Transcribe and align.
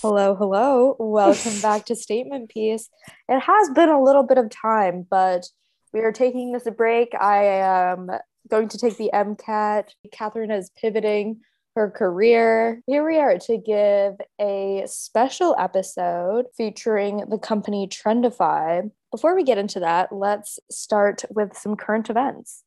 Hello, 0.00 0.36
hello. 0.36 0.94
Welcome 1.00 1.58
back 1.62 1.86
to 1.86 1.96
Statement 1.96 2.50
Piece. 2.50 2.88
It 3.28 3.40
has 3.40 3.70
been 3.70 3.88
a 3.88 4.00
little 4.00 4.22
bit 4.22 4.38
of 4.38 4.48
time, 4.48 5.04
but 5.10 5.48
we 5.92 5.98
are 6.02 6.12
taking 6.12 6.52
this 6.52 6.66
a 6.66 6.70
break. 6.70 7.16
I 7.20 7.42
am 7.44 8.08
going 8.48 8.68
to 8.68 8.78
take 8.78 8.96
the 8.96 9.10
MCAT. 9.12 9.88
Catherine 10.12 10.52
is 10.52 10.70
pivoting 10.80 11.40
her 11.74 11.90
career. 11.90 12.80
Here 12.86 13.04
we 13.04 13.18
are 13.18 13.38
to 13.38 13.58
give 13.58 14.14
a 14.40 14.84
special 14.86 15.56
episode 15.58 16.46
featuring 16.56 17.24
the 17.28 17.38
company 17.38 17.88
Trendify. 17.88 18.88
Before 19.10 19.34
we 19.34 19.42
get 19.42 19.58
into 19.58 19.80
that, 19.80 20.12
let's 20.12 20.60
start 20.70 21.24
with 21.30 21.56
some 21.56 21.74
current 21.74 22.08
events. 22.08 22.62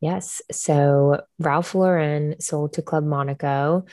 Yes. 0.00 0.42
So 0.50 1.20
Ralph 1.38 1.76
Lauren 1.76 2.40
sold 2.40 2.72
to 2.72 2.82
Club 2.82 3.04
Monaco, 3.04 3.84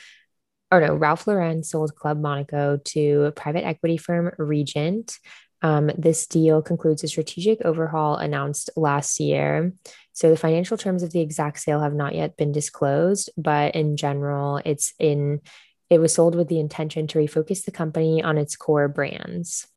or 0.72 0.82
no, 0.82 0.96
Ralph 0.96 1.28
Lauren 1.28 1.64
sold 1.64 1.96
Club 1.96 2.20
Monaco 2.20 2.80
to 2.86 3.32
private 3.36 3.66
equity 3.66 3.98
firm 3.98 4.32
Regent. 4.38 5.18
Um, 5.62 5.92
this 5.98 6.26
deal 6.28 6.62
concludes 6.62 7.04
a 7.04 7.08
strategic 7.08 7.62
overhaul 7.66 8.16
announced 8.16 8.70
last 8.76 9.20
year. 9.20 9.74
So 10.14 10.30
the 10.30 10.38
financial 10.38 10.78
terms 10.78 11.04
of 11.04 11.12
the 11.12 11.22
exact 11.22 11.60
sale 11.60 11.82
have 11.82 11.94
not 11.94 12.16
yet 12.16 12.38
been 12.38 12.52
disclosed, 12.52 13.30
but 13.38 13.76
in 13.76 13.98
general, 13.98 14.62
it's 14.64 14.94
in 15.00 15.42
it 15.90 16.00
was 16.00 16.14
sold 16.14 16.36
with 16.36 16.50
the 16.50 16.60
intention 16.60 17.08
to 17.08 17.20
refocus 17.20 17.66
the 17.66 17.72
company 17.72 18.22
on 18.22 18.38
its 18.38 18.56
core 18.56 18.88
brands. 18.88 19.68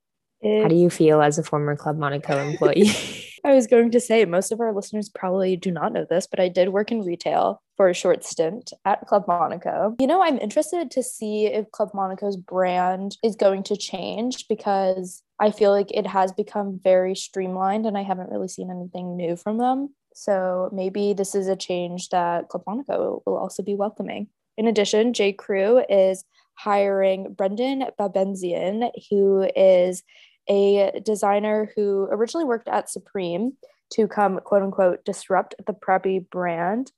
It, 0.42 0.62
How 0.62 0.68
do 0.68 0.74
you 0.74 0.90
feel 0.90 1.22
as 1.22 1.38
a 1.38 1.42
former 1.42 1.74
Club 1.74 1.96
Monaco 1.96 2.38
employee? 2.38 2.92
I 3.44 3.54
was 3.54 3.66
going 3.66 3.90
to 3.92 4.00
say 4.00 4.24
most 4.24 4.52
of 4.52 4.60
our 4.60 4.74
listeners 4.74 5.08
probably 5.08 5.56
do 5.56 5.70
not 5.70 5.92
know 5.92 6.06
this, 6.08 6.26
but 6.26 6.38
I 6.38 6.48
did 6.48 6.68
work 6.68 6.92
in 6.92 7.02
retail 7.02 7.62
for 7.82 7.88
a 7.88 7.94
short 7.94 8.24
stint 8.24 8.72
at 8.84 9.04
Club 9.08 9.24
Monaco. 9.26 9.96
You 9.98 10.06
know, 10.06 10.22
I'm 10.22 10.38
interested 10.38 10.88
to 10.92 11.02
see 11.02 11.46
if 11.46 11.68
Club 11.72 11.90
Monaco's 11.92 12.36
brand 12.36 13.16
is 13.24 13.34
going 13.34 13.64
to 13.64 13.76
change 13.76 14.46
because 14.48 15.24
I 15.40 15.50
feel 15.50 15.72
like 15.72 15.90
it 15.90 16.06
has 16.06 16.30
become 16.30 16.78
very 16.80 17.16
streamlined 17.16 17.84
and 17.84 17.98
I 17.98 18.02
haven't 18.02 18.30
really 18.30 18.46
seen 18.46 18.70
anything 18.70 19.16
new 19.16 19.34
from 19.34 19.58
them. 19.58 19.92
So 20.14 20.70
maybe 20.72 21.12
this 21.12 21.34
is 21.34 21.48
a 21.48 21.56
change 21.56 22.10
that 22.10 22.50
Club 22.50 22.62
Monaco 22.68 23.20
will 23.26 23.36
also 23.36 23.64
be 23.64 23.74
welcoming. 23.74 24.28
In 24.56 24.68
addition, 24.68 25.12
J. 25.12 25.32
Crew 25.32 25.84
is 25.88 26.22
hiring 26.54 27.34
Brendon 27.34 27.86
Babenzien, 27.98 28.92
who 29.10 29.50
is 29.56 30.04
a 30.48 31.00
designer 31.04 31.72
who 31.74 32.06
originally 32.12 32.44
worked 32.44 32.68
at 32.68 32.88
Supreme 32.88 33.54
to 33.94 34.06
come 34.06 34.38
quote 34.38 34.62
unquote 34.62 35.04
disrupt 35.04 35.56
the 35.66 35.72
preppy 35.72 36.30
brand. 36.30 36.92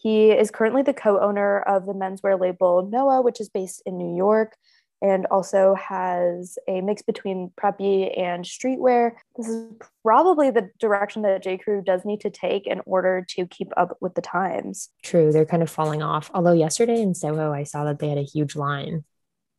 He 0.00 0.30
is 0.30 0.50
currently 0.50 0.82
the 0.82 0.94
co 0.94 1.20
owner 1.20 1.60
of 1.60 1.86
the 1.86 1.92
menswear 1.92 2.40
label 2.40 2.88
Noah, 2.90 3.22
which 3.22 3.40
is 3.40 3.48
based 3.48 3.82
in 3.84 3.98
New 3.98 4.16
York 4.16 4.56
and 5.02 5.26
also 5.26 5.74
has 5.74 6.58
a 6.68 6.80
mix 6.80 7.02
between 7.02 7.50
preppy 7.60 8.18
and 8.18 8.44
streetwear. 8.44 9.12
This 9.36 9.48
is 9.48 9.72
probably 10.02 10.50
the 10.50 10.70
direction 10.78 11.22
that 11.22 11.42
J. 11.42 11.58
Crew 11.58 11.82
does 11.82 12.04
need 12.04 12.20
to 12.20 12.30
take 12.30 12.66
in 12.66 12.80
order 12.84 13.24
to 13.30 13.46
keep 13.46 13.68
up 13.76 13.96
with 14.00 14.14
the 14.14 14.20
times. 14.20 14.90
True, 15.02 15.32
they're 15.32 15.46
kind 15.46 15.62
of 15.62 15.70
falling 15.70 16.02
off. 16.02 16.30
Although 16.34 16.52
yesterday 16.52 17.00
in 17.00 17.14
Soho, 17.14 17.52
I 17.52 17.64
saw 17.64 17.84
that 17.84 17.98
they 17.98 18.08
had 18.08 18.18
a 18.18 18.22
huge 18.22 18.56
line. 18.56 19.04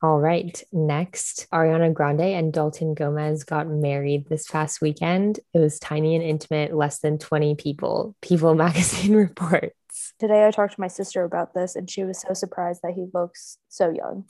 All 0.03 0.19
right. 0.19 0.64
Next, 0.72 1.47
Ariana 1.53 1.94
Grande 1.94 2.22
and 2.22 2.52
Dalton 2.52 2.95
Gomez 2.95 3.44
got 3.44 3.67
married 3.67 4.28
this 4.28 4.47
past 4.47 4.81
weekend. 4.81 5.39
It 5.53 5.59
was 5.59 5.78
tiny 5.78 6.16
and 6.16 6.23
intimate, 6.23 6.75
less 6.75 7.00
than 7.00 7.19
20 7.19 7.53
people. 7.56 8.16
People 8.19 8.56
magazine 8.56 9.16
reports. 9.16 9.75
Today, 10.22 10.45
I 10.45 10.52
talked 10.52 10.75
to 10.75 10.80
my 10.80 10.88
sister 10.88 11.23
about 11.23 11.55
this, 11.55 11.75
and 11.75 11.89
she 11.89 12.03
was 12.03 12.22
so 12.22 12.36
surprised 12.36 12.81
that 12.83 12.94
he 12.94 13.08
looks 13.11 13.58
so 13.69 13.89
young. 13.89 14.25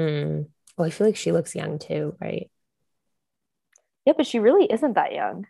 Mm. 0.00 0.46
Well, 0.76 0.86
I 0.86 0.90
feel 0.90 1.08
like 1.08 1.16
she 1.16 1.32
looks 1.32 1.56
young 1.56 1.80
too, 1.80 2.14
right? 2.20 2.48
Yeah, 4.06 4.12
but 4.16 4.28
she 4.28 4.38
really 4.38 4.66
isn't 4.66 4.92
that 4.92 5.12
young. 5.12 5.48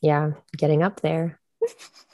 Yeah, 0.00 0.30
getting 0.56 0.82
up 0.82 1.02
there. 1.02 1.38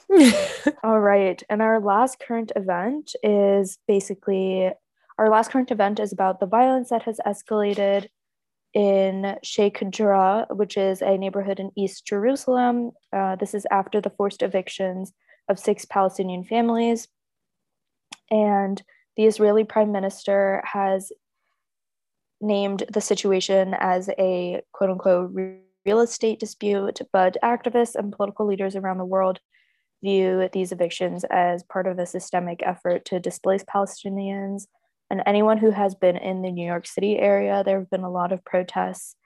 All 0.83 0.99
right. 0.99 1.41
And 1.49 1.61
our 1.61 1.79
last 1.79 2.19
current 2.19 2.51
event 2.57 3.15
is 3.23 3.77
basically 3.87 4.73
our 5.17 5.29
last 5.29 5.51
current 5.51 5.71
event 5.71 6.01
is 6.01 6.11
about 6.11 6.41
the 6.41 6.47
violence 6.47 6.89
that 6.89 7.03
has 7.03 7.21
escalated 7.25 8.09
in 8.73 9.37
Sheikh 9.41 9.81
Jarrah, 9.89 10.47
which 10.49 10.75
is 10.75 11.01
a 11.01 11.17
neighborhood 11.17 11.61
in 11.61 11.71
East 11.77 12.05
Jerusalem. 12.05 12.91
Uh, 13.13 13.37
this 13.37 13.53
is 13.53 13.65
after 13.71 14.01
the 14.01 14.09
forced 14.09 14.43
evictions 14.43 15.13
of 15.51 15.59
six 15.59 15.85
Palestinian 15.85 16.43
families. 16.43 17.07
And 18.31 18.81
the 19.17 19.25
Israeli 19.25 19.63
prime 19.63 19.91
minister 19.91 20.63
has 20.65 21.11
named 22.39 22.83
the 22.91 23.01
situation 23.01 23.75
as 23.79 24.09
a 24.17 24.61
quote 24.71 24.89
unquote 24.89 25.31
real 25.85 25.99
estate 25.99 26.39
dispute, 26.39 26.99
but 27.13 27.37
activists 27.43 27.95
and 27.95 28.11
political 28.11 28.47
leaders 28.47 28.75
around 28.75 28.97
the 28.97 29.05
world 29.05 29.39
view 30.03 30.49
these 30.51 30.71
evictions 30.71 31.23
as 31.25 31.61
part 31.63 31.85
of 31.85 31.99
a 31.99 32.07
systemic 32.07 32.63
effort 32.65 33.05
to 33.05 33.19
displace 33.19 33.63
Palestinians 33.63 34.63
and 35.11 35.21
anyone 35.25 35.57
who 35.57 35.71
has 35.71 35.93
been 35.93 36.15
in 36.15 36.41
the 36.41 36.51
New 36.51 36.65
York 36.65 36.87
City 36.87 37.19
area, 37.19 37.63
there 37.65 37.79
have 37.79 37.89
been 37.89 38.05
a 38.05 38.09
lot 38.09 38.31
of 38.31 38.45
protests. 38.45 39.17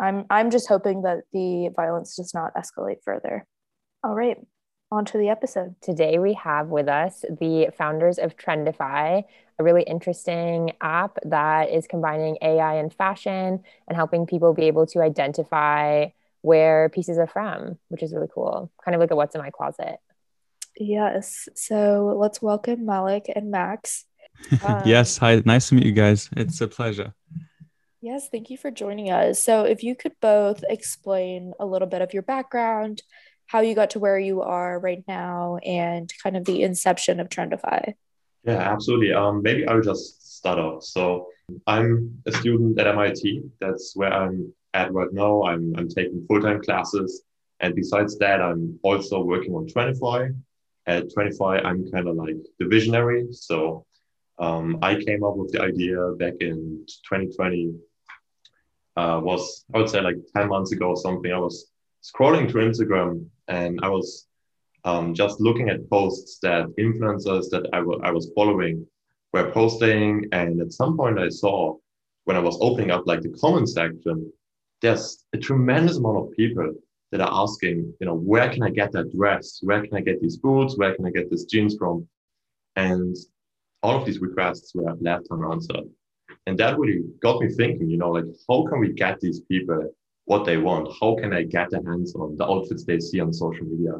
I'm 0.00 0.24
I'm 0.30 0.50
just 0.50 0.68
hoping 0.68 1.02
that 1.02 1.18
the 1.34 1.68
violence 1.76 2.16
does 2.16 2.32
not 2.32 2.54
escalate 2.54 3.02
further. 3.04 3.44
All 4.02 4.14
right, 4.14 4.38
on 4.90 5.04
to 5.04 5.18
the 5.18 5.28
episode. 5.28 5.74
Today 5.82 6.18
we 6.18 6.34
have 6.34 6.68
with 6.68 6.88
us 6.88 7.24
the 7.28 7.70
founders 7.76 8.18
of 8.18 8.36
Trendify, 8.36 9.22
a 9.58 9.62
really 9.62 9.82
interesting 9.82 10.72
app 10.80 11.18
that 11.24 11.70
is 11.70 11.86
combining 11.86 12.38
AI 12.40 12.76
and 12.76 12.92
fashion 12.92 13.62
and 13.86 13.96
helping 13.96 14.26
people 14.26 14.54
be 14.54 14.64
able 14.64 14.86
to 14.86 15.00
identify 15.00 16.06
where 16.40 16.88
pieces 16.88 17.18
are 17.18 17.26
from, 17.26 17.78
which 17.88 18.02
is 18.02 18.14
really 18.14 18.28
cool. 18.32 18.70
Kind 18.82 18.94
of 18.94 19.00
like 19.00 19.10
a 19.10 19.16
what's 19.16 19.34
in 19.34 19.42
my 19.42 19.50
closet. 19.50 19.98
Yes. 20.76 21.48
So 21.54 22.16
let's 22.18 22.40
welcome 22.40 22.86
Malik 22.86 23.30
and 23.34 23.50
Max. 23.50 24.06
Um, 24.64 24.82
yes. 24.86 25.18
Hi. 25.18 25.42
Nice 25.44 25.68
to 25.68 25.74
meet 25.74 25.86
you 25.86 25.92
guys. 25.92 26.30
It's 26.36 26.60
a 26.60 26.68
pleasure. 26.68 27.12
Yes. 28.00 28.28
Thank 28.30 28.48
you 28.48 28.56
for 28.56 28.70
joining 28.70 29.10
us. 29.10 29.42
So, 29.42 29.64
if 29.64 29.82
you 29.82 29.96
could 29.96 30.12
both 30.20 30.62
explain 30.68 31.52
a 31.58 31.66
little 31.66 31.88
bit 31.88 32.00
of 32.00 32.14
your 32.14 32.22
background, 32.22 33.02
how 33.48 33.60
you 33.60 33.74
got 33.74 33.90
to 33.90 33.98
where 33.98 34.18
you 34.18 34.42
are 34.42 34.78
right 34.78 35.02
now, 35.08 35.58
and 35.64 36.12
kind 36.22 36.36
of 36.36 36.44
the 36.44 36.62
inception 36.62 37.18
of 37.18 37.28
Trendify. 37.28 37.94
Yeah, 38.44 38.72
absolutely. 38.72 39.12
Um, 39.12 39.42
maybe 39.42 39.66
I'll 39.66 39.82
just 39.82 40.36
start 40.36 40.58
off. 40.58 40.84
So, 40.84 41.26
I'm 41.66 42.20
a 42.26 42.32
student 42.32 42.78
at 42.78 42.86
MIT. 42.86 43.42
That's 43.60 43.92
where 43.96 44.12
I'm 44.12 44.52
at 44.74 44.92
right 44.92 45.12
now. 45.12 45.44
I'm, 45.44 45.74
I'm 45.76 45.88
taking 45.88 46.24
full 46.28 46.40
time 46.40 46.62
classes. 46.62 47.22
And 47.60 47.74
besides 47.74 48.18
that, 48.18 48.40
I'm 48.40 48.78
also 48.82 49.22
working 49.22 49.54
on 49.54 49.66
Trendify. 49.66 50.34
At 50.86 51.08
Trendify, 51.08 51.64
I'm 51.64 51.90
kind 51.90 52.08
of 52.08 52.16
like 52.16 52.36
the 52.58 52.66
visionary. 52.66 53.28
So 53.32 53.84
um, 54.38 54.78
I 54.82 54.96
came 54.96 55.24
up 55.24 55.36
with 55.36 55.52
the 55.52 55.62
idea 55.62 56.12
back 56.18 56.34
in 56.40 56.84
2020. 57.08 57.74
Uh, 58.96 59.20
was 59.22 59.64
I 59.72 59.78
would 59.78 59.88
say 59.88 60.00
like 60.00 60.16
10 60.36 60.48
months 60.48 60.72
ago 60.72 60.88
or 60.88 60.96
something. 60.96 61.32
I 61.32 61.38
was 61.38 61.70
scrolling 62.02 62.50
through 62.50 62.70
Instagram 62.70 63.26
and 63.48 63.80
I 63.82 63.88
was 63.88 64.26
um, 64.84 65.14
just 65.14 65.40
looking 65.40 65.68
at 65.68 65.88
posts 65.90 66.38
that 66.42 66.66
influencers 66.78 67.50
that 67.50 67.68
I, 67.72 67.78
w- 67.78 68.00
I 68.02 68.10
was 68.10 68.30
following 68.34 68.86
were 69.32 69.50
posting. 69.50 70.26
And 70.32 70.60
at 70.60 70.72
some 70.72 70.96
point, 70.96 71.18
I 71.18 71.28
saw 71.28 71.76
when 72.24 72.36
I 72.36 72.40
was 72.40 72.58
opening 72.60 72.90
up 72.90 73.04
like 73.06 73.22
the 73.22 73.36
comment 73.40 73.68
section, 73.68 74.32
there's 74.80 75.24
a 75.32 75.38
tremendous 75.38 75.96
amount 75.96 76.18
of 76.18 76.32
people 76.32 76.72
that 77.10 77.20
are 77.20 77.42
asking, 77.42 77.92
you 78.00 78.06
know, 78.06 78.14
where 78.14 78.48
can 78.50 78.62
I 78.62 78.70
get 78.70 78.92
that 78.92 79.14
dress? 79.14 79.60
Where 79.62 79.82
can 79.82 79.96
I 79.96 80.00
get 80.00 80.20
these 80.20 80.36
boots? 80.36 80.76
Where 80.76 80.94
can 80.94 81.06
I 81.06 81.10
get 81.10 81.30
these 81.30 81.44
jeans 81.44 81.76
from? 81.76 82.06
And 82.76 83.16
all 83.82 83.96
of 83.96 84.04
these 84.04 84.20
requests 84.20 84.74
were 84.74 84.94
left 85.00 85.26
unanswered. 85.30 85.88
And 86.46 86.58
that 86.58 86.78
really 86.78 87.02
got 87.20 87.40
me 87.40 87.48
thinking, 87.48 87.88
you 87.88 87.96
know, 87.96 88.10
like 88.10 88.24
how 88.48 88.66
can 88.66 88.80
we 88.80 88.92
get 88.92 89.20
these 89.20 89.40
people 89.40 89.90
what 90.28 90.44
they 90.44 90.58
want? 90.58 90.94
How 91.00 91.16
can 91.16 91.32
I 91.32 91.42
get 91.42 91.70
their 91.70 91.82
hands 91.82 92.14
on 92.14 92.36
the 92.36 92.46
outfits 92.46 92.84
they 92.84 93.00
see 93.00 93.18
on 93.18 93.32
social 93.32 93.64
media? 93.64 93.94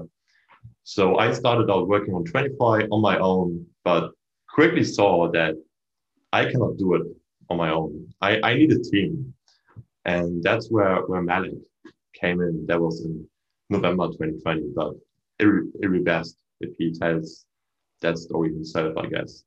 So 0.85 1.17
I 1.17 1.33
started 1.33 1.71
out 1.71 1.89
working 1.89 2.13
on 2.15 2.25
Trendify 2.25 2.87
on 2.91 3.01
my 3.01 3.19
own, 3.19 3.67
but 3.83 4.11
quickly 4.47 4.85
saw 4.85 5.31
that 5.33 5.55
I 6.35 6.45
cannot 6.45 6.77
do 6.77 6.95
it 6.97 7.03
on 7.49 7.57
my 7.57 7.71
own. 7.71 8.13
I, 8.21 8.41
I 8.43 8.55
need 8.55 8.73
a 8.73 8.79
team. 8.79 9.33
And 10.05 10.43
that's 10.43 10.71
where, 10.71 10.97
where 11.07 11.23
Malik 11.23 11.53
came 12.15 12.43
in. 12.43 12.67
That 12.67 12.79
was 12.79 13.07
in 13.07 13.27
November 13.71 14.09
2020. 14.09 14.73
But 14.77 14.93
it, 15.39 15.47
it 15.81 15.89
would 15.89 15.93
be 15.93 16.01
best 16.01 16.37
if 16.61 16.71
he 16.79 16.93
tells 16.93 17.47
that 18.03 18.19
story 18.19 18.53
himself, 18.53 18.99
I 18.99 19.07
guess. 19.07 19.45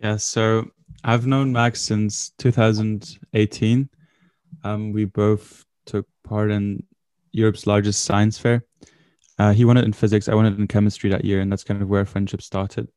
Yeah, 0.00 0.16
so 0.16 0.70
I've 1.02 1.26
known 1.26 1.50
Max 1.52 1.80
since 1.80 2.30
2018. 2.38 3.88
Um, 4.64 4.92
we 4.92 5.04
both 5.04 5.64
took 5.86 6.06
part 6.24 6.50
in 6.50 6.84
Europe's 7.32 7.66
largest 7.66 8.04
science 8.04 8.38
fair. 8.38 8.64
Uh, 9.38 9.52
he 9.52 9.64
won 9.64 9.76
it 9.76 9.84
in 9.84 9.92
physics, 9.92 10.28
I 10.28 10.34
won 10.34 10.46
it 10.46 10.58
in 10.58 10.66
chemistry 10.66 11.10
that 11.10 11.24
year, 11.24 11.40
and 11.40 11.50
that's 11.50 11.64
kind 11.64 11.82
of 11.82 11.88
where 11.88 12.00
our 12.00 12.06
friendship 12.06 12.42
started. 12.42 12.88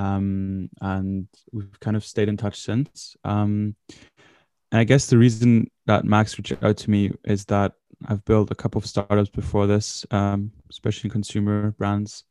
um, 0.00 0.70
and 0.80 1.28
we've 1.52 1.78
kind 1.80 1.96
of 1.96 2.04
stayed 2.04 2.28
in 2.28 2.36
touch 2.36 2.60
since. 2.60 3.16
Um, 3.24 3.76
and 4.72 4.80
I 4.80 4.84
guess 4.84 5.06
the 5.06 5.18
reason 5.18 5.70
that 5.86 6.04
Max 6.04 6.38
reached 6.38 6.62
out 6.62 6.76
to 6.78 6.90
me 6.90 7.12
is 7.24 7.44
that 7.46 7.72
I've 8.06 8.24
built 8.24 8.50
a 8.50 8.54
couple 8.54 8.78
of 8.78 8.86
startups 8.86 9.28
before 9.28 9.66
this, 9.66 10.06
um, 10.10 10.52
especially 10.70 11.08
in 11.08 11.12
consumer 11.12 11.72
brands. 11.72 12.24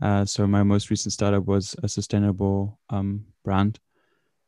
Uh, 0.00 0.24
so 0.24 0.46
my 0.46 0.62
most 0.62 0.90
recent 0.90 1.12
startup 1.12 1.44
was 1.44 1.76
a 1.82 1.88
sustainable 1.88 2.78
um, 2.88 3.26
brand, 3.44 3.78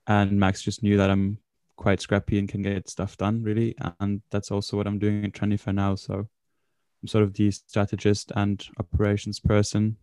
and 0.06 0.38
Max 0.38 0.62
just 0.62 0.82
knew 0.82 0.97
that 0.97 1.11
I'm 1.11 1.38
quite 1.76 2.00
scrappy 2.00 2.38
and 2.38 2.49
can 2.49 2.62
get 2.62 2.88
stuff 2.88 3.17
done 3.17 3.43
really, 3.43 3.75
and 4.00 4.23
that's 4.31 4.50
also 4.50 4.76
what 4.76 4.87
I'm 4.87 4.99
doing 4.99 5.25
at 5.25 5.32
Trendify 5.32 5.75
now. 5.75 5.94
So 5.94 6.15
I'm 6.15 7.09
sort 7.09 7.25
of 7.25 7.35
the 7.35 7.50
strategist 7.50 8.32
and 8.37 8.67
operations 8.79 9.41
person, 9.41 9.97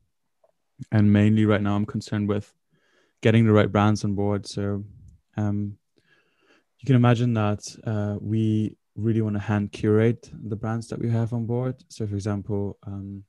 and 0.92 1.12
mainly 1.12 1.46
right 1.46 1.62
now 1.62 1.76
I'm 1.76 1.86
concerned 1.86 2.28
with 2.28 2.54
getting 3.22 3.46
the 3.46 3.54
right 3.54 3.72
brands 3.72 4.04
on 4.04 4.16
board. 4.16 4.48
So 4.48 4.84
um, 5.38 5.78
you 6.80 6.86
can 6.86 6.96
imagine 6.96 7.34
that 7.34 7.64
uh, 7.86 8.18
we 8.20 8.76
really 8.96 9.22
want 9.22 9.36
to 9.36 9.40
hand 9.40 9.72
curate 9.72 10.30
the 10.34 10.56
brands 10.56 10.88
that 10.88 11.00
we 11.00 11.10
have 11.10 11.34
on 11.34 11.46
board. 11.46 11.76
So, 11.90 12.06
for 12.08 12.16
example, 12.16 12.78
um, 12.86 13.24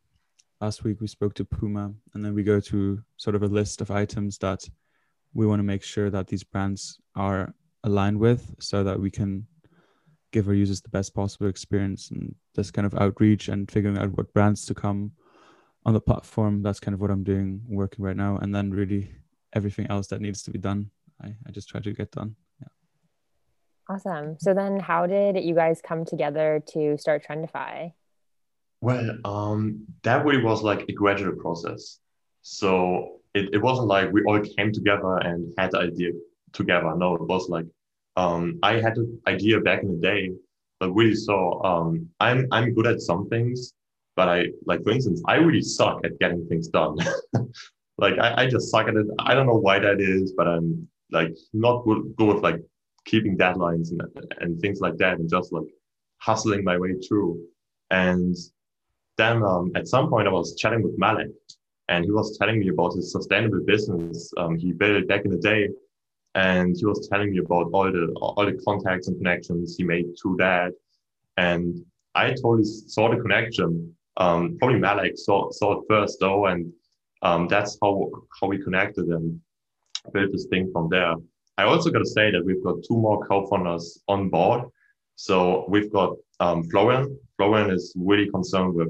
last 0.60 0.84
week 0.84 1.00
we 1.00 1.06
spoke 1.06 1.34
to 1.34 1.44
Puma, 1.44 1.92
and 2.14 2.24
then 2.24 2.34
we 2.34 2.42
go 2.42 2.60
to 2.60 3.02
sort 3.16 3.36
of 3.36 3.42
a 3.42 3.48
list 3.48 3.80
of 3.80 3.90
items 3.90 4.38
that 4.38 4.64
we 5.34 5.46
want 5.46 5.60
to 5.60 5.64
make 5.64 5.82
sure 5.82 6.10
that 6.10 6.26
these 6.26 6.44
brands 6.44 6.98
are 7.14 7.54
aligned 7.84 8.18
with 8.18 8.54
so 8.60 8.84
that 8.84 8.98
we 8.98 9.10
can 9.10 9.46
give 10.32 10.48
our 10.48 10.54
users 10.54 10.80
the 10.80 10.88
best 10.88 11.14
possible 11.14 11.46
experience 11.46 12.10
and 12.10 12.34
this 12.54 12.70
kind 12.70 12.86
of 12.86 12.94
outreach 12.94 13.48
and 13.48 13.70
figuring 13.70 13.98
out 13.98 14.16
what 14.16 14.32
brands 14.32 14.64
to 14.66 14.74
come 14.74 15.12
on 15.84 15.92
the 15.92 16.00
platform. 16.00 16.62
That's 16.62 16.80
kind 16.80 16.94
of 16.94 17.00
what 17.00 17.10
i'm 17.10 17.22
doing 17.22 17.62
working 17.68 18.04
right 18.04 18.16
now. 18.16 18.38
And 18.38 18.54
then 18.54 18.70
really 18.70 19.14
everything 19.52 19.86
else 19.88 20.06
that 20.08 20.20
needs 20.20 20.42
to 20.42 20.50
be 20.50 20.58
done 20.58 20.90
i, 21.22 21.34
I 21.46 21.50
just 21.50 21.68
try 21.68 21.80
to 21.80 21.92
get 21.92 22.10
done. 22.10 22.34
Yeah. 22.60 23.94
Awesome. 23.94 24.36
So 24.40 24.54
then 24.54 24.80
how 24.80 25.06
did 25.06 25.42
you 25.44 25.54
guys 25.54 25.80
come 25.86 26.04
together 26.04 26.62
to 26.72 26.96
start 26.98 27.26
trendify? 27.28 27.92
Well 28.80 29.18
um 29.24 29.84
that 30.02 30.24
really 30.24 30.42
was 30.42 30.62
like 30.62 30.86
a 30.88 30.92
gradual 30.92 31.36
process. 31.36 31.98
So 32.40 33.20
it, 33.34 33.50
it 33.54 33.58
wasn't 33.58 33.88
like 33.88 34.12
we 34.12 34.22
all 34.24 34.40
came 34.40 34.72
together 34.72 35.16
and 35.18 35.52
had 35.58 35.72
the 35.72 35.78
idea 35.78 36.12
together 36.52 36.94
no 36.96 37.14
it 37.14 37.22
was 37.22 37.48
like 37.48 37.66
um, 38.16 38.58
I 38.62 38.74
had 38.74 38.96
an 38.96 39.20
idea 39.26 39.60
back 39.60 39.82
in 39.82 39.88
the 39.88 40.00
day, 40.00 40.30
but 40.80 40.92
really 40.92 41.14
saw 41.14 41.62
um, 41.64 42.08
I'm 42.20 42.46
I'm 42.52 42.74
good 42.74 42.86
at 42.86 43.00
some 43.00 43.28
things, 43.28 43.72
but 44.16 44.28
I 44.28 44.46
like 44.66 44.82
for 44.82 44.90
instance 44.90 45.22
I 45.26 45.36
really 45.36 45.62
suck 45.62 46.00
at 46.04 46.18
getting 46.18 46.46
things 46.46 46.68
done. 46.68 46.96
like 47.98 48.18
I, 48.18 48.42
I 48.42 48.46
just 48.46 48.70
suck 48.70 48.88
at 48.88 48.96
it. 48.96 49.06
I 49.20 49.34
don't 49.34 49.46
know 49.46 49.58
why 49.58 49.78
that 49.78 50.00
is, 50.00 50.32
but 50.36 50.46
I'm 50.46 50.88
like 51.10 51.34
not 51.52 51.84
good, 51.84 52.14
good 52.16 52.34
with 52.34 52.42
like 52.42 52.60
keeping 53.04 53.36
deadlines 53.36 53.90
and 53.90 54.02
and 54.40 54.60
things 54.60 54.80
like 54.80 54.96
that, 54.98 55.18
and 55.18 55.30
just 55.30 55.52
like 55.52 55.68
hustling 56.18 56.64
my 56.64 56.76
way 56.76 56.94
through. 57.06 57.42
And 57.90 58.36
then 59.16 59.42
um, 59.42 59.72
at 59.74 59.88
some 59.88 60.08
point 60.08 60.28
I 60.28 60.32
was 60.32 60.56
chatting 60.56 60.82
with 60.82 60.98
Malik, 60.98 61.28
and 61.88 62.04
he 62.04 62.10
was 62.10 62.36
telling 62.36 62.60
me 62.60 62.68
about 62.68 62.94
his 62.94 63.10
sustainable 63.10 63.60
business 63.64 64.32
um, 64.36 64.58
he 64.58 64.72
built 64.72 65.08
back 65.08 65.24
in 65.24 65.30
the 65.30 65.38
day 65.38 65.68
and 66.34 66.76
he 66.76 66.84
was 66.86 67.08
telling 67.08 67.32
me 67.32 67.38
about 67.38 67.70
all 67.72 67.92
the 67.92 68.12
all 68.16 68.46
the 68.46 68.60
contacts 68.64 69.08
and 69.08 69.16
connections 69.18 69.76
he 69.76 69.84
made 69.84 70.06
through 70.20 70.36
that. 70.38 70.72
And 71.36 71.84
i 72.14 72.28
totally 72.30 72.64
saw 72.64 73.10
the 73.10 73.20
connection. 73.20 73.94
Um, 74.18 74.56
probably 74.58 74.78
Malik 74.78 75.12
saw, 75.16 75.50
saw 75.50 75.80
it 75.80 75.84
first 75.88 76.18
though. 76.20 76.46
And 76.46 76.72
um, 77.22 77.48
that's 77.48 77.78
how 77.82 78.10
how 78.40 78.46
we 78.46 78.62
connected 78.62 79.06
and 79.06 79.40
built 80.12 80.32
this 80.32 80.46
thing 80.46 80.70
from 80.72 80.88
there. 80.88 81.14
I 81.58 81.64
also 81.64 81.90
got 81.90 82.00
to 82.00 82.06
say 82.06 82.30
that 82.30 82.44
we've 82.44 82.64
got 82.64 82.76
two 82.88 82.96
more 82.96 83.24
co-founders 83.26 84.02
on 84.08 84.30
board. 84.30 84.64
So 85.16 85.66
we've 85.68 85.92
got 85.92 86.16
um, 86.40 86.64
florian. 86.64 87.18
Florian 87.36 87.70
is 87.70 87.92
really 87.96 88.30
concerned 88.30 88.74
with 88.74 88.88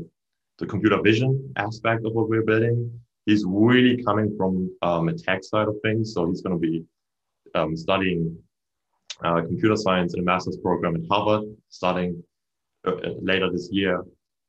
the 0.58 0.66
computer 0.66 1.00
vision 1.02 1.52
aspect 1.56 2.06
of 2.06 2.12
what 2.12 2.28
we're 2.28 2.44
building. 2.44 3.00
He's 3.26 3.44
really 3.46 4.02
coming 4.02 4.34
from 4.36 4.70
um, 4.82 5.08
a 5.08 5.14
tech 5.14 5.44
side 5.44 5.68
of 5.68 5.76
things. 5.82 6.14
So 6.14 6.26
he's 6.28 6.40
going 6.40 6.54
to 6.54 6.60
be 6.60 6.84
um, 7.54 7.76
studying 7.76 8.36
uh, 9.22 9.42
computer 9.42 9.76
science 9.76 10.14
in 10.14 10.20
a 10.20 10.22
master's 10.22 10.56
program 10.56 10.96
at 10.96 11.02
Harvard, 11.10 11.44
starting 11.68 12.22
uh, 12.86 12.94
later 13.20 13.50
this 13.50 13.68
year. 13.70 14.02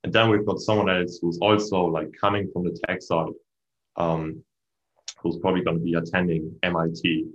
And 0.04 0.12
then 0.12 0.30
we've 0.30 0.46
got 0.46 0.60
someone 0.60 0.90
else 0.90 1.20
who's 1.22 1.38
also 1.40 1.86
like 1.86 2.10
coming 2.20 2.50
from 2.52 2.64
the 2.66 2.78
tech 2.88 3.02
side, 3.02 3.34
um, 3.96 4.44
who's 5.22 5.38
probably 5.38 5.64
going 5.64 5.78
to 5.78 5.84
be 5.84 5.94
attending 5.94 6.54
MIT. 6.64 7.28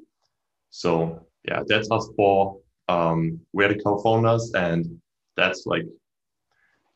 So 0.70 1.26
yeah, 1.44 1.62
that's 1.66 1.90
us 1.90 2.08
four. 2.16 2.58
Um, 2.88 3.40
we're 3.52 3.68
the 3.68 3.82
co-founders, 3.82 4.52
and 4.54 5.00
that's 5.36 5.66
like 5.66 5.84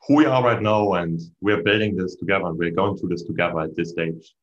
who 0.06 0.16
we 0.16 0.26
are 0.26 0.42
right 0.42 0.60
now. 0.60 0.94
And 0.94 1.20
we're 1.40 1.62
building 1.62 1.96
this 1.96 2.16
together, 2.16 2.46
and 2.46 2.58
we're 2.58 2.70
going 2.70 2.98
through 2.98 3.10
this 3.10 3.22
together 3.22 3.60
at 3.60 3.76
this 3.76 3.90
stage. 3.90 4.34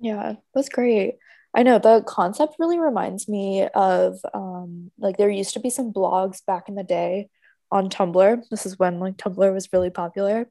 Yeah, 0.00 0.36
that's 0.54 0.70
great. 0.70 1.18
I 1.54 1.62
know 1.62 1.78
the 1.78 2.02
concept 2.06 2.56
really 2.58 2.78
reminds 2.78 3.28
me 3.28 3.66
of 3.74 4.18
um, 4.32 4.90
like 4.98 5.16
there 5.16 5.30
used 5.30 5.54
to 5.54 5.60
be 5.60 5.70
some 5.70 5.92
blogs 5.92 6.44
back 6.44 6.68
in 6.68 6.76
the 6.76 6.84
day 6.84 7.28
on 7.72 7.90
Tumblr. 7.90 8.42
This 8.50 8.66
is 8.66 8.78
when 8.78 9.00
like 9.00 9.16
Tumblr 9.16 9.52
was 9.52 9.72
really 9.72 9.90
popular 9.90 10.48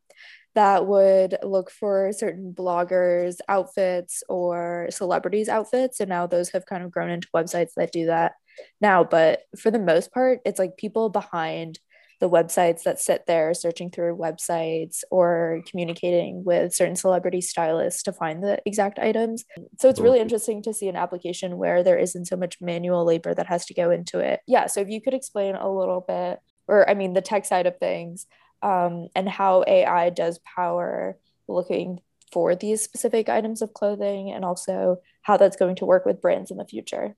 that 0.56 0.88
would 0.88 1.38
look 1.44 1.69
for 1.69 2.12
certain 2.12 2.54
bloggers' 2.54 3.38
outfits 3.48 4.24
or 4.28 4.88
celebrities' 4.90 5.50
outfits. 5.50 6.00
And 6.00 6.10
now 6.10 6.28
those 6.28 6.50
have 6.50 6.66
kind 6.66 6.84
of 6.84 6.92
grown 6.92 7.10
into 7.10 7.28
websites 7.36 7.74
that 7.75 7.92
do 7.92 8.07
that 8.07 8.34
now. 8.81 9.04
But 9.04 9.42
for 9.57 9.72
the 9.72 9.80
most 9.80 10.12
part, 10.12 10.40
it's 10.45 10.60
like 10.60 10.78
people 10.78 11.10
behind 11.10 11.80
the 12.19 12.30
websites 12.30 12.83
that 12.83 13.00
sit 13.00 13.25
there 13.27 13.54
searching 13.54 13.89
through 13.89 14.18
websites 14.18 15.04
or 15.10 15.62
communicating 15.69 16.44
with 16.44 16.74
certain 16.74 16.95
celebrity 16.95 17.39
stylists 17.39 18.04
to 18.04 18.12
find 18.12 18.44
the 18.44 18.60
exact 18.66 19.00
items. 19.00 19.45
So 19.80 19.88
it's 19.88 20.01
really 20.01 20.19
interesting 20.19 20.62
to 20.63 20.74
see 20.74 20.89
an 20.89 20.98
application 20.98 21.57
where 21.57 21.81
there 21.81 21.98
isn't 21.98 22.25
so 22.25 22.36
much 22.36 22.60
manual 22.60 23.06
labor 23.06 23.33
that 23.33 23.48
has 23.48 23.66
to 23.68 23.74
go 23.74 23.89
into 23.89 24.19
it. 24.19 24.42
Yeah. 24.48 24.68
So 24.68 24.81
if 24.81 24.89
you 24.89 25.01
could 25.01 25.13
explain 25.13 25.56
a 25.56 25.71
little 25.71 26.04
bit, 26.06 26.39
or 26.68 26.89
I 26.89 26.94
mean, 26.94 27.13
the 27.13 27.21
tech 27.21 27.45
side 27.45 27.66
of 27.66 27.77
things 27.77 28.27
um, 28.62 29.07
and 29.16 29.30
how 29.30 29.63
AI 29.66 30.10
does 30.10 30.39
power 30.39 31.18
looking 31.48 32.00
for 32.31 32.54
these 32.54 32.81
specific 32.81 33.30
items 33.30 33.62
of 33.62 33.74
clothing 33.74 34.31
and 34.31 34.44
also 34.44 35.02
how 35.21 35.38
that's 35.38 35.56
going 35.56 35.76
to 35.78 35.85
work 35.85 36.06
with 36.06 36.21
brands 36.21 36.52
in 36.52 36.57
the 36.57 36.66
future. 36.66 37.16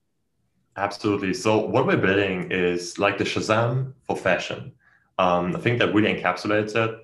Absolutely. 0.76 1.34
So 1.34 1.58
what 1.58 1.86
we're 1.86 1.98
building 1.98 2.50
is 2.50 2.98
like 2.98 3.18
the 3.18 3.24
Shazam 3.24 3.92
for 4.06 4.16
fashion. 4.16 4.72
Um, 5.18 5.54
I 5.56 5.58
think 5.60 5.78
that 5.78 5.94
really 5.94 6.14
encapsulates 6.14 6.74
it. 6.74 6.98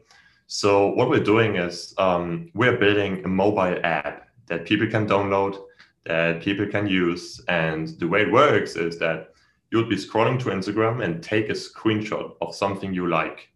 So 0.46 0.88
what 0.94 1.10
we're 1.10 1.22
doing 1.22 1.56
is 1.56 1.94
um, 1.98 2.50
we're 2.54 2.78
building 2.78 3.24
a 3.24 3.28
mobile 3.28 3.78
app 3.84 4.28
that 4.46 4.64
people 4.64 4.86
can 4.86 5.06
download, 5.06 5.58
that 6.06 6.40
people 6.40 6.66
can 6.66 6.86
use. 6.86 7.40
And 7.48 7.88
the 8.00 8.08
way 8.08 8.22
it 8.22 8.32
works 8.32 8.76
is 8.76 8.98
that 8.98 9.32
you 9.70 9.78
would 9.78 9.90
be 9.90 9.96
scrolling 9.96 10.38
to 10.40 10.46
Instagram 10.46 11.04
and 11.04 11.22
take 11.22 11.50
a 11.50 11.52
screenshot 11.52 12.32
of 12.40 12.54
something 12.54 12.94
you 12.94 13.08
like. 13.08 13.50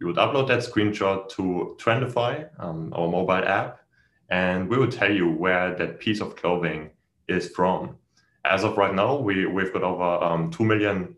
You 0.00 0.08
would 0.08 0.16
upload 0.16 0.48
that 0.48 0.60
screenshot 0.60 1.28
to 1.30 1.76
Trendify, 1.80 2.48
um, 2.58 2.92
our 2.94 3.08
mobile 3.08 3.32
app, 3.32 3.80
and 4.28 4.68
we 4.68 4.76
would 4.76 4.92
tell 4.92 5.12
you 5.12 5.30
where 5.30 5.74
that 5.76 6.00
piece 6.00 6.20
of 6.20 6.36
clothing 6.36 6.90
is 7.28 7.48
from. 7.50 7.96
As 8.44 8.64
of 8.64 8.76
right 8.76 8.94
now, 8.94 9.16
we, 9.16 9.46
we've 9.46 9.72
got 9.72 9.82
over 9.82 10.24
um, 10.24 10.50
2 10.50 10.64
million 10.64 11.14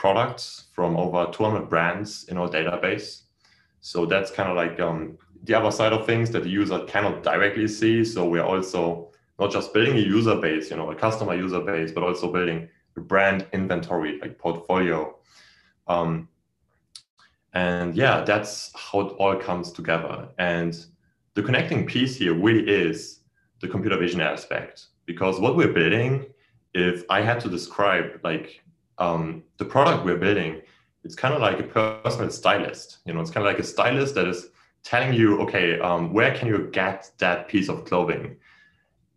products 0.00 0.64
from 0.72 0.96
over 0.96 1.30
200 1.30 1.68
brands 1.68 2.24
in 2.28 2.38
our 2.38 2.48
database. 2.48 3.24
So 3.82 4.06
that's 4.06 4.30
kind 4.30 4.48
of 4.48 4.56
like 4.56 4.80
um, 4.80 5.18
the 5.44 5.52
other 5.52 5.70
side 5.70 5.92
of 5.92 6.06
things 6.06 6.30
that 6.30 6.44
the 6.44 6.48
user 6.48 6.78
cannot 6.86 7.22
directly 7.22 7.68
see. 7.68 8.02
So 8.06 8.26
we're 8.26 8.42
also 8.42 9.10
not 9.38 9.50
just 9.52 9.74
building 9.74 9.98
a 9.98 10.00
user 10.00 10.36
base, 10.36 10.70
you 10.70 10.78
know, 10.78 10.90
a 10.90 10.94
customer 10.94 11.34
user 11.34 11.60
base, 11.60 11.92
but 11.92 12.02
also 12.02 12.32
building 12.32 12.66
a 12.96 13.00
brand 13.00 13.46
inventory, 13.52 14.18
like 14.22 14.38
portfolio. 14.38 15.14
Um, 15.86 16.30
and 17.52 17.94
yeah, 17.94 18.24
that's 18.24 18.72
how 18.74 19.00
it 19.00 19.12
all 19.18 19.36
comes 19.36 19.70
together. 19.70 20.30
And 20.38 20.82
the 21.34 21.42
connecting 21.42 21.84
piece 21.84 22.16
here 22.16 22.32
really 22.32 22.66
is 22.66 23.20
the 23.60 23.68
computer 23.68 23.98
vision 23.98 24.22
aspect, 24.22 24.86
because 25.04 25.38
what 25.40 25.56
we're 25.56 25.74
building, 25.74 26.24
if 26.72 27.04
I 27.10 27.20
had 27.20 27.38
to 27.40 27.50
describe 27.50 28.18
like 28.24 28.62
um, 29.00 29.42
the 29.56 29.64
product 29.64 30.04
we're 30.04 30.18
building, 30.18 30.60
it's 31.04 31.14
kind 31.14 31.34
of 31.34 31.40
like 31.40 31.58
a 31.58 31.64
personal 31.64 32.30
stylist. 32.30 32.98
You 33.06 33.14
know, 33.14 33.20
it's 33.20 33.30
kind 33.30 33.46
of 33.46 33.52
like 33.52 33.58
a 33.58 33.66
stylist 33.66 34.14
that 34.14 34.28
is 34.28 34.48
telling 34.82 35.14
you, 35.14 35.40
okay, 35.42 35.80
um, 35.80 36.12
where 36.12 36.34
can 36.34 36.48
you 36.48 36.68
get 36.72 37.10
that 37.18 37.48
piece 37.48 37.68
of 37.68 37.84
clothing? 37.84 38.36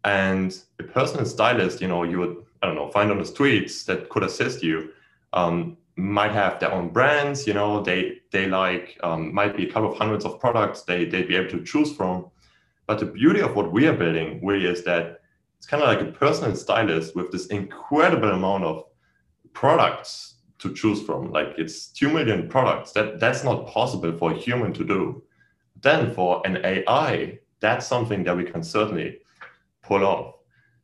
And 0.05 0.57
a 0.79 0.83
personal 0.83 1.25
stylist, 1.25 1.81
you 1.81 1.87
know, 1.87 2.03
you 2.03 2.19
would, 2.19 2.37
I 2.61 2.67
don't 2.67 2.75
know, 2.75 2.89
find 2.89 3.11
on 3.11 3.19
the 3.19 3.25
streets 3.25 3.83
that 3.85 4.09
could 4.09 4.23
assist 4.23 4.63
you. 4.63 4.89
Um, 5.33 5.77
might 5.95 6.31
have 6.31 6.59
their 6.59 6.71
own 6.71 6.89
brands, 6.89 7.45
you 7.45 7.53
know, 7.53 7.81
they 7.81 8.19
they 8.31 8.47
like 8.47 8.97
um, 9.03 9.33
might 9.33 9.55
be 9.55 9.67
a 9.67 9.71
couple 9.71 9.91
of 9.91 9.97
hundreds 9.97 10.25
of 10.25 10.39
products 10.39 10.81
they 10.81 11.05
they'd 11.05 11.27
be 11.27 11.35
able 11.35 11.51
to 11.51 11.63
choose 11.63 11.95
from. 11.95 12.25
But 12.87 12.99
the 12.99 13.05
beauty 13.05 13.41
of 13.41 13.55
what 13.55 13.71
we 13.71 13.87
are 13.87 13.93
building 13.93 14.43
really 14.43 14.65
is 14.65 14.83
that 14.85 15.21
it's 15.57 15.67
kind 15.67 15.83
of 15.83 15.89
like 15.89 16.01
a 16.01 16.11
personal 16.11 16.55
stylist 16.55 17.15
with 17.15 17.31
this 17.31 17.47
incredible 17.47 18.31
amount 18.31 18.63
of 18.63 18.85
products 19.53 20.35
to 20.59 20.73
choose 20.73 21.01
from. 21.01 21.31
Like 21.31 21.53
it's 21.57 21.87
two 21.87 22.09
million 22.09 22.47
products. 22.47 22.91
That 22.93 23.19
that's 23.19 23.43
not 23.43 23.67
possible 23.67 24.17
for 24.17 24.31
a 24.31 24.37
human 24.37 24.73
to 24.73 24.83
do. 24.83 25.23
Then 25.81 26.13
for 26.13 26.41
an 26.45 26.57
AI, 26.63 27.39
that's 27.59 27.85
something 27.85 28.23
that 28.23 28.37
we 28.37 28.45
can 28.45 28.63
certainly 28.63 29.19
pull 29.81 30.05
off. 30.05 30.35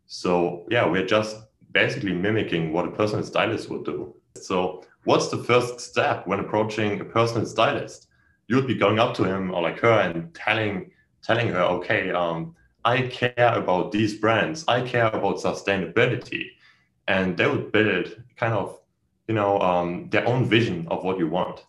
So 0.08 0.66
yeah, 0.70 0.86
we're 0.86 1.06
just 1.06 1.38
basically 1.72 2.14
mimicking 2.14 2.74
what 2.74 2.86
a 2.86 2.92
personal 2.92 3.24
stylist 3.24 3.70
would 3.70 3.86
do. 3.86 4.16
So 4.36 4.84
what's 5.04 5.30
the 5.30 5.44
first 5.44 5.80
step 5.80 6.28
when 6.28 6.40
approaching 6.40 7.00
a 7.00 7.06
personal 7.06 7.46
stylist? 7.46 8.08
You'd 8.48 8.68
be 8.68 8.76
going 8.76 9.00
up 9.00 9.14
to 9.16 9.24
him 9.24 9.52
or 9.54 9.62
like 9.62 9.80
her 9.80 10.00
and 10.02 10.34
telling 10.34 10.92
telling 11.22 11.50
her, 11.50 11.62
okay, 11.62 12.12
um, 12.12 12.56
I 12.86 13.04
care 13.04 13.54
about 13.54 13.92
these 13.92 14.18
brands. 14.18 14.64
I 14.68 14.82
care 14.82 15.08
about 15.08 15.38
sustainability, 15.38 16.46
and 17.10 17.36
they 17.36 17.48
would 17.48 17.72
build 17.74 18.16
kind 18.38 18.54
of 18.54 18.80
you 19.28 19.36
know 19.36 19.60
um, 19.60 20.10
their 20.10 20.26
own 20.26 20.46
vision 20.46 20.88
of 20.90 21.04
what 21.04 21.20
you 21.20 21.28
want. 21.28 21.66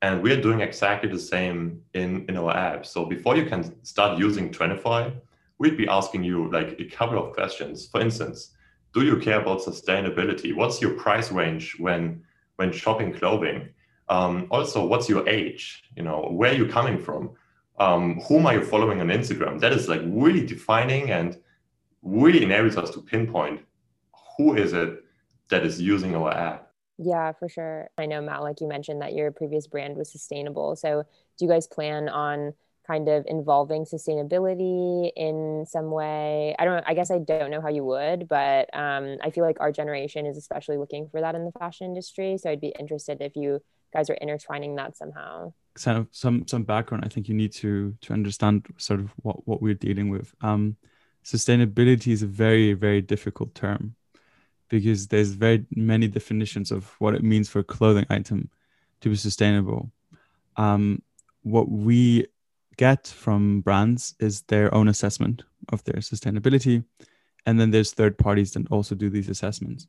And 0.00 0.22
we're 0.22 0.40
doing 0.40 0.60
exactly 0.60 1.10
the 1.10 1.18
same 1.18 1.82
in 1.92 2.24
in 2.28 2.36
our 2.38 2.56
app. 2.56 2.86
So 2.86 3.04
before 3.04 3.36
you 3.36 3.44
can 3.44 3.62
start 3.84 4.18
using 4.18 4.50
Trendify, 4.50 5.12
we'd 5.58 5.76
be 5.76 5.88
asking 5.88 6.22
you 6.24 6.50
like 6.50 6.80
a 6.80 6.84
couple 6.84 7.18
of 7.18 7.34
questions. 7.34 7.88
For 7.88 8.00
instance, 8.00 8.54
do 8.94 9.04
you 9.04 9.16
care 9.18 9.40
about 9.40 9.60
sustainability? 9.60 10.54
What's 10.54 10.80
your 10.80 10.94
price 10.94 11.30
range 11.30 11.76
when 11.78 12.22
when 12.56 12.72
shopping 12.72 13.12
clothing? 13.12 13.68
Um, 14.08 14.46
also, 14.50 14.86
what's 14.86 15.08
your 15.08 15.28
age? 15.28 15.82
You 15.96 16.04
know, 16.04 16.28
where 16.30 16.52
are 16.52 16.60
you 16.62 16.66
coming 16.66 16.98
from? 16.98 17.30
Um, 17.78 18.20
whom 18.26 18.46
are 18.46 18.54
you 18.54 18.64
following 18.64 19.00
on 19.00 19.08
Instagram? 19.08 19.60
That 19.60 19.72
is 19.72 19.88
like 19.88 20.00
really 20.04 20.44
defining 20.46 21.10
and 21.10 21.36
really 22.02 22.42
enables 22.42 22.76
us 22.76 22.90
to 22.90 23.02
pinpoint 23.02 23.60
who 24.38 24.56
is 24.56 24.72
it 24.72 25.04
that 25.50 25.64
is 25.66 25.80
using 25.80 26.14
our 26.14 26.32
app. 26.32 26.70
Yeah, 26.98 27.32
for 27.32 27.48
sure. 27.48 27.90
I 27.98 28.06
know 28.06 28.20
Matt, 28.20 28.42
like 28.42 28.60
you 28.60 28.68
mentioned, 28.68 29.02
that 29.02 29.12
your 29.12 29.30
previous 29.30 29.66
brand 29.66 29.96
was 29.96 30.10
sustainable. 30.10 30.74
So, 30.76 31.04
do 31.38 31.44
you 31.44 31.50
guys 31.50 31.66
plan 31.66 32.08
on 32.08 32.54
kind 32.88 33.08
of 33.08 33.24
involving 33.28 33.84
sustainability 33.84 35.10
in 35.14 35.66
some 35.68 35.90
way 35.90 36.56
i 36.58 36.64
don't 36.64 36.82
i 36.86 36.94
guess 36.94 37.10
i 37.10 37.18
don't 37.18 37.50
know 37.50 37.60
how 37.60 37.68
you 37.68 37.84
would 37.84 38.26
but 38.26 38.74
um, 38.74 39.18
i 39.22 39.30
feel 39.30 39.44
like 39.44 39.60
our 39.60 39.70
generation 39.70 40.24
is 40.24 40.38
especially 40.38 40.78
looking 40.78 41.06
for 41.10 41.20
that 41.20 41.34
in 41.34 41.44
the 41.44 41.52
fashion 41.58 41.86
industry 41.86 42.38
so 42.38 42.48
i'd 42.50 42.62
be 42.62 42.74
interested 42.78 43.20
if 43.20 43.36
you 43.36 43.60
guys 43.92 44.08
are 44.08 44.16
intertwining 44.22 44.74
that 44.74 44.96
somehow 44.96 45.52
kind 45.74 45.98
of 45.98 46.06
some 46.12 46.46
some 46.48 46.64
background 46.64 47.04
i 47.04 47.08
think 47.08 47.28
you 47.28 47.34
need 47.34 47.52
to 47.52 47.94
to 48.00 48.14
understand 48.14 48.66
sort 48.78 49.00
of 49.00 49.12
what 49.16 49.46
what 49.46 49.60
we're 49.60 49.74
dealing 49.74 50.08
with 50.08 50.34
um 50.40 50.74
sustainability 51.22 52.10
is 52.10 52.22
a 52.22 52.26
very 52.26 52.72
very 52.72 53.02
difficult 53.02 53.54
term 53.54 53.94
because 54.68 55.08
there's 55.08 55.32
very 55.32 55.64
many 55.74 56.08
definitions 56.08 56.70
of 56.70 56.94
what 56.98 57.14
it 57.14 57.22
means 57.22 57.48
for 57.48 57.60
a 57.60 57.64
clothing 57.64 58.06
item 58.10 58.50
to 59.00 59.08
be 59.08 59.16
sustainable 59.16 59.90
um 60.56 61.00
what 61.42 61.70
we 61.70 62.26
get 62.78 63.06
from 63.06 63.60
brands 63.60 64.14
is 64.20 64.42
their 64.42 64.72
own 64.74 64.88
assessment 64.88 65.42
of 65.70 65.84
their 65.84 66.00
sustainability. 66.00 66.84
And 67.44 67.60
then 67.60 67.70
there's 67.70 67.92
third 67.92 68.16
parties 68.16 68.52
that 68.52 68.70
also 68.70 68.94
do 68.94 69.10
these 69.10 69.28
assessments. 69.28 69.86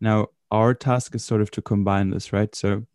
Now, 0.00 0.28
our 0.50 0.72
task 0.72 1.14
is 1.14 1.24
sort 1.24 1.42
of 1.42 1.50
to 1.52 1.62
combine 1.62 2.10
this, 2.10 2.32
right? 2.32 2.54
So 2.54 2.86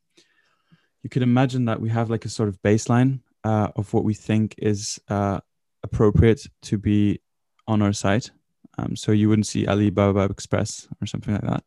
you 1.04 1.10
could 1.10 1.22
imagine 1.22 1.66
that 1.66 1.80
we 1.80 1.90
have 1.90 2.10
like 2.10 2.26
a 2.26 2.30
sort 2.30 2.50
of 2.50 2.62
baseline 2.62 3.20
uh, 3.44 3.70
of 3.76 3.94
what 3.94 4.04
we 4.04 4.14
think 4.14 4.56
is 4.58 5.00
uh, 5.10 5.40
appropriate 5.84 6.48
to 6.64 6.78
be 6.78 7.22
on 7.68 7.82
our 7.82 7.94
site. 7.94 8.32
Um, 8.78 8.96
so 8.96 9.12
you 9.12 9.30
wouldn't 9.30 9.48
see 9.48 9.68
Alibaba 9.68 10.24
Express 10.24 10.88
or 11.02 11.08
something 11.08 11.34
like 11.34 11.44
that. 11.44 11.64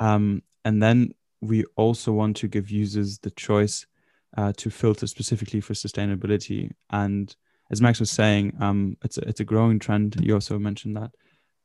Um, 0.00 0.42
and 0.64 0.82
then 0.82 1.12
we 1.40 1.64
also 1.76 2.12
want 2.12 2.36
to 2.38 2.48
give 2.48 2.70
users 2.70 3.18
the 3.18 3.30
choice 3.30 3.86
uh, 4.36 4.52
to 4.56 4.70
filter 4.70 5.06
specifically 5.06 5.60
for 5.60 5.74
sustainability. 5.74 6.70
And 6.90 7.34
as 7.70 7.80
Max 7.80 8.00
was 8.00 8.10
saying, 8.10 8.56
um, 8.60 8.96
it's 9.02 9.18
a, 9.18 9.28
it's 9.28 9.40
a 9.40 9.44
growing 9.44 9.78
trend. 9.78 10.16
You 10.20 10.34
also 10.34 10.58
mentioned 10.58 10.96
that, 10.96 11.10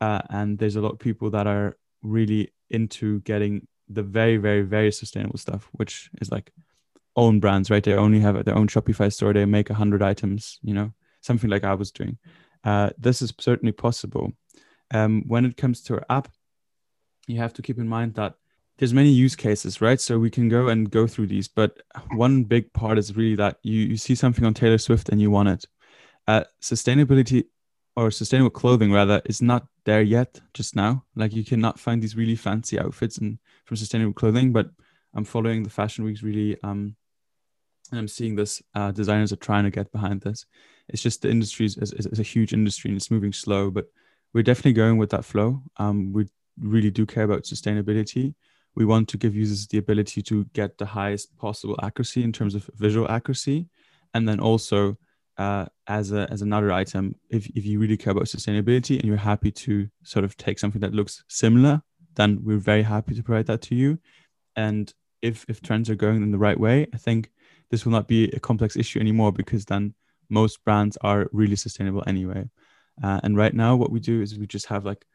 uh, 0.01 0.21
and 0.29 0.57
there's 0.57 0.75
a 0.75 0.81
lot 0.81 0.93
of 0.93 0.99
people 0.99 1.29
that 1.31 1.47
are 1.47 1.77
really 2.01 2.51
into 2.69 3.21
getting 3.21 3.67
the 3.89 4.03
very 4.03 4.37
very 4.37 4.61
very 4.61 4.91
sustainable 4.91 5.37
stuff, 5.37 5.69
which 5.73 6.09
is 6.21 6.31
like 6.31 6.51
own 7.15 7.39
brands, 7.39 7.69
right? 7.69 7.83
They 7.83 7.93
only 7.93 8.19
have 8.19 8.43
their 8.43 8.55
own 8.55 8.67
Shopify 8.67 9.11
store. 9.13 9.33
They 9.33 9.45
make 9.45 9.69
a 9.69 9.75
hundred 9.75 10.01
items, 10.01 10.59
you 10.63 10.73
know, 10.73 10.93
something 11.21 11.49
like 11.49 11.63
I 11.63 11.75
was 11.75 11.91
doing. 11.91 12.17
Uh, 12.63 12.89
this 12.97 13.21
is 13.21 13.33
certainly 13.39 13.71
possible. 13.71 14.31
Um, 14.93 15.23
when 15.27 15.45
it 15.45 15.57
comes 15.57 15.81
to 15.83 15.95
our 15.95 16.05
app, 16.09 16.29
you 17.27 17.37
have 17.37 17.53
to 17.53 17.61
keep 17.61 17.77
in 17.77 17.87
mind 17.87 18.13
that 18.15 18.35
there's 18.77 18.93
many 18.93 19.09
use 19.09 19.35
cases, 19.35 19.81
right? 19.81 19.99
So 19.99 20.17
we 20.17 20.29
can 20.29 20.49
go 20.49 20.67
and 20.69 20.89
go 20.89 21.07
through 21.07 21.27
these, 21.27 21.47
but 21.47 21.79
one 22.11 22.43
big 22.43 22.71
part 22.73 22.97
is 22.97 23.15
really 23.15 23.35
that 23.35 23.57
you 23.63 23.81
you 23.81 23.97
see 23.97 24.15
something 24.15 24.45
on 24.45 24.53
Taylor 24.53 24.77
Swift 24.77 25.09
and 25.09 25.21
you 25.21 25.31
want 25.31 25.49
it. 25.49 25.65
Uh, 26.27 26.43
sustainability 26.61 27.45
or 27.95 28.09
sustainable 28.09 28.49
clothing 28.49 28.91
rather 28.91 29.21
is 29.25 29.41
not 29.41 29.67
there 29.85 30.01
yet 30.01 30.41
just 30.53 30.75
now. 30.75 31.03
Like 31.15 31.33
you 31.33 31.43
cannot 31.43 31.79
find 31.79 32.01
these 32.01 32.15
really 32.15 32.35
fancy 32.35 32.79
outfits 32.79 33.17
and 33.17 33.37
from 33.65 33.77
sustainable 33.77 34.13
clothing, 34.13 34.51
but 34.51 34.69
I'm 35.13 35.25
following 35.25 35.63
the 35.63 35.69
fashion 35.69 36.03
weeks 36.03 36.23
really 36.23 36.57
um 36.63 36.95
and 37.91 37.99
I'm 37.99 38.07
seeing 38.07 38.35
this 38.35 38.63
uh, 38.73 38.91
designers 38.91 39.31
are 39.31 39.37
trying 39.37 39.65
to 39.65 39.69
get 39.69 39.91
behind 39.91 40.21
this. 40.21 40.45
It's 40.89 41.01
just 41.01 41.21
the 41.21 41.29
industry 41.29 41.67
is, 41.67 41.77
is, 41.77 41.91
is 41.91 42.19
a 42.19 42.23
huge 42.23 42.51
industry 42.51 42.89
and 42.89 42.97
it's 42.97 43.11
moving 43.11 43.31
slow, 43.31 43.69
but 43.69 43.85
we're 44.33 44.43
definitely 44.43 44.73
going 44.73 44.97
with 44.97 45.09
that 45.11 45.25
flow. 45.25 45.61
Um, 45.77 46.13
we 46.13 46.27
really 46.59 46.91
do 46.91 47.05
care 47.05 47.23
about 47.23 47.43
sustainability. 47.43 48.35
We 48.75 48.85
want 48.85 49.07
to 49.09 49.17
give 49.17 49.35
users 49.35 49.67
the 49.67 49.77
ability 49.77 50.21
to 50.23 50.45
get 50.53 50.77
the 50.77 50.85
highest 50.85 51.35
possible 51.37 51.79
accuracy 51.83 52.23
in 52.23 52.31
terms 52.31 52.55
of 52.55 52.69
visual 52.75 53.09
accuracy. 53.09 53.67
And 54.13 54.27
then 54.27 54.39
also 54.39 54.97
uh, 55.37 55.65
as 55.87 56.11
a 56.11 56.27
as 56.31 56.43
another 56.43 56.71
item 56.71 57.15
if, 57.31 57.47
if 57.55 57.65
you 57.65 57.79
really 57.79 57.97
care 57.97 58.11
about 58.11 58.25
sustainability 58.25 58.99
and 58.99 59.05
you're 59.05 59.17
happy 59.17 59.51
to 59.51 59.87
sort 60.03 60.23
of 60.23 60.37
take 60.37 60.59
something 60.59 60.81
that 60.81 60.93
looks 60.93 61.23
similar 61.27 61.81
then 62.13 62.37
we're 62.43 62.57
very 62.57 62.83
happy 62.83 63.15
to 63.15 63.23
provide 63.23 63.47
that 63.47 63.59
to 63.59 63.73
you. 63.73 63.97
And 64.55 64.93
if 65.23 65.45
if 65.47 65.61
trends 65.61 65.89
are 65.89 65.95
going 65.95 66.21
in 66.21 66.31
the 66.31 66.37
right 66.37 66.59
way 66.59 66.85
i 66.93 66.97
think 66.97 67.31
this 67.71 67.85
will 67.85 67.91
not 67.91 68.07
be 68.07 68.25
a 68.31 68.39
complex 68.39 68.75
issue 68.75 68.99
anymore 68.99 69.31
because 69.31 69.65
then 69.65 69.95
most 70.29 70.63
brands 70.63 70.97
are 71.01 71.27
really 71.31 71.55
sustainable 71.55 72.03
anyway 72.05 72.47
uh, 73.01 73.19
and 73.23 73.37
right 73.37 73.53
now 73.53 73.75
what 73.75 73.91
we 73.91 73.99
do 73.99 74.21
is 74.21 74.37
we 74.37 74.47
just 74.47 74.67
have 74.67 74.85
like 74.85 75.05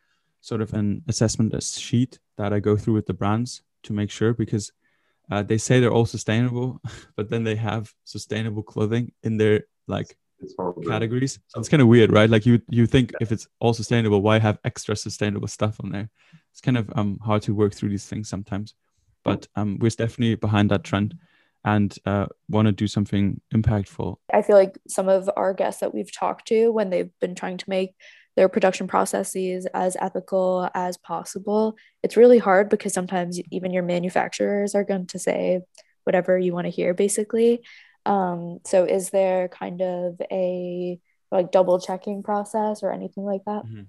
sort 0.41 0.61
of 0.61 0.73
an 0.75 1.03
assessment 1.09 1.61
sheet 1.63 2.19
that 2.37 2.53
I 2.53 2.61
go 2.61 2.77
through 2.77 2.95
with 2.95 3.07
the 3.07 3.15
brands 3.15 3.63
to 3.85 3.93
make 3.93 4.11
sure 4.11 4.33
because 4.33 4.73
uh, 5.31 5.43
they 5.43 5.59
say 5.59 5.79
they're 5.79 5.93
all 5.93 6.07
sustainable, 6.07 6.81
but 7.17 7.31
then 7.31 7.45
they 7.45 7.57
have 7.57 7.93
sustainable 8.05 8.63
clothing 8.63 9.13
in 9.23 9.37
their 9.37 9.65
like 9.87 10.17
categories. 10.87 11.39
So 11.49 11.61
it's 11.61 11.69
kind 11.69 11.83
of 11.83 11.89
weird, 11.89 12.13
right? 12.13 12.31
Like 12.31 12.47
you 12.47 12.61
you 12.69 12.87
think 12.87 13.13
if 13.21 13.33
it's 13.33 13.47
all 13.61 13.75
sustainable, 13.75 14.23
why 14.23 14.39
have 14.39 14.59
extra 14.65 14.97
sustainable 14.97 15.49
stuff 15.49 15.79
on 15.83 15.91
there? 15.91 16.09
It's 16.53 16.61
kind 16.61 16.79
of 16.79 16.91
um 16.97 17.19
hard 17.23 17.43
to 17.43 17.55
work 17.55 17.75
through 17.75 17.91
these 17.91 18.07
things 18.07 18.29
sometimes, 18.29 18.75
but 19.25 19.47
um 19.57 19.79
we're 19.81 19.91
definitely 19.91 20.37
behind 20.37 20.71
that 20.71 20.85
trend 20.85 21.15
and 21.65 21.95
uh, 22.07 22.27
want 22.49 22.67
to 22.67 22.73
do 22.73 22.87
something 22.87 23.41
impactful. 23.55 24.17
I 24.33 24.43
feel 24.43 24.57
like 24.57 24.79
some 24.89 25.09
of 25.09 25.29
our 25.37 25.53
guests 25.55 25.81
that 25.81 25.95
we've 25.95 26.13
talked 26.13 26.49
to 26.49 26.71
when 26.71 26.91
they've 26.91 27.11
been 27.21 27.35
trying 27.35 27.59
to 27.59 27.69
make 27.69 27.95
their 28.37 28.49
production 28.49 28.87
processes 28.87 29.67
as 29.75 29.97
ethical 30.01 30.71
as 30.73 30.97
possible. 30.97 31.77
It's 32.05 32.17
really 32.17 32.39
hard 32.39 32.69
because 32.69 32.93
sometimes 32.93 33.41
even 33.51 33.73
your 33.73 33.83
manufacturers 33.83 34.77
are 34.77 34.85
going 34.85 35.09
to 35.09 35.19
say 35.19 35.63
whatever 36.05 36.39
you 36.39 36.53
want 36.53 36.67
to 36.67 36.71
hear, 36.71 36.95
basically. 36.95 37.63
Um, 38.07 38.61
so, 38.65 38.85
is 38.85 39.11
there 39.11 39.49
kind 39.49 39.83
of 39.83 40.21
a 40.31 41.01
like 41.33 41.51
double 41.51 41.81
checking 41.81 42.23
process 42.23 42.83
or 42.83 42.93
anything 42.93 43.25
like 43.25 43.45
that? 43.45 43.67
Mm-hmm. 43.67 43.83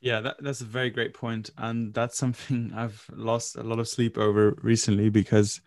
Yeah, 0.00 0.20
that, 0.20 0.36
that's 0.40 0.60
a 0.60 0.66
very 0.66 0.90
great 0.90 1.14
point, 1.14 1.50
and 1.56 1.94
that's 1.94 2.18
something 2.18 2.72
I've 2.76 3.06
lost 3.12 3.56
a 3.56 3.62
lot 3.62 3.78
of 3.78 3.88
sleep 3.88 4.18
over 4.18 4.54
recently 4.62 5.08
because 5.08 5.60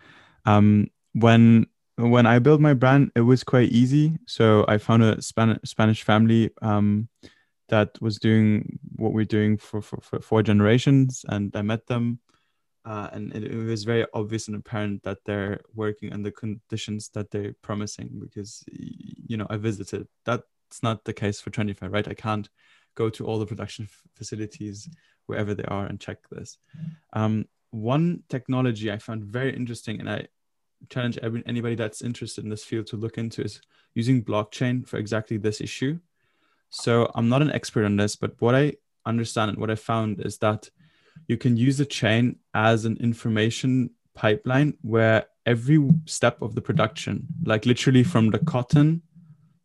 um, 0.45 0.87
when 1.19 1.67
when 1.97 2.27
I 2.27 2.37
built 2.37 2.61
my 2.61 2.75
brand, 2.75 3.11
it 3.15 3.21
was 3.21 3.43
quite 3.43 3.69
easy. 3.69 4.17
So 4.27 4.63
I 4.67 4.77
found 4.77 5.03
a 5.03 5.21
Spanish 5.21 5.59
Spanish 5.65 6.03
family 6.03 6.51
um, 6.61 7.09
that 7.69 7.99
was 8.01 8.17
doing 8.17 8.79
what 8.95 9.13
we're 9.13 9.25
doing 9.25 9.57
for, 9.57 9.81
for, 9.81 9.99
for 10.01 10.19
four 10.21 10.41
generations 10.41 11.25
and 11.27 11.53
i 11.55 11.61
met 11.61 11.85
them. 11.87 12.19
Uh, 12.85 13.09
and 13.11 13.35
it, 13.35 13.43
it, 13.43 13.57
was 13.57 13.83
very 13.83 14.05
obvious 14.13 14.47
and 14.47 14.55
apparent 14.55 15.03
that 15.03 15.17
they're 15.25 15.59
working 15.75 16.13
under 16.13 16.31
conditions 16.31 17.09
that 17.09 17.29
they're 17.31 17.53
promising 17.61 18.09
because 18.17 18.63
you 18.71 19.35
know 19.35 19.47
i 19.49 19.57
visited. 19.57 20.07
That's 20.23 20.83
not 20.83 21.03
the 21.03 21.13
case 21.13 21.41
for 21.41 21.49
Trendify 21.49 21.91
right? 21.91 22.07
I 22.07 22.13
can't 22.13 22.47
go 22.95 23.09
to 23.09 23.25
all 23.25 23.39
the 23.39 23.45
production 23.45 23.89
facilities 24.15 24.87
wherever 25.25 25.53
they 25.53 25.65
are 25.65 25.85
and 25.85 25.99
check 25.99 26.19
this. 26.29 26.57
Um, 27.11 27.45
one 27.71 28.23
technology 28.29 28.89
i 28.91 28.97
found 28.97 29.23
very 29.23 29.53
interesting 29.53 29.99
and 29.99 30.09
i 30.09 30.25
challenge 30.89 31.17
every, 31.21 31.43
anybody 31.45 31.75
that's 31.75 32.01
interested 32.01 32.43
in 32.43 32.49
this 32.49 32.63
field 32.63 32.87
to 32.87 32.97
look 32.97 33.17
into 33.17 33.41
is 33.41 33.61
using 33.93 34.23
blockchain 34.23 34.87
for 34.87 34.97
exactly 34.97 35.37
this 35.37 35.61
issue. 35.61 35.99
So 36.69 37.11
I'm 37.15 37.29
not 37.29 37.41
an 37.41 37.51
expert 37.51 37.85
on 37.85 37.95
this, 37.95 38.15
but 38.15 38.35
what 38.39 38.55
I 38.55 38.73
understand 39.05 39.49
and 39.49 39.59
what 39.59 39.71
I 39.71 39.75
found 39.75 40.25
is 40.25 40.37
that 40.39 40.69
you 41.27 41.37
can 41.37 41.57
use 41.57 41.77
the 41.77 41.85
chain 41.85 42.37
as 42.53 42.85
an 42.85 42.97
information 42.97 43.91
pipeline 44.13 44.77
where 44.81 45.25
every 45.45 45.89
step 46.05 46.41
of 46.41 46.55
the 46.55 46.61
production, 46.61 47.27
like 47.43 47.65
literally 47.65 48.03
from 48.03 48.29
the 48.31 48.39
cotton 48.39 49.01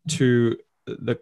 to 0.07 0.57
the 0.85 1.19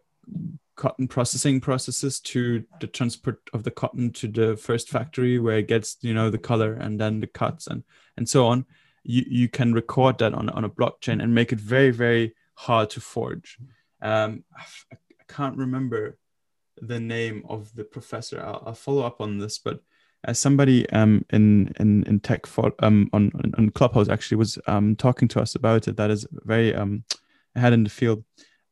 cotton 0.76 1.08
processing 1.08 1.60
processes 1.62 2.20
to 2.20 2.64
the 2.80 2.88
transport 2.88 3.40
of 3.54 3.64
the 3.64 3.72
cotton 3.72 4.12
to 4.12 4.28
the 4.28 4.56
first 4.58 4.90
factory 4.90 5.38
where 5.38 5.60
it 5.60 5.68
gets 5.68 5.98
you 6.02 6.14
know 6.14 6.30
the 6.30 6.40
color 6.40 6.74
and 6.74 7.00
then 7.00 7.20
the 7.20 7.28
cuts 7.28 7.68
and 7.68 7.84
and 8.18 8.28
so 8.28 8.48
on 8.48 8.66
you 9.04 9.24
you 9.28 9.50
can 9.50 9.74
record 9.74 10.18
that 10.20 10.34
on, 10.34 10.50
on 10.50 10.64
a 10.64 10.70
blockchain 10.70 11.22
and 11.22 11.34
make 11.34 11.52
it 11.52 11.60
very 11.60 11.92
very 11.92 12.34
hard 12.56 12.90
to 12.90 13.00
forge 13.00 13.58
um 14.02 14.44
i, 14.58 14.64
can't 15.28 15.56
remember 15.56 16.18
the 16.82 17.00
name 17.00 17.42
of 17.48 17.74
the 17.76 17.86
professor 17.86 18.42
i'll, 18.42 18.62
I'll 18.66 18.74
follow 18.74 19.04
up 19.04 19.22
on 19.22 19.38
this 19.38 19.58
but 19.58 19.80
as 20.24 20.38
somebody 20.38 20.88
um, 20.92 21.26
in 21.32 21.74
in 21.80 22.04
in 22.04 22.20
tech 22.20 22.46
for, 22.46 22.74
um, 22.80 23.10
on 23.14 23.32
on 23.58 23.70
Clubhouse 23.72 24.10
actually 24.10 24.38
was 24.38 24.60
um, 24.68 24.96
talking 24.96 25.28
to 25.30 25.42
us 25.42 25.56
about 25.56 25.88
it. 25.88 25.98
That 25.98 26.12
is 26.12 26.28
very 26.32 26.76
um, 26.76 27.04
ahead 27.56 27.74
in 27.74 27.84
the 27.84 27.90
field, 27.90 28.24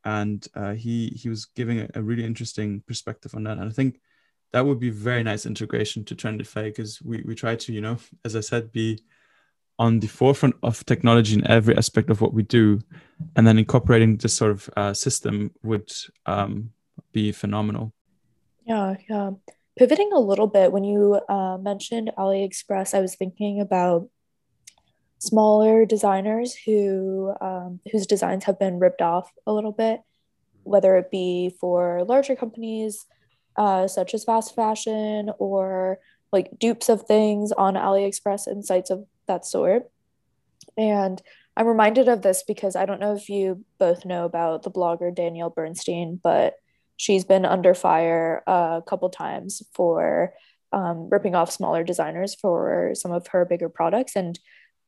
and 0.05 0.45
uh, 0.55 0.74
he 0.74 1.07
he 1.09 1.29
was 1.29 1.45
giving 1.45 1.79
a, 1.79 1.89
a, 1.95 2.01
really 2.01 2.24
interesting 2.24 2.81
perspective 2.86 3.33
on 3.33 3.43
that. 3.45 3.57
And 3.57 3.69
I 3.69 3.74
think 3.74 4.00
that 4.51 4.65
would 4.65 4.79
be 4.79 4.91
very 4.91 5.24
nice 5.24 5.45
integration 5.45 6.05
to 6.05 6.15
Trendify 6.15 6.65
because 6.65 7.01
we 7.01 7.24
we 7.25 7.33
try 7.33 7.55
to 7.55 7.74
you 7.74 7.81
know 7.81 7.98
as 8.24 8.36
I 8.36 8.41
said 8.41 8.71
be 8.71 9.00
on 9.79 10.00
the 10.00 10.07
forefront 10.07 10.55
of 10.62 10.86
technology 10.86 11.33
in 11.33 11.48
every 11.48 11.75
aspect 11.75 12.12
of 12.12 12.21
what 12.21 12.33
we 12.33 12.43
do, 12.43 12.79
and 13.36 13.48
then 13.48 13.57
incorporating 13.57 14.17
this 14.17 14.36
sort 14.36 14.51
of 14.51 14.69
uh, 14.77 14.93
system 14.93 15.51
would 15.63 15.91
um, 16.27 16.71
be 17.12 17.31
phenomenal. 17.31 17.93
Yeah, 18.65 18.95
yeah 19.09 19.31
pivoting 19.79 20.12
a 20.13 20.19
little 20.19 20.48
bit, 20.48 20.74
when 20.74 20.83
you 20.83 21.21
uh, 21.29 21.57
mentioned 21.57 22.12
AliExpress, 22.17 22.93
I 22.93 23.00
was 23.00 23.15
thinking 23.15 23.62
about 23.62 24.09
smaller 25.19 25.86
designers 25.86 26.53
who 26.53 27.33
um, 27.39 27.79
whose 27.91 28.05
designs 28.05 28.43
have 28.43 28.59
been 28.59 28.77
ripped 28.77 29.01
off 29.01 29.31
a 29.48 29.53
little 29.53 29.71
bit, 29.71 30.01
whether 30.63 30.98
it 30.98 31.09
be 31.09 31.55
for 31.62 32.03
larger 32.03 32.36
companies 32.36 33.05
uh, 33.55 33.88
such 33.88 34.13
as 34.13 34.25
fast 34.25 34.53
fashion 34.53 35.31
or 35.39 36.00
like 36.33 36.59
dupes 36.59 36.89
of 36.89 37.03
things 37.03 37.53
on 37.53 37.75
AliExpress 37.75 38.48
and 38.48 38.65
sites 38.65 38.89
of 38.89 39.05
that 39.29 39.45
sort. 39.45 39.89
And 40.77 41.21
I'm 41.55 41.67
reminded 41.67 42.07
of 42.07 42.21
this 42.21 42.43
because 42.43 42.75
I 42.75 42.86
don't 42.86 43.00
know 43.00 43.15
if 43.15 43.29
you 43.29 43.63
both 43.79 44.05
know 44.05 44.25
about 44.25 44.63
the 44.63 44.71
blogger 44.71 45.13
Danielle 45.13 45.50
Bernstein, 45.50 46.19
but 46.21 46.55
she's 46.98 47.24
been 47.24 47.45
under 47.45 47.74
fire 47.74 48.43
a 48.45 48.81
couple 48.86 49.09
times 49.09 49.63
for 49.74 50.33
um, 50.71 51.09
ripping 51.09 51.36
off 51.36 51.51
smaller 51.51 51.83
designers 51.83 52.36
for 52.36 52.91
some 52.93 53.12
of 53.12 53.27
her 53.27 53.45
bigger 53.45 53.69
products 53.69 54.15
and 54.15 54.39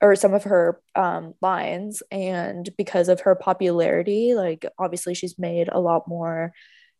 or 0.02 0.16
some 0.16 0.34
of 0.34 0.44
her 0.44 0.82
um, 0.96 1.34
lines 1.42 2.02
and 2.12 2.70
because 2.78 3.08
of 3.08 3.22
her 3.22 3.36
popularity 3.36 4.34
like 4.36 4.66
obviously 4.78 5.14
she's 5.14 5.40
made 5.40 5.70
a 5.72 5.80
lot 5.80 6.08
more 6.08 6.54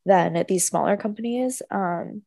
than 0.06 0.36
at 0.36 0.48
these 0.48 0.66
smaller 0.66 0.98
companies 0.98 1.62
um, 1.72 2.22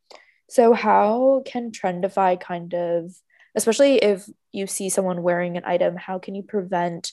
so 0.49 0.73
how 0.73 1.43
can 1.47 1.71
trendify 1.71 2.39
kind 2.39 2.75
of 2.75 3.15
especially 3.55 3.97
if 3.97 4.29
you 4.53 4.67
see 4.67 4.89
someone 4.89 5.23
wearing 5.23 5.57
an 5.57 5.65
item 5.65 5.97
how 5.97 6.19
can 6.19 6.35
you 6.35 6.43
prevent 6.43 7.13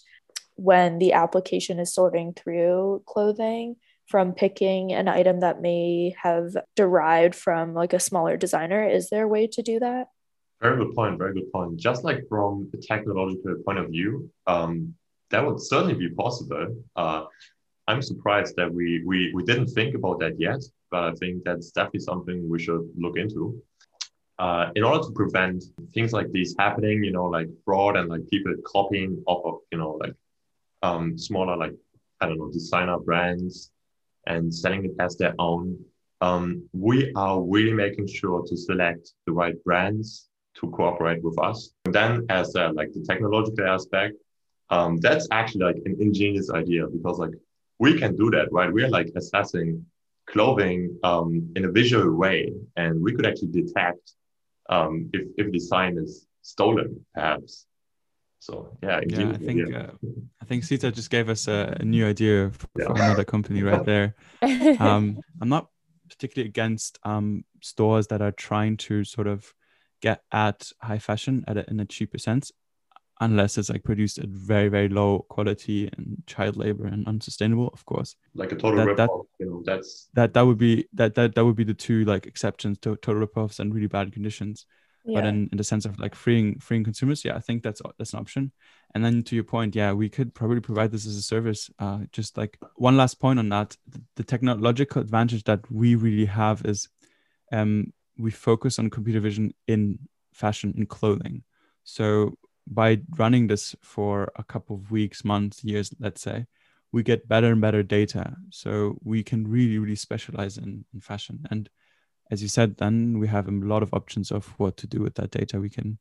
when 0.55 0.99
the 0.99 1.13
application 1.13 1.79
is 1.79 1.93
sorting 1.93 2.33
through 2.33 3.01
clothing 3.05 3.75
from 4.07 4.33
picking 4.33 4.91
an 4.91 5.07
item 5.07 5.39
that 5.39 5.61
may 5.61 6.13
have 6.21 6.55
derived 6.75 7.33
from 7.33 7.73
like 7.73 7.93
a 7.93 7.99
smaller 7.99 8.35
designer? 8.35 8.87
Is 8.87 9.09
there 9.09 9.23
a 9.23 9.27
way 9.27 9.47
to 9.47 9.61
do 9.61 9.79
that? 9.79 10.07
Very 10.61 10.77
good 10.77 10.93
point 10.93 11.17
very 11.17 11.33
good 11.33 11.51
point. 11.51 11.77
Just 11.77 12.03
like 12.03 12.27
from 12.29 12.69
a 12.73 12.77
technological 12.77 13.55
point 13.65 13.79
of 13.79 13.89
view 13.89 14.29
um, 14.47 14.93
that 15.29 15.45
would 15.45 15.61
certainly 15.61 15.95
be 15.95 16.09
possible. 16.09 16.75
Uh, 16.95 17.23
i'm 17.87 18.01
surprised 18.01 18.55
that 18.55 18.71
we, 18.71 19.03
we 19.05 19.31
we 19.33 19.43
didn't 19.43 19.67
think 19.67 19.95
about 19.95 20.19
that 20.19 20.39
yet 20.39 20.61
but 20.91 21.03
i 21.03 21.11
think 21.15 21.43
that's 21.43 21.71
definitely 21.71 21.99
something 21.99 22.47
we 22.49 22.59
should 22.59 22.87
look 22.95 23.17
into 23.17 23.61
uh, 24.43 24.65
in 24.75 24.83
order 24.83 25.01
to 25.07 25.11
prevent 25.21 25.59
things 25.93 26.11
like 26.17 26.29
these 26.31 26.55
happening 26.63 26.97
you 27.07 27.13
know 27.17 27.27
like 27.37 27.49
fraud 27.63 27.93
and 27.97 28.07
like 28.13 28.23
people 28.33 28.53
copying 28.75 29.11
off 29.31 29.41
of 29.49 29.55
you 29.71 29.77
know 29.81 29.91
like 30.03 30.15
um, 30.87 31.17
smaller 31.27 31.55
like 31.63 31.75
i 32.21 32.25
don't 32.25 32.39
know 32.39 32.51
designer 32.51 32.97
brands 33.07 33.71
and 34.27 34.53
selling 34.53 34.85
it 34.85 34.91
as 34.99 35.17
their 35.17 35.33
own, 35.39 35.77
um, 36.21 36.67
we 36.73 37.11
are 37.15 37.41
really 37.41 37.73
making 37.73 38.07
sure 38.07 38.43
to 38.45 38.55
select 38.55 39.13
the 39.25 39.31
right 39.31 39.61
brands 39.63 40.29
to 40.55 40.69
cooperate 40.71 41.23
with 41.23 41.37
us. 41.39 41.71
And 41.85 41.95
then, 41.95 42.25
as 42.29 42.53
a, 42.55 42.69
like 42.69 42.91
the 42.93 43.01
technological 43.01 43.67
aspect, 43.67 44.15
um, 44.69 44.97
that's 44.97 45.27
actually 45.31 45.65
like 45.65 45.81
an 45.85 45.97
ingenious 45.99 46.49
idea 46.51 46.87
because 46.87 47.17
like 47.17 47.33
we 47.79 47.97
can 47.97 48.15
do 48.15 48.29
that, 48.31 48.51
right? 48.51 48.71
We're 48.71 48.89
like 48.89 49.11
assessing 49.15 49.85
clothing 50.27 50.97
um, 51.03 51.51
in 51.55 51.65
a 51.65 51.71
visual 51.71 52.13
way, 52.15 52.53
and 52.77 53.01
we 53.01 53.13
could 53.13 53.25
actually 53.25 53.51
detect 53.51 54.13
um, 54.71 55.09
if 55.13 55.27
if 55.37 55.61
sign 55.61 55.97
is 55.97 56.25
stolen, 56.41 57.05
perhaps. 57.13 57.67
So 58.39 58.75
yeah, 58.81 59.01
yeah, 59.07 59.29
I 59.29 59.37
think 59.37 59.75
uh, 59.75 59.91
I 60.41 60.45
think 60.45 60.63
Sita 60.63 60.91
just 60.91 61.11
gave 61.11 61.29
us 61.29 61.47
a, 61.47 61.77
a 61.79 61.83
new 61.83 62.07
idea 62.07 62.49
for, 62.51 62.67
yeah. 62.75 62.85
for, 62.85 62.93
another 62.93 63.23
company 63.23 63.61
right 63.61 63.85
there. 63.91 64.15
Um, 64.79 65.19
I'm 65.39 65.49
not 65.49 65.67
particularly 66.09 66.49
against 66.49 66.97
um, 67.03 67.45
stores 67.61 68.07
that 68.07 68.21
are 68.21 68.31
trying 68.31 68.77
to 68.77 69.03
sort 69.03 69.27
of 69.27 69.53
get 70.01 70.23
at 70.31 70.71
high 70.81 70.97
fashion 70.97 71.43
at 71.47 71.57
a, 71.57 71.69
in 71.69 71.79
a 71.79 71.85
cheaper 71.85 72.17
sense, 72.17 72.51
unless 73.21 73.57
it's 73.57 73.69
like 73.69 73.83
produced 73.83 74.17
at 74.17 74.27
very 74.27 74.67
very 74.67 74.89
low 74.89 75.25
quality 75.29 75.89
and 75.95 76.21
child 76.25 76.57
labor 76.57 76.85
and 76.85 77.07
unsustainable, 77.07 77.69
of 77.73 77.85
course. 77.85 78.15
Like 78.33 78.51
a 78.51 78.55
total 78.55 78.85
that, 78.85 78.97
that, 78.97 79.09
you 79.39 79.45
know, 79.45 79.63
that's 79.65 80.09
that 80.13 80.33
that 80.33 80.45
would 80.45 80.57
be 80.57 80.87
that 80.93 81.15
that 81.15 81.35
that 81.35 81.45
would 81.45 81.55
be 81.55 81.63
the 81.63 81.73
two 81.73 82.03
like 82.03 82.25
exceptions 82.25 82.79
to 82.79 82.97
total 82.97 83.25
ripoffs 83.25 83.59
and 83.59 83.73
really 83.73 83.87
bad 83.87 84.11
conditions. 84.11 84.65
Yeah. 85.03 85.19
but 85.19 85.25
in, 85.25 85.49
in 85.51 85.57
the 85.57 85.63
sense 85.63 85.85
of 85.85 85.99
like 85.99 86.13
freeing 86.13 86.59
freeing 86.59 86.83
consumers 86.83 87.25
yeah 87.25 87.35
i 87.35 87.39
think 87.39 87.63
that's 87.63 87.81
that's 87.97 88.13
an 88.13 88.19
option. 88.19 88.51
And 88.93 89.03
then 89.03 89.23
to 89.23 89.35
your 89.35 89.43
point 89.43 89.75
yeah 89.75 89.93
we 89.93 90.09
could 90.09 90.35
probably 90.35 90.59
provide 90.59 90.91
this 90.91 91.07
as 91.07 91.15
a 91.15 91.23
service. 91.23 91.71
Uh, 91.79 92.01
just 92.11 92.37
like 92.37 92.59
one 92.75 92.97
last 92.97 93.19
point 93.19 93.39
on 93.39 93.49
that. 93.49 93.77
The, 93.87 94.01
the 94.17 94.23
technological 94.23 95.01
advantage 95.01 95.43
that 95.45 95.71
we 95.71 95.95
really 95.95 96.25
have 96.25 96.63
is 96.65 96.87
um, 97.51 97.93
we 98.17 98.31
focus 98.31 98.79
on 98.79 98.89
computer 98.89 99.19
vision 99.19 99.53
in 99.67 99.99
fashion 100.33 100.73
in 100.77 100.85
clothing. 100.85 101.43
So 101.83 102.37
by 102.67 103.01
running 103.17 103.47
this 103.47 103.75
for 103.81 104.31
a 104.35 104.43
couple 104.43 104.75
of 104.75 104.91
weeks 104.91 105.25
months 105.25 105.63
years 105.63 105.93
let's 105.99 106.21
say 106.21 106.45
we 106.91 107.03
get 107.03 107.27
better 107.27 107.51
and 107.51 107.61
better 107.61 107.83
data. 107.83 108.35
So 108.49 108.97
we 109.03 109.23
can 109.23 109.47
really 109.47 109.77
really 109.77 109.95
specialize 109.95 110.57
in, 110.57 110.85
in 110.93 111.01
fashion. 111.01 111.45
And 111.49 111.69
as 112.29 112.41
you 112.41 112.47
said, 112.47 112.77
then 112.77 113.19
we 113.19 113.27
have 113.27 113.47
a 113.47 113.51
lot 113.51 113.83
of 113.83 113.93
options 113.93 114.31
of 114.31 114.47
what 114.57 114.77
to 114.77 114.87
do 114.87 115.01
with 115.01 115.15
that 115.15 115.31
data. 115.31 115.59
We 115.59 115.69
can 115.69 115.97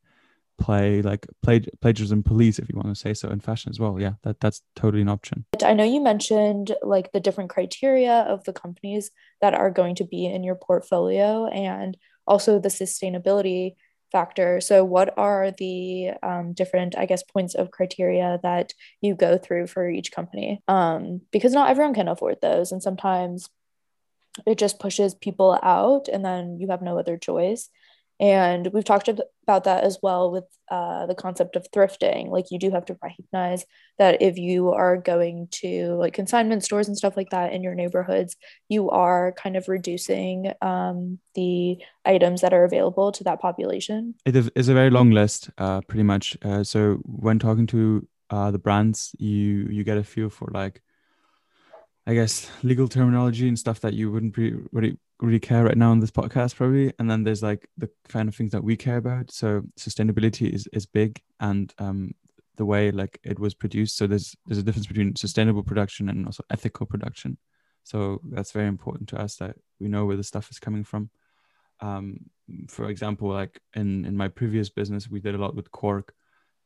play 0.57 1.01
like 1.01 1.25
play, 1.41 1.61
plagiarism 1.81 2.21
police 2.21 2.59
if 2.59 2.69
you 2.69 2.75
want 2.75 2.89
to 2.89 2.95
say 2.95 3.13
so 3.13 3.29
in 3.29 3.39
fashion 3.39 3.69
as 3.71 3.79
well. 3.79 3.99
Yeah 3.99 4.13
that 4.23 4.39
that's 4.39 4.61
totally 4.75 5.01
an 5.01 5.09
option. 5.09 5.45
I 5.63 5.73
know 5.73 5.83
you 5.83 6.01
mentioned 6.01 6.75
like 6.83 7.11
the 7.11 7.19
different 7.19 7.49
criteria 7.49 8.21
of 8.21 8.43
the 8.43 8.53
companies 8.53 9.11
that 9.39 9.53
are 9.53 9.71
going 9.71 9.95
to 9.95 10.03
be 10.03 10.25
in 10.25 10.43
your 10.43 10.55
portfolio 10.55 11.47
and 11.47 11.97
also 12.27 12.59
the 12.59 12.69
sustainability 12.69 13.75
factor. 14.11 14.61
So 14.61 14.83
what 14.83 15.17
are 15.17 15.51
the 15.51 16.11
um, 16.21 16.53
different 16.53 16.97
i 16.97 17.05
guess 17.05 17.23
points 17.23 17.55
of 17.55 17.71
criteria 17.71 18.39
that 18.43 18.73
you 19.01 19.15
go 19.15 19.37
through 19.37 19.67
for 19.67 19.89
each 19.89 20.11
company? 20.11 20.61
Um, 20.67 21.21
because 21.31 21.53
not 21.53 21.69
everyone 21.69 21.93
can 21.93 22.07
afford 22.07 22.37
those 22.41 22.71
and 22.71 22.81
sometimes 22.83 23.49
it 24.45 24.57
just 24.57 24.79
pushes 24.79 25.13
people 25.13 25.59
out 25.61 26.07
and 26.07 26.23
then 26.23 26.57
you 26.59 26.69
have 26.69 26.81
no 26.81 26.97
other 26.97 27.17
choice 27.17 27.69
and 28.21 28.69
we've 28.71 28.85
talked 28.85 29.09
about 29.09 29.63
that 29.63 29.83
as 29.83 29.97
well 30.03 30.31
with 30.31 30.43
uh, 30.69 31.07
the 31.07 31.15
concept 31.15 31.55
of 31.55 31.69
thrifting. 31.71 32.29
Like 32.29 32.51
you 32.51 32.59
do 32.59 32.69
have 32.69 32.85
to 32.85 32.97
recognize 33.01 33.65
that 33.97 34.21
if 34.21 34.37
you 34.37 34.69
are 34.69 34.95
going 34.95 35.47
to 35.53 35.95
like 35.95 36.13
consignment 36.13 36.63
stores 36.63 36.87
and 36.87 36.95
stuff 36.95 37.17
like 37.17 37.31
that 37.31 37.51
in 37.51 37.63
your 37.63 37.73
neighborhoods 37.73 38.37
you 38.69 38.91
are 38.91 39.33
kind 39.33 39.57
of 39.57 39.67
reducing 39.67 40.53
um, 40.61 41.17
the 41.33 41.83
items 42.05 42.41
that 42.41 42.53
are 42.53 42.63
available 42.63 43.11
to 43.11 43.23
that 43.23 43.41
population. 43.41 44.13
It 44.23 44.35
is 44.35 44.69
a 44.69 44.73
very 44.73 44.91
long 44.91 45.09
list 45.09 45.49
uh, 45.57 45.81
pretty 45.81 46.03
much. 46.03 46.37
Uh, 46.43 46.63
so 46.63 47.01
when 47.03 47.39
talking 47.39 47.65
to 47.67 48.07
uh, 48.29 48.51
the 48.51 48.59
brands 48.59 49.15
you 49.17 49.67
you 49.71 49.83
get 49.83 49.97
a 49.97 50.03
feel 50.03 50.29
for 50.29 50.49
like 50.53 50.81
I 52.11 52.13
guess 52.13 52.51
legal 52.61 52.89
terminology 52.89 53.47
and 53.47 53.57
stuff 53.57 53.79
that 53.79 53.93
you 53.93 54.11
wouldn't 54.11 54.35
really, 54.37 54.97
really 55.21 55.39
care 55.39 55.63
right 55.63 55.77
now 55.77 55.91
on 55.91 56.01
this 56.01 56.11
podcast 56.11 56.57
probably. 56.57 56.91
And 56.99 57.09
then 57.09 57.23
there's 57.23 57.41
like 57.41 57.69
the 57.77 57.89
kind 58.09 58.27
of 58.27 58.35
things 58.35 58.51
that 58.51 58.65
we 58.65 58.75
care 58.75 58.97
about. 58.97 59.31
So 59.31 59.61
sustainability 59.79 60.51
is 60.51 60.67
is 60.73 60.85
big 60.85 61.21
and 61.39 61.73
um 61.79 62.11
the 62.57 62.65
way 62.65 62.91
like 62.91 63.17
it 63.23 63.39
was 63.39 63.53
produced. 63.53 63.95
So 63.95 64.07
there's 64.07 64.35
there's 64.45 64.57
a 64.57 64.63
difference 64.63 64.87
between 64.87 65.15
sustainable 65.15 65.63
production 65.63 66.09
and 66.09 66.25
also 66.25 66.43
ethical 66.49 66.85
production. 66.85 67.37
So 67.85 68.19
that's 68.29 68.51
very 68.51 68.67
important 68.67 69.07
to 69.09 69.17
us 69.21 69.37
that 69.37 69.55
we 69.79 69.87
know 69.87 70.05
where 70.05 70.17
the 70.17 70.25
stuff 70.25 70.51
is 70.51 70.59
coming 70.59 70.83
from. 70.83 71.11
Um, 71.79 72.25
for 72.67 72.89
example, 72.89 73.29
like 73.29 73.61
in 73.73 74.03
in 74.03 74.17
my 74.17 74.27
previous 74.27 74.69
business, 74.69 75.09
we 75.09 75.21
did 75.21 75.35
a 75.35 75.37
lot 75.37 75.55
with 75.55 75.71
cork, 75.71 76.13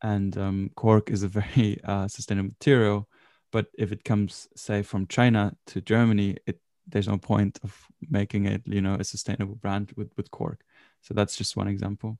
and 0.01 0.35
um, 0.39 0.71
cork 0.75 1.11
is 1.11 1.21
a 1.21 1.27
very 1.27 1.79
uh, 1.83 2.07
sustainable 2.07 2.49
material. 2.49 3.07
But 3.51 3.67
if 3.77 3.91
it 3.91 4.03
comes, 4.03 4.47
say, 4.55 4.81
from 4.81 5.07
China 5.07 5.55
to 5.67 5.81
Germany, 5.81 6.37
it 6.45 6.59
there's 6.87 7.07
no 7.07 7.17
point 7.17 7.59
of 7.63 7.87
making 8.09 8.45
it, 8.45 8.61
you 8.65 8.81
know, 8.81 8.95
a 8.99 9.03
sustainable 9.03 9.55
brand 9.55 9.91
with 9.95 10.11
with 10.17 10.31
cork. 10.31 10.61
So 11.01 11.13
that's 11.13 11.35
just 11.35 11.57
one 11.57 11.67
example. 11.67 12.17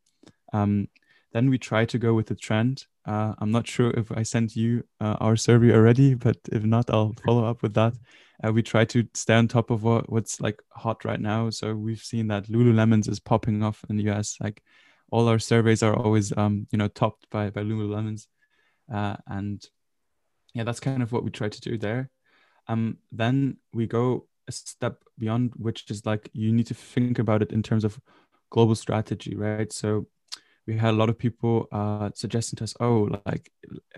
Um, 0.53 0.87
then 1.33 1.49
we 1.49 1.57
try 1.57 1.85
to 1.85 1.97
go 1.97 2.13
with 2.13 2.27
the 2.27 2.35
trend. 2.35 2.85
Uh, 3.05 3.33
I'm 3.39 3.51
not 3.51 3.67
sure 3.67 3.91
if 3.91 4.11
I 4.11 4.23
sent 4.23 4.55
you 4.55 4.83
uh, 5.01 5.17
our 5.19 5.35
survey 5.35 5.73
already, 5.73 6.13
but 6.13 6.37
if 6.51 6.63
not, 6.63 6.89
I'll 6.89 7.13
follow 7.25 7.45
up 7.45 7.61
with 7.61 7.73
that. 7.73 7.93
Uh, 8.43 8.53
we 8.53 8.63
try 8.63 8.85
to 8.85 9.05
stay 9.13 9.33
on 9.33 9.47
top 9.47 9.69
of 9.69 9.83
what, 9.83 10.09
what's 10.09 10.39
like 10.41 10.61
hot 10.71 11.03
right 11.05 11.19
now. 11.19 11.49
So 11.49 11.75
we've 11.75 12.01
seen 12.01 12.27
that 12.27 12.47
Lululemons 12.47 13.09
is 13.09 13.19
popping 13.19 13.63
off 13.63 13.83
in 13.89 13.97
the 13.97 14.09
US. 14.11 14.37
Like 14.39 14.63
all 15.11 15.27
our 15.27 15.39
surveys 15.39 15.83
are 15.83 15.95
always, 15.95 16.35
um, 16.37 16.67
you 16.71 16.77
know, 16.77 16.87
topped 16.87 17.29
by 17.29 17.49
by 17.49 17.61
Lululemons, 17.61 18.27
uh, 18.93 19.17
and 19.27 19.63
yeah, 20.55 20.63
that's 20.63 20.79
kind 20.79 21.03
of 21.03 21.11
what 21.11 21.23
we 21.23 21.29
try 21.29 21.49
to 21.49 21.61
do 21.61 21.77
there. 21.77 22.09
Um, 22.67 22.97
then 23.11 23.57
we 23.73 23.85
go 23.85 24.27
a 24.47 24.51
step 24.51 25.03
beyond, 25.19 25.51
which 25.57 25.91
is 25.91 26.05
like 26.05 26.29
you 26.33 26.51
need 26.51 26.67
to 26.67 26.73
think 26.73 27.19
about 27.19 27.41
it 27.41 27.51
in 27.51 27.61
terms 27.61 27.83
of 27.83 27.99
global 28.49 28.73
strategy, 28.73 29.35
right? 29.35 29.71
So 29.71 30.07
we 30.65 30.77
had 30.77 30.93
a 30.93 30.97
lot 30.97 31.09
of 31.09 31.17
people 31.17 31.67
uh, 31.71 32.09
suggesting 32.15 32.57
to 32.57 32.63
us, 32.63 32.73
oh, 32.79 33.09
like, 33.25 33.51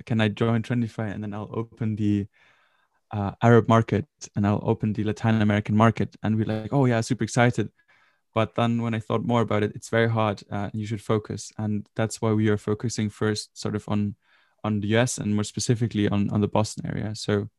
can 0.06 0.20
I 0.20 0.30
join 0.30 0.64
Trendify 0.64 1.14
and 1.14 1.24
then 1.24 1.34
I'll 1.34 1.52
open 1.54 1.96
the 1.96 2.28
uh, 3.12 3.32
Arab 3.42 3.70
market 3.70 4.08
and 4.36 4.46
I'll 4.46 4.64
open 4.64 4.94
the 4.94 5.04
Latin 5.04 5.42
American 5.42 5.78
market. 5.78 6.16
And 6.24 6.36
we're 6.36 6.46
like, 6.46 6.74
oh, 6.74 6.86
yeah, 6.86 7.02
super 7.02 7.24
excited. 7.24 7.70
But 8.34 8.56
then 8.56 8.82
when 8.82 8.96
I 8.96 9.00
thought 9.00 9.24
more 9.24 9.42
about 9.42 9.64
it, 9.64 9.74
it's 9.76 9.90
very 9.90 10.10
hard 10.10 10.44
uh, 10.52 10.72
you 10.74 10.88
should 10.88 11.02
focus. 11.02 11.52
And 11.58 11.88
that's 11.96 12.20
why 12.20 12.34
we 12.34 12.50
are 12.50 12.58
focusing 12.58 13.10
first 13.10 13.58
sort 13.58 13.76
of 13.76 13.88
on 13.88 14.16
on 14.68 14.80
the 14.82 14.90
US 14.98 15.18
and 15.18 15.34
more 15.36 15.44
specifically 15.44 16.08
on, 16.08 16.30
on 16.30 16.42
the 16.42 16.48
Boston 16.48 16.86
area. 16.86 17.16
So 17.16 17.50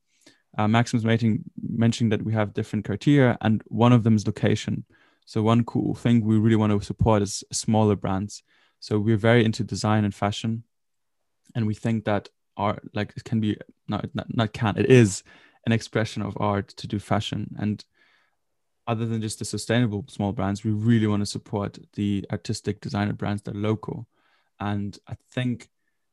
uh, 0.56 0.68
Maxim's 0.68 1.04
mentioning 1.04 2.10
that 2.10 2.22
we 2.22 2.32
have 2.32 2.54
different 2.54 2.84
criteria 2.84 3.36
and 3.40 3.62
one 3.66 3.92
of 3.92 4.02
them 4.04 4.16
is 4.16 4.26
location. 4.26 4.84
So 5.26 5.42
one 5.42 5.64
cool 5.64 5.94
thing 5.94 6.24
we 6.24 6.38
really 6.38 6.56
want 6.56 6.72
to 6.72 6.86
support 6.86 7.22
is 7.22 7.44
smaller 7.52 7.96
brands 7.96 8.42
so 8.80 8.98
we're 8.98 9.16
very 9.16 9.44
into 9.44 9.64
design 9.64 10.04
and 10.04 10.14
fashion, 10.14 10.64
and 11.54 11.66
we 11.66 11.74
think 11.74 12.04
that 12.04 12.28
art, 12.56 12.82
like, 12.94 13.12
it 13.16 13.24
can 13.24 13.40
be 13.40 13.56
not 13.88 14.08
not, 14.14 14.26
not 14.34 14.52
can 14.52 14.76
it 14.76 14.86
is 14.86 15.22
an 15.66 15.72
expression 15.72 16.22
of 16.22 16.36
art 16.38 16.68
to 16.68 16.86
do 16.86 16.98
fashion 16.98 17.54
and 17.58 17.84
other 18.86 19.04
than 19.04 19.20
just 19.20 19.38
the 19.38 19.44
sustainable 19.44 20.02
small 20.08 20.32
brands, 20.32 20.64
we 20.64 20.70
really 20.70 21.06
want 21.06 21.20
to 21.20 21.26
support 21.26 21.78
the 21.92 22.24
artistic 22.32 22.80
designer 22.80 23.12
brands 23.12 23.42
that 23.42 23.54
are 23.54 23.58
local. 23.58 24.06
And 24.60 24.98
I 25.06 25.14
think 25.30 25.68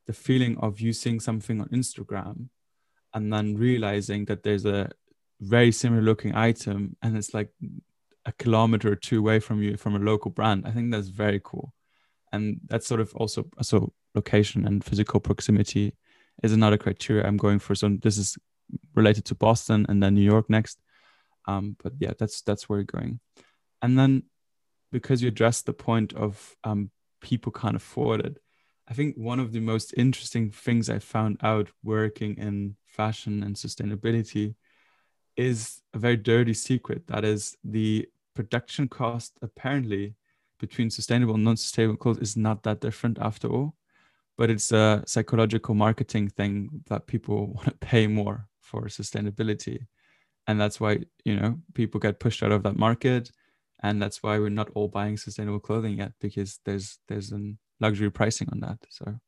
the 0.06 0.12
feeling 0.12 0.56
of 0.58 0.80
you 0.80 0.92
seeing 0.92 1.20
something 1.20 1.60
on 1.60 1.68
Instagram 1.68 2.48
and 3.12 3.32
then 3.32 3.56
realizing 3.56 4.24
that 4.26 4.42
there's 4.42 4.66
a 4.66 4.90
very 5.40 5.72
similar 5.72 6.02
looking 6.02 6.34
item 6.34 6.96
and 7.02 7.16
it's 7.16 7.34
like 7.34 7.50
a 8.24 8.32
kilometer 8.32 8.92
or 8.92 8.96
two 8.96 9.18
away 9.18 9.38
from 9.38 9.62
you 9.62 9.76
from 9.76 9.94
a 9.94 9.98
local 9.98 10.30
brand, 10.30 10.66
I 10.66 10.70
think 10.70 10.90
that's 10.90 11.08
very 11.08 11.40
cool. 11.42 11.72
And 12.32 12.60
that's 12.66 12.86
sort 12.86 13.00
of 13.00 13.14
also 13.14 13.46
so 13.62 13.92
location 14.14 14.66
and 14.66 14.84
physical 14.84 15.20
proximity 15.20 15.94
is 16.42 16.52
another 16.52 16.76
criteria 16.76 17.26
i'm 17.26 17.36
going 17.36 17.58
for. 17.58 17.74
So 17.74 17.96
this 18.02 18.18
is 18.18 18.36
related 18.94 19.24
to 19.26 19.34
boston 19.34 19.86
and 19.88 20.02
then 20.02 20.14
new 20.14 20.22
york 20.22 20.50
next. 20.50 20.78
Um, 21.46 21.76
but 21.82 21.92
yeah 21.98 22.12
that's 22.18 22.42
that's 22.42 22.68
where 22.68 22.80
we're 22.80 22.84
going. 22.84 23.20
And 23.80 23.98
then 23.98 24.24
because 24.90 25.22
you 25.22 25.28
addressed 25.28 25.66
the 25.66 25.72
point 25.72 26.12
of 26.14 26.56
um, 26.64 26.90
people 27.20 27.52
can't 27.52 27.76
afford 27.76 28.20
it 28.20 28.38
i 28.88 28.94
think 28.94 29.16
one 29.16 29.40
of 29.40 29.52
the 29.52 29.60
most 29.60 29.94
interesting 29.96 30.50
things 30.50 30.88
i 30.90 30.98
found 30.98 31.38
out 31.42 31.68
working 31.82 32.36
in 32.38 32.76
fashion 32.86 33.42
and 33.42 33.56
sustainability 33.56 34.54
is 35.36 35.82
a 35.94 35.98
very 35.98 36.16
dirty 36.16 36.54
secret 36.54 37.06
that 37.06 37.24
is 37.24 37.56
the 37.64 38.06
production 38.34 38.88
cost 38.88 39.38
apparently 39.42 40.14
between 40.58 40.90
sustainable 40.90 41.34
and 41.34 41.44
non-sustainable 41.44 41.96
clothes 41.96 42.18
is 42.18 42.36
not 42.36 42.62
that 42.62 42.80
different 42.80 43.18
after 43.20 43.48
all 43.48 43.74
but 44.36 44.50
it's 44.50 44.70
a 44.72 45.02
psychological 45.06 45.74
marketing 45.74 46.28
thing 46.28 46.82
that 46.88 47.06
people 47.06 47.46
want 47.54 47.68
to 47.68 47.76
pay 47.76 48.06
more 48.06 48.48
for 48.60 48.82
sustainability. 48.82 49.86
And 50.46 50.60
that's 50.60 50.80
why 50.80 51.00
you 51.24 51.36
know 51.36 51.58
people 51.74 52.00
get 52.00 52.20
pushed 52.20 52.42
out 52.42 52.52
of 52.52 52.62
that 52.64 52.76
market. 52.76 53.30
And 53.82 54.00
that's 54.00 54.22
why 54.22 54.38
we're 54.38 54.48
not 54.48 54.70
all 54.74 54.88
buying 54.88 55.16
sustainable 55.16 55.60
clothing 55.60 55.98
yet 55.98 56.12
because 56.20 56.60
there's 56.64 56.98
there's 57.08 57.32
an 57.32 57.58
luxury 57.80 58.10
pricing 58.10 58.48
on 58.52 58.60
that 58.60 58.78
so 58.88 59.18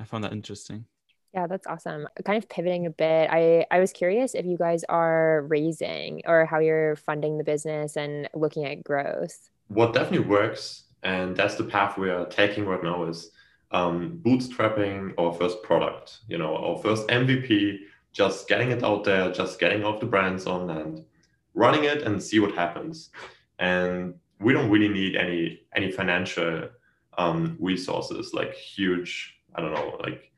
i 0.00 0.04
found 0.04 0.24
that 0.24 0.32
interesting 0.32 0.86
yeah, 1.34 1.46
that's 1.46 1.66
awesome. 1.66 2.08
Kind 2.24 2.42
of 2.42 2.48
pivoting 2.48 2.86
a 2.86 2.90
bit, 2.90 3.28
I, 3.30 3.66
I 3.70 3.78
was 3.78 3.92
curious 3.92 4.34
if 4.34 4.46
you 4.46 4.56
guys 4.56 4.84
are 4.88 5.42
raising 5.42 6.22
or 6.24 6.46
how 6.46 6.60
you're 6.60 6.96
funding 6.96 7.36
the 7.36 7.44
business 7.44 7.98
and 7.98 8.26
looking 8.32 8.64
at 8.64 8.82
growth 8.82 9.50
what 9.68 9.92
definitely 9.92 10.26
works, 10.26 10.84
and 11.02 11.36
that's 11.36 11.56
the 11.56 11.64
path 11.64 11.98
we 11.98 12.10
are 12.10 12.26
taking 12.26 12.66
right 12.66 12.82
now, 12.82 13.04
is 13.04 13.30
um, 13.72 14.20
bootstrapping 14.22 15.14
our 15.18 15.32
first 15.32 15.62
product. 15.62 16.18
You 16.28 16.38
know, 16.38 16.56
our 16.56 16.78
first 16.78 17.08
MVP, 17.08 17.78
just 18.12 18.48
getting 18.48 18.70
it 18.70 18.82
out 18.82 19.04
there, 19.04 19.30
just 19.32 19.58
getting 19.58 19.84
off 19.84 20.00
the 20.00 20.06
brands 20.06 20.46
on 20.46 20.70
and 20.70 21.04
running 21.54 21.84
it 21.84 22.02
and 22.02 22.22
see 22.22 22.38
what 22.38 22.54
happens. 22.54 23.10
And 23.58 24.14
we 24.38 24.52
don't 24.52 24.70
really 24.70 24.88
need 24.88 25.16
any 25.16 25.62
any 25.74 25.90
financial 25.90 26.68
um, 27.18 27.56
resources 27.60 28.32
like 28.34 28.54
huge. 28.54 29.34
I 29.54 29.60
don't 29.60 29.72
know, 29.72 29.96
like 30.00 30.30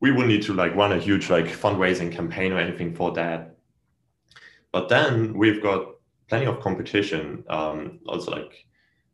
we 0.00 0.12
would 0.12 0.26
need 0.26 0.42
to 0.42 0.54
like 0.54 0.74
run 0.74 0.92
a 0.92 0.98
huge 0.98 1.30
like 1.30 1.46
fundraising 1.46 2.12
campaign 2.12 2.52
or 2.52 2.58
anything 2.58 2.94
for 2.94 3.12
that. 3.12 3.56
But 4.72 4.88
then 4.88 5.34
we've 5.34 5.62
got 5.62 5.94
plenty 6.28 6.46
of 6.46 6.60
competition. 6.60 7.44
Um, 7.48 8.00
also, 8.06 8.32
like 8.32 8.66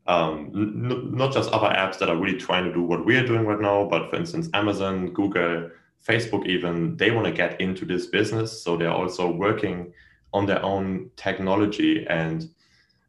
um, 0.07 0.51
n- 0.55 1.15
not 1.15 1.33
just 1.33 1.53
other 1.53 1.69
apps 1.69 1.99
that 1.99 2.09
are 2.09 2.17
really 2.17 2.39
trying 2.39 2.65
to 2.65 2.73
do 2.73 2.83
what 2.83 3.05
we're 3.05 3.27
doing 3.27 3.47
right 3.47 3.61
now, 3.61 3.85
but 3.85 4.11
for 4.11 4.17
instance, 4.17 4.49
Amazon, 4.55 5.13
Google, 5.13 5.71
Facebook, 6.05 6.47
even 6.47 6.97
they 6.97 7.11
want 7.11 7.27
to 7.27 7.33
get 7.33 7.61
into 7.61 7.85
this 7.85 8.07
business, 8.07 8.63
so 8.63 8.77
they're 8.77 8.91
also 8.91 9.31
working 9.31 9.93
on 10.33 10.47
their 10.47 10.63
own 10.65 11.11
technology, 11.17 12.07
and 12.09 12.49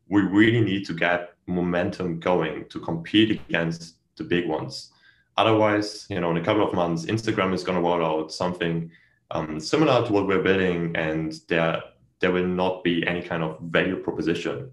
we 0.10 0.22
really 0.22 0.62
need 0.62 0.86
to 0.86 0.94
get 0.94 1.31
momentum 1.52 2.20
going 2.20 2.66
to 2.70 2.80
compete 2.80 3.42
against 3.48 3.96
the 4.16 4.24
big 4.24 4.48
ones. 4.48 4.92
Otherwise, 5.38 6.06
you 6.10 6.20
know, 6.20 6.32
in 6.32 6.38
a 6.38 6.44
couple 6.44 6.68
of 6.68 6.74
months, 6.74 7.06
Instagram 7.06 7.54
is 7.54 7.64
going 7.64 7.78
to 7.78 7.84
roll 7.84 8.06
out 8.06 8.32
something 8.32 8.92
um, 9.32 9.60
similar 9.60 10.06
to 10.06 10.12
what 10.12 10.28
we're 10.28 10.44
building, 10.44 10.96
and 10.96 11.40
they're 11.48 11.82
there 12.20 12.32
will 12.32 12.48
not 12.48 12.84
be 12.84 13.06
any 13.08 13.22
kind 13.22 13.44
of 13.44 13.60
value 13.62 13.98
proposition 13.98 14.72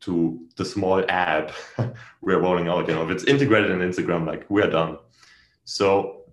to 0.00 0.46
the 0.56 0.64
small 0.64 1.02
app 1.08 1.50
we're 2.20 2.38
rolling 2.38 2.68
out. 2.68 2.86
You 2.88 2.94
know, 2.94 3.04
if 3.04 3.10
it's 3.10 3.24
integrated 3.24 3.70
in 3.70 3.78
Instagram, 3.78 4.26
like 4.26 4.44
we're 4.48 4.70
done. 4.70 4.98
So 5.64 6.24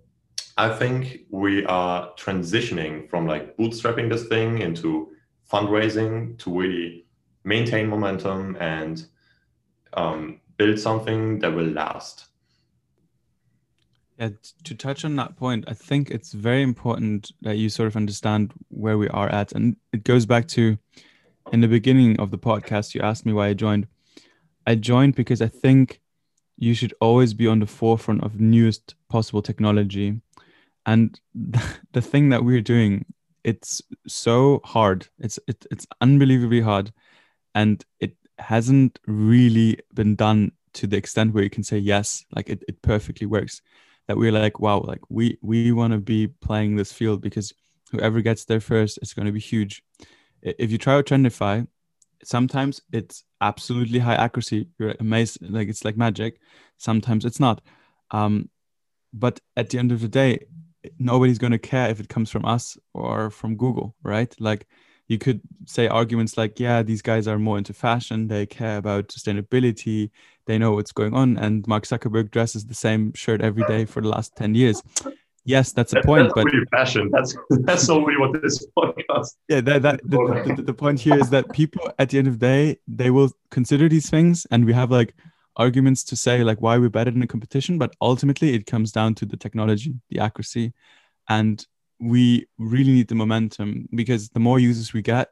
I 0.56 0.68
think 0.74 1.20
we 1.30 1.64
are 1.66 2.12
transitioning 2.14 3.08
from 3.08 3.26
like 3.26 3.56
bootstrapping 3.56 4.10
this 4.10 4.26
thing 4.26 4.58
into 4.58 5.10
fundraising 5.50 6.38
to 6.40 6.58
really 6.58 7.06
maintain 7.44 7.88
momentum 7.88 8.56
and 8.60 9.06
um, 9.94 10.40
build 10.56 10.78
something 10.78 11.38
that 11.40 11.54
will 11.54 11.66
last. 11.66 12.26
Yeah, 14.18 14.30
to 14.64 14.74
touch 14.74 15.04
on 15.04 15.14
that 15.16 15.36
point, 15.36 15.64
I 15.68 15.74
think 15.74 16.10
it's 16.10 16.32
very 16.32 16.62
important 16.62 17.30
that 17.42 17.56
you 17.56 17.68
sort 17.68 17.86
of 17.86 17.96
understand 17.96 18.52
where 18.68 18.98
we 18.98 19.08
are 19.08 19.28
at. 19.28 19.52
And 19.52 19.76
it 19.92 20.02
goes 20.02 20.26
back 20.26 20.48
to 20.48 20.76
in 21.52 21.60
the 21.60 21.68
beginning 21.68 22.18
of 22.18 22.32
the 22.32 22.38
podcast, 22.38 22.94
you 22.94 23.00
asked 23.00 23.24
me 23.24 23.32
why 23.32 23.48
I 23.48 23.54
joined. 23.54 23.86
I 24.66 24.74
joined 24.74 25.14
because 25.14 25.40
I 25.40 25.46
think 25.46 26.00
you 26.56 26.74
should 26.74 26.92
always 27.00 27.32
be 27.32 27.46
on 27.46 27.60
the 27.60 27.66
forefront 27.66 28.24
of 28.24 28.40
newest 28.40 28.96
possible 29.08 29.40
technology. 29.40 30.20
And 30.84 31.18
the 31.92 32.02
thing 32.02 32.30
that 32.30 32.44
we're 32.44 32.60
doing, 32.60 33.04
it's 33.44 33.80
so 34.06 34.60
hard. 34.64 35.06
It's 35.20 35.38
it, 35.46 35.64
it's 35.70 35.86
unbelievably 36.00 36.62
hard. 36.62 36.92
And 37.54 37.84
it 38.00 38.16
hasn't 38.38 38.98
really 39.06 39.78
been 39.94 40.14
done 40.16 40.52
to 40.74 40.86
the 40.86 40.96
extent 40.96 41.34
where 41.34 41.44
you 41.44 41.50
can 41.50 41.64
say 41.64 41.78
yes, 41.78 42.24
like 42.34 42.48
it, 42.48 42.62
it 42.68 42.82
perfectly 42.82 43.26
works 43.26 43.62
that 44.06 44.16
we're 44.16 44.32
like, 44.32 44.58
wow, 44.58 44.80
like 44.80 45.00
we 45.08 45.38
we 45.42 45.72
want 45.72 45.92
to 45.92 45.98
be 45.98 46.26
playing 46.26 46.76
this 46.76 46.92
field 46.92 47.20
because 47.20 47.52
whoever 47.92 48.20
gets 48.20 48.44
there 48.44 48.60
first, 48.60 48.98
it's 49.02 49.14
going 49.14 49.26
to 49.26 49.32
be 49.32 49.40
huge. 49.40 49.82
If 50.42 50.70
you 50.72 50.78
try 50.78 50.94
out 50.94 51.06
Trendify, 51.06 51.66
sometimes 52.24 52.80
it's 52.92 53.24
absolutely 53.40 53.98
high 53.98 54.14
accuracy. 54.14 54.68
You're 54.78 54.94
amazed, 54.98 55.38
like 55.42 55.68
it's 55.68 55.84
like 55.84 55.96
magic. 55.96 56.40
Sometimes 56.78 57.24
it's 57.24 57.40
not. 57.40 57.60
Um, 58.10 58.48
but 59.12 59.40
at 59.56 59.70
the 59.70 59.78
end 59.78 59.92
of 59.92 60.00
the 60.00 60.08
day, 60.08 60.46
nobody's 60.98 61.38
going 61.38 61.52
to 61.52 61.58
care 61.58 61.90
if 61.90 62.00
it 62.00 62.08
comes 62.08 62.30
from 62.30 62.44
us 62.44 62.78
or 62.94 63.30
from 63.30 63.56
Google, 63.56 63.94
right? 64.02 64.34
Like 64.40 64.66
you 65.08 65.18
could 65.18 65.40
say 65.64 65.88
arguments 65.88 66.36
like, 66.36 66.60
yeah, 66.60 66.82
these 66.82 67.02
guys 67.02 67.26
are 67.26 67.38
more 67.38 67.58
into 67.58 67.72
fashion, 67.72 68.28
they 68.28 68.46
care 68.46 68.76
about 68.76 69.08
sustainability, 69.08 70.10
they 70.46 70.58
know 70.58 70.72
what's 70.72 70.92
going 70.92 71.14
on, 71.14 71.38
and 71.38 71.66
Mark 71.66 71.84
Zuckerberg 71.84 72.30
dresses 72.30 72.66
the 72.66 72.74
same 72.74 73.12
shirt 73.14 73.40
every 73.40 73.64
day 73.64 73.86
for 73.86 74.02
the 74.02 74.08
last 74.08 74.36
10 74.36 74.54
years. 74.54 74.82
Yes, 75.44 75.72
that's 75.72 75.94
a 75.94 76.02
point, 76.02 76.24
that's 76.24 76.34
but 76.34 76.44
really 76.44 76.66
fashion. 76.70 77.10
That's 77.10 77.34
that's 77.50 77.88
really 77.88 78.18
what 78.18 78.42
this 78.42 78.66
podcast. 78.76 79.34
yeah, 79.48 79.62
that, 79.62 79.80
that 79.80 80.00
the, 80.04 80.54
the, 80.56 80.62
the 80.62 80.74
point 80.74 81.00
here 81.00 81.18
is 81.18 81.30
that 81.30 81.50
people 81.52 81.90
at 81.98 82.10
the 82.10 82.18
end 82.18 82.28
of 82.28 82.38
the 82.38 82.46
day, 82.46 82.78
they 82.86 83.10
will 83.10 83.30
consider 83.50 83.88
these 83.88 84.10
things, 84.10 84.46
and 84.50 84.66
we 84.66 84.74
have 84.74 84.90
like 84.90 85.14
arguments 85.56 86.04
to 86.04 86.16
say 86.16 86.44
like 86.44 86.60
why 86.60 86.76
we're 86.76 86.90
better 86.90 87.10
than 87.10 87.22
a 87.22 87.26
competition, 87.26 87.78
but 87.78 87.94
ultimately 88.02 88.54
it 88.54 88.66
comes 88.66 88.92
down 88.92 89.14
to 89.14 89.24
the 89.24 89.38
technology, 89.38 89.94
the 90.10 90.18
accuracy, 90.18 90.74
and 91.30 91.66
we 92.00 92.46
really 92.58 92.92
need 92.92 93.08
the 93.08 93.14
momentum 93.14 93.88
because 93.94 94.28
the 94.30 94.40
more 94.40 94.58
users 94.58 94.92
we 94.92 95.02
get 95.02 95.30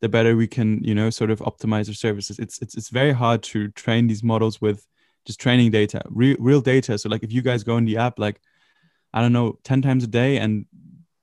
the 0.00 0.08
better 0.08 0.36
we 0.36 0.46
can 0.46 0.82
you 0.82 0.94
know 0.94 1.10
sort 1.10 1.30
of 1.30 1.40
optimize 1.40 1.88
our 1.88 1.94
services. 1.94 2.38
It's 2.38 2.60
it's, 2.62 2.76
it's 2.76 2.88
very 2.88 3.12
hard 3.12 3.42
to 3.44 3.68
train 3.68 4.06
these 4.06 4.22
models 4.22 4.60
with 4.60 4.86
just 5.26 5.40
training 5.40 5.70
data 5.70 6.02
real, 6.06 6.36
real 6.38 6.60
data. 6.60 6.98
So 6.98 7.08
like 7.08 7.22
if 7.22 7.32
you 7.32 7.42
guys 7.42 7.64
go 7.64 7.76
in 7.76 7.84
the 7.84 7.96
app 7.96 8.18
like 8.18 8.40
i 9.14 9.22
don't 9.22 9.32
know 9.32 9.58
10 9.64 9.80
times 9.80 10.04
a 10.04 10.06
day 10.06 10.36
and 10.36 10.66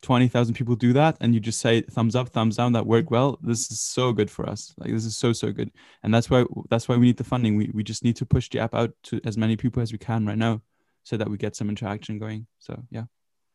20,000 0.01 0.55
people 0.55 0.75
do 0.75 0.91
that 0.93 1.17
and 1.21 1.33
you 1.33 1.39
just 1.39 1.59
say 1.59 1.81
thumbs 1.81 2.15
up 2.15 2.29
thumbs 2.29 2.57
down 2.57 2.73
that 2.73 2.85
work 2.85 3.09
well 3.09 3.39
this 3.41 3.71
is 3.71 3.79
so 3.79 4.11
good 4.13 4.29
for 4.29 4.47
us. 4.47 4.73
Like 4.77 4.91
this 4.91 5.05
is 5.05 5.17
so 5.17 5.33
so 5.33 5.51
good. 5.51 5.71
And 6.03 6.13
that's 6.13 6.29
why 6.29 6.45
that's 6.69 6.87
why 6.87 6.95
we 6.97 7.07
need 7.07 7.17
the 7.17 7.23
funding. 7.23 7.55
We, 7.55 7.71
we 7.73 7.83
just 7.83 8.03
need 8.03 8.15
to 8.17 8.25
push 8.25 8.49
the 8.49 8.59
app 8.59 8.75
out 8.75 8.91
to 9.03 9.19
as 9.23 9.37
many 9.37 9.55
people 9.55 9.81
as 9.81 9.91
we 9.91 9.97
can 9.97 10.25
right 10.25 10.37
now 10.37 10.61
so 11.03 11.17
that 11.17 11.29
we 11.29 11.37
get 11.37 11.55
some 11.55 11.69
interaction 11.69 12.19
going. 12.19 12.47
So 12.59 12.83
yeah. 12.91 13.05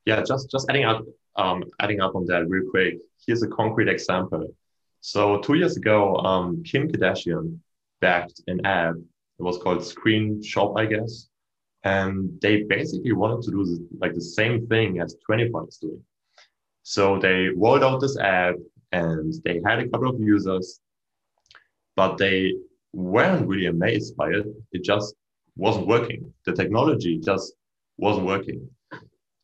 Yeah 0.06 0.22
just 0.22 0.50
just 0.50 0.68
adding 0.68 0.84
up 0.84 1.04
um, 1.36 1.64
adding 1.80 2.00
up 2.00 2.14
on 2.14 2.26
that 2.26 2.48
real 2.48 2.70
quick, 2.70 2.98
here's 3.26 3.42
a 3.42 3.48
concrete 3.48 3.88
example. 3.88 4.46
So 5.00 5.38
two 5.40 5.54
years 5.54 5.76
ago, 5.76 6.16
um, 6.16 6.62
Kim 6.62 6.88
Kardashian 6.88 7.58
backed 8.00 8.40
an 8.46 8.64
app. 8.66 8.94
It 8.94 9.42
was 9.42 9.58
called 9.58 9.78
ScreenShop, 9.78 10.78
I 10.78 10.86
guess, 10.86 11.28
and 11.84 12.38
they 12.42 12.64
basically 12.64 13.12
wanted 13.12 13.42
to 13.44 13.50
do 13.52 13.88
like 13.98 14.14
the 14.14 14.20
same 14.20 14.66
thing 14.66 15.00
as 15.00 15.16
Trendify 15.28 15.66
is 15.68 15.78
doing. 15.78 16.02
So 16.82 17.18
they 17.18 17.48
rolled 17.56 17.82
out 17.82 18.00
this 18.00 18.18
app, 18.18 18.56
and 18.92 19.32
they 19.44 19.60
had 19.64 19.78
a 19.78 19.88
couple 19.88 20.10
of 20.10 20.20
users, 20.20 20.80
but 21.96 22.16
they 22.18 22.52
weren't 22.92 23.46
really 23.46 23.66
amazed 23.66 24.16
by 24.16 24.28
it. 24.30 24.46
It 24.72 24.84
just 24.84 25.14
wasn't 25.56 25.86
working. 25.86 26.32
The 26.44 26.52
technology 26.52 27.18
just 27.18 27.52
wasn't 27.96 28.26
working. 28.26 28.68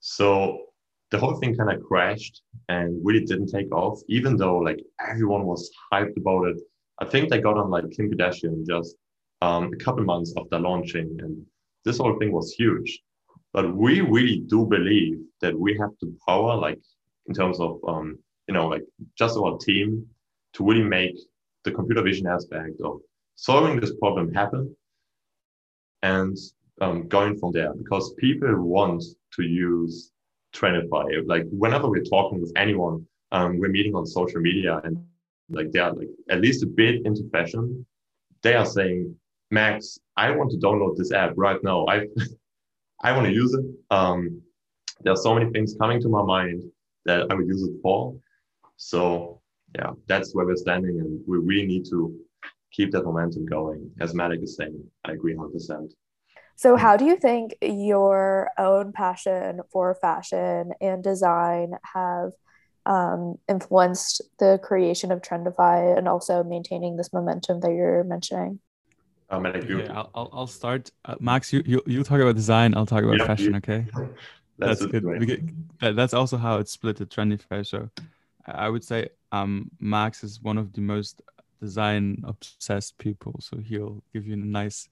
So 0.00 0.65
the 1.10 1.18
whole 1.18 1.36
thing 1.36 1.56
kind 1.56 1.70
of 1.70 1.82
crashed 1.82 2.42
and 2.68 3.00
really 3.04 3.24
didn't 3.24 3.48
take 3.48 3.72
off, 3.72 4.00
even 4.08 4.36
though 4.36 4.58
like 4.58 4.80
everyone 5.06 5.44
was 5.44 5.70
hyped 5.92 6.16
about 6.16 6.48
it. 6.48 6.56
I 6.98 7.04
think 7.04 7.28
they 7.28 7.40
got 7.40 7.58
on 7.58 7.70
like 7.70 7.90
Kim 7.90 8.10
Kardashian 8.10 8.66
just 8.66 8.96
um, 9.42 9.72
a 9.72 9.76
couple 9.76 10.04
months 10.04 10.34
after 10.36 10.58
launching, 10.58 11.16
and 11.20 11.44
this 11.84 11.98
whole 11.98 12.18
thing 12.18 12.32
was 12.32 12.52
huge. 12.52 13.00
But 13.52 13.74
we 13.74 14.00
really 14.00 14.40
do 14.46 14.66
believe 14.66 15.18
that 15.40 15.58
we 15.58 15.76
have 15.78 15.90
the 16.00 16.14
power, 16.26 16.56
like 16.56 16.80
in 17.26 17.34
terms 17.34 17.60
of 17.60 17.78
um, 17.86 18.18
you 18.48 18.54
know, 18.54 18.66
like 18.66 18.82
just 19.16 19.36
our 19.36 19.58
team, 19.58 20.06
to 20.54 20.64
really 20.64 20.84
make 20.84 21.16
the 21.64 21.72
computer 21.72 22.02
vision 22.02 22.26
aspect 22.26 22.80
of 22.82 23.00
solving 23.36 23.78
this 23.78 23.94
problem 23.96 24.32
happen, 24.32 24.74
and 26.02 26.36
um, 26.80 27.06
going 27.08 27.38
from 27.38 27.52
there 27.52 27.72
because 27.74 28.14
people 28.14 28.54
want 28.60 29.02
to 29.34 29.42
use 29.42 30.12
Trendify. 30.56 31.26
Like 31.26 31.44
whenever 31.50 31.88
we're 31.88 32.04
talking 32.04 32.40
with 32.40 32.52
anyone, 32.56 33.06
um, 33.32 33.58
we're 33.58 33.70
meeting 33.70 33.94
on 33.94 34.06
social 34.06 34.40
media 34.40 34.80
and 34.84 34.96
like 35.50 35.70
they 35.72 35.78
are 35.78 35.92
like 35.92 36.08
at 36.30 36.40
least 36.40 36.62
a 36.62 36.66
bit 36.66 37.04
into 37.04 37.28
fashion. 37.30 37.86
They 38.42 38.54
are 38.54 38.66
saying, 38.66 39.14
Max, 39.50 39.98
I 40.16 40.30
want 40.30 40.50
to 40.52 40.56
download 40.58 40.96
this 40.96 41.12
app 41.12 41.34
right 41.36 41.62
now. 41.62 41.86
I 41.86 42.06
I 43.02 43.12
want 43.12 43.26
to 43.26 43.32
use 43.32 43.52
it. 43.52 43.64
Um, 43.90 44.40
there 45.02 45.12
are 45.12 45.16
so 45.16 45.34
many 45.34 45.50
things 45.50 45.76
coming 45.78 46.00
to 46.00 46.08
my 46.08 46.22
mind 46.22 46.62
that 47.04 47.26
I 47.30 47.34
would 47.34 47.46
use 47.46 47.62
it 47.62 47.74
for. 47.82 48.16
So 48.76 49.40
yeah, 49.74 49.92
that's 50.06 50.34
where 50.34 50.46
we're 50.46 50.56
standing, 50.56 51.00
and 51.00 51.20
we 51.26 51.38
really 51.38 51.66
need 51.66 51.84
to 51.90 52.18
keep 52.72 52.92
that 52.92 53.04
momentum 53.04 53.46
going. 53.46 53.90
As 54.00 54.14
Malik 54.14 54.42
is 54.42 54.56
saying, 54.56 54.82
I 55.04 55.12
agree 55.12 55.34
100%. 55.34 55.92
So, 56.56 56.76
how 56.76 56.96
do 56.96 57.04
you 57.04 57.16
think 57.16 57.54
your 57.60 58.50
own 58.56 58.92
passion 58.92 59.60
for 59.70 59.94
fashion 59.94 60.72
and 60.80 61.04
design 61.04 61.72
have 61.94 62.32
um, 62.86 63.36
influenced 63.46 64.22
the 64.38 64.58
creation 64.62 65.12
of 65.12 65.20
Trendify 65.20 65.96
and 65.96 66.08
also 66.08 66.42
maintaining 66.42 66.96
this 66.96 67.12
momentum 67.12 67.60
that 67.60 67.72
you're 67.72 68.04
mentioning? 68.04 68.60
Um, 69.28 69.44
okay, 69.44 69.86
I'll, 69.88 70.10
I'll, 70.14 70.30
I'll 70.32 70.46
start. 70.46 70.90
Uh, 71.04 71.16
Max, 71.20 71.52
you, 71.52 71.62
you 71.66 71.82
you 71.86 72.02
talk 72.02 72.20
about 72.20 72.36
design. 72.36 72.74
I'll 72.74 72.86
talk 72.86 73.04
about 73.04 73.18
yeah, 73.18 73.26
fashion. 73.26 73.54
Okay, 73.56 73.84
that's, 74.58 74.80
that's 74.80 74.86
good. 74.86 75.26
Get, 75.26 75.80
that, 75.80 75.94
that's 75.94 76.14
also 76.14 76.38
how 76.38 76.58
it's 76.58 76.72
split 76.72 77.02
at 77.02 77.10
Trendify. 77.10 77.66
So, 77.66 77.90
I 78.46 78.70
would 78.70 78.84
say 78.84 79.10
um, 79.30 79.70
Max 79.78 80.24
is 80.24 80.40
one 80.40 80.56
of 80.56 80.72
the 80.72 80.80
most 80.80 81.20
design 81.60 82.22
obsessed 82.24 82.96
people. 82.96 83.34
So 83.40 83.58
he'll 83.58 84.02
give 84.14 84.26
you 84.26 84.34
a 84.34 84.36
nice 84.36 84.88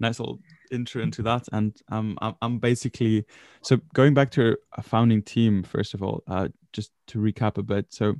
nice 0.00 0.20
little 0.20 0.38
intro 0.70 1.02
into 1.02 1.22
that. 1.22 1.48
And 1.52 1.76
um, 1.90 2.18
I'm, 2.20 2.34
I'm 2.42 2.58
basically 2.58 3.24
so 3.62 3.78
going 3.94 4.14
back 4.14 4.30
to 4.32 4.56
a 4.72 4.82
founding 4.82 5.22
team. 5.22 5.62
First 5.62 5.94
of 5.94 6.02
all, 6.02 6.22
uh, 6.26 6.48
just 6.72 6.92
to 7.08 7.18
recap 7.18 7.58
a 7.58 7.62
bit. 7.62 7.86
So 7.90 8.14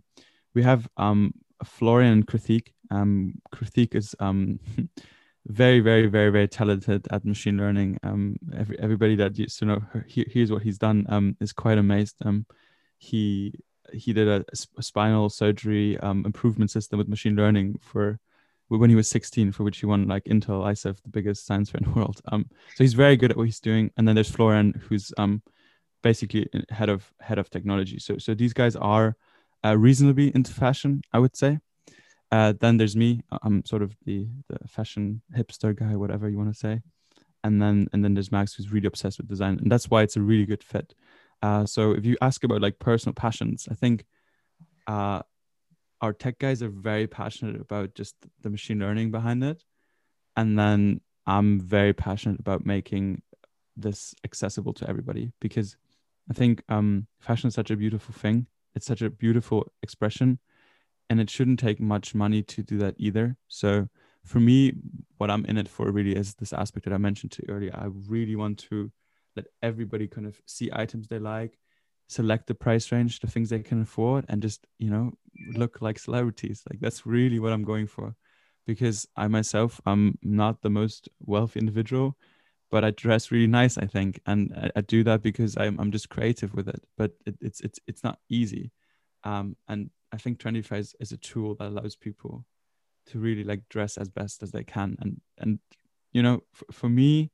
we 0.54 0.62
have 0.62 0.88
um, 0.96 1.32
Florian 1.64 2.12
and 2.12 2.26
Kritik. 2.26 2.72
Um, 2.90 3.34
Kritik 3.54 3.94
is 3.94 4.14
um, 4.20 4.60
very, 5.46 5.80
very, 5.80 6.06
very, 6.06 6.30
very 6.30 6.48
talented 6.48 7.06
at 7.10 7.24
machine 7.24 7.56
learning. 7.56 7.98
Um, 8.02 8.36
every, 8.56 8.78
everybody 8.78 9.16
that 9.16 9.38
used 9.38 9.58
to 9.60 9.64
know 9.64 9.80
her, 9.92 10.04
he, 10.08 10.26
here's 10.30 10.50
what 10.50 10.62
he's 10.62 10.78
done 10.78 11.06
um, 11.08 11.36
is 11.40 11.52
quite 11.52 11.78
amazed. 11.78 12.16
Um, 12.24 12.46
he 12.98 13.54
he 13.92 14.12
did 14.12 14.28
a, 14.28 14.44
a 14.76 14.82
spinal 14.82 15.30
surgery 15.30 15.98
um, 16.00 16.24
improvement 16.26 16.70
system 16.70 16.98
with 16.98 17.08
machine 17.08 17.36
learning 17.36 17.78
for 17.80 18.20
when 18.68 18.90
he 18.90 18.96
was 18.96 19.08
16, 19.08 19.52
for 19.52 19.64
which 19.64 19.78
he 19.78 19.86
won 19.86 20.06
like 20.06 20.24
Intel 20.24 20.64
ISEF, 20.64 21.02
the 21.02 21.08
biggest 21.08 21.46
science 21.46 21.70
fair 21.70 21.80
in 21.82 21.90
the 21.90 21.98
world. 21.98 22.20
Um, 22.30 22.46
so 22.74 22.84
he's 22.84 22.94
very 22.94 23.16
good 23.16 23.30
at 23.30 23.36
what 23.36 23.44
he's 23.46 23.60
doing. 23.60 23.90
And 23.96 24.06
then 24.06 24.14
there's 24.14 24.30
Florian, 24.30 24.80
who's 24.88 25.12
um, 25.16 25.42
basically 26.02 26.48
head 26.70 26.88
of 26.88 27.10
head 27.20 27.38
of 27.38 27.50
technology. 27.50 27.98
So 27.98 28.18
so 28.18 28.34
these 28.34 28.52
guys 28.52 28.76
are 28.76 29.16
uh, 29.64 29.76
reasonably 29.76 30.34
into 30.34 30.52
fashion, 30.52 31.02
I 31.12 31.18
would 31.18 31.36
say. 31.36 31.58
Uh, 32.30 32.52
then 32.60 32.76
there's 32.76 32.94
me. 32.94 33.22
I'm 33.42 33.64
sort 33.64 33.82
of 33.82 33.96
the 34.04 34.28
the 34.48 34.68
fashion 34.68 35.22
hipster 35.36 35.74
guy, 35.74 35.96
whatever 35.96 36.28
you 36.28 36.36
want 36.36 36.52
to 36.52 36.58
say. 36.58 36.82
And 37.44 37.62
then 37.62 37.88
and 37.92 38.04
then 38.04 38.14
there's 38.14 38.32
Max, 38.32 38.54
who's 38.54 38.72
really 38.72 38.86
obsessed 38.86 39.18
with 39.18 39.28
design, 39.28 39.58
and 39.60 39.72
that's 39.72 39.88
why 39.88 40.02
it's 40.02 40.16
a 40.16 40.20
really 40.20 40.44
good 40.44 40.62
fit. 40.62 40.94
Uh, 41.42 41.64
so 41.64 41.92
if 41.92 42.04
you 42.04 42.16
ask 42.20 42.42
about 42.44 42.60
like 42.60 42.78
personal 42.78 43.14
passions, 43.14 43.68
I 43.70 43.74
think 43.74 44.04
uh, 44.86 45.22
our 46.00 46.12
tech 46.12 46.38
guys 46.38 46.62
are 46.62 46.68
very 46.68 47.06
passionate 47.06 47.60
about 47.60 47.94
just 47.94 48.14
the 48.42 48.50
machine 48.50 48.78
learning 48.78 49.10
behind 49.10 49.42
it. 49.42 49.64
And 50.36 50.58
then 50.58 51.00
I'm 51.26 51.60
very 51.60 51.92
passionate 51.92 52.40
about 52.40 52.64
making 52.64 53.22
this 53.76 54.14
accessible 54.24 54.72
to 54.74 54.88
everybody 54.88 55.32
because 55.40 55.76
I 56.30 56.34
think 56.34 56.62
um, 56.68 57.06
fashion 57.20 57.48
is 57.48 57.54
such 57.54 57.70
a 57.70 57.76
beautiful 57.76 58.14
thing. 58.14 58.46
It's 58.74 58.86
such 58.86 59.02
a 59.02 59.10
beautiful 59.10 59.72
expression, 59.82 60.38
and 61.10 61.20
it 61.20 61.30
shouldn't 61.30 61.58
take 61.58 61.80
much 61.80 62.14
money 62.14 62.42
to 62.42 62.62
do 62.62 62.78
that 62.78 62.94
either. 62.98 63.36
So 63.48 63.88
for 64.24 64.40
me, 64.40 64.74
what 65.16 65.30
I'm 65.30 65.44
in 65.46 65.56
it 65.56 65.68
for 65.68 65.90
really 65.90 66.14
is 66.14 66.34
this 66.34 66.52
aspect 66.52 66.84
that 66.84 66.92
I 66.92 66.98
mentioned 66.98 67.32
to 67.32 67.48
earlier. 67.48 67.74
I 67.74 67.86
really 68.08 68.36
want 68.36 68.58
to 68.70 68.92
let 69.34 69.46
everybody 69.62 70.06
kind 70.06 70.26
of 70.26 70.40
see 70.46 70.70
items 70.72 71.08
they 71.08 71.18
like, 71.18 71.58
select 72.08 72.46
the 72.46 72.54
price 72.54 72.92
range, 72.92 73.20
the 73.20 73.26
things 73.26 73.48
they 73.48 73.60
can 73.60 73.82
afford, 73.82 74.26
and 74.28 74.42
just 74.42 74.66
you 74.78 74.90
know 74.90 75.12
look 75.54 75.80
like 75.80 75.98
celebrities. 75.98 76.62
Like 76.68 76.80
that's 76.80 77.06
really 77.06 77.38
what 77.38 77.52
I'm 77.52 77.64
going 77.64 77.86
for, 77.86 78.14
because 78.66 79.06
I 79.16 79.28
myself 79.28 79.80
I'm 79.86 80.18
not 80.22 80.62
the 80.62 80.70
most 80.70 81.08
wealthy 81.20 81.60
individual, 81.60 82.16
but 82.70 82.84
I 82.84 82.90
dress 82.90 83.30
really 83.30 83.46
nice. 83.46 83.78
I 83.78 83.86
think, 83.86 84.20
and 84.26 84.52
I, 84.56 84.70
I 84.76 84.80
do 84.82 85.04
that 85.04 85.22
because 85.22 85.56
I'm 85.56 85.78
I'm 85.80 85.90
just 85.90 86.08
creative 86.08 86.54
with 86.54 86.68
it. 86.68 86.82
But 86.96 87.12
it, 87.26 87.36
it's 87.40 87.60
it's 87.60 87.80
it's 87.86 88.04
not 88.04 88.18
easy, 88.28 88.70
um, 89.24 89.56
and 89.68 89.90
I 90.12 90.16
think 90.16 90.38
Trendify 90.38 90.78
is, 90.78 90.94
is 91.00 91.12
a 91.12 91.18
tool 91.18 91.54
that 91.56 91.68
allows 91.68 91.96
people 91.96 92.44
to 93.06 93.18
really 93.18 93.44
like 93.44 93.68
dress 93.68 93.96
as 93.96 94.08
best 94.08 94.42
as 94.42 94.50
they 94.50 94.64
can, 94.64 94.96
and 95.00 95.20
and 95.38 95.58
you 96.12 96.22
know 96.22 96.42
for, 96.52 96.72
for 96.72 96.88
me 96.88 97.30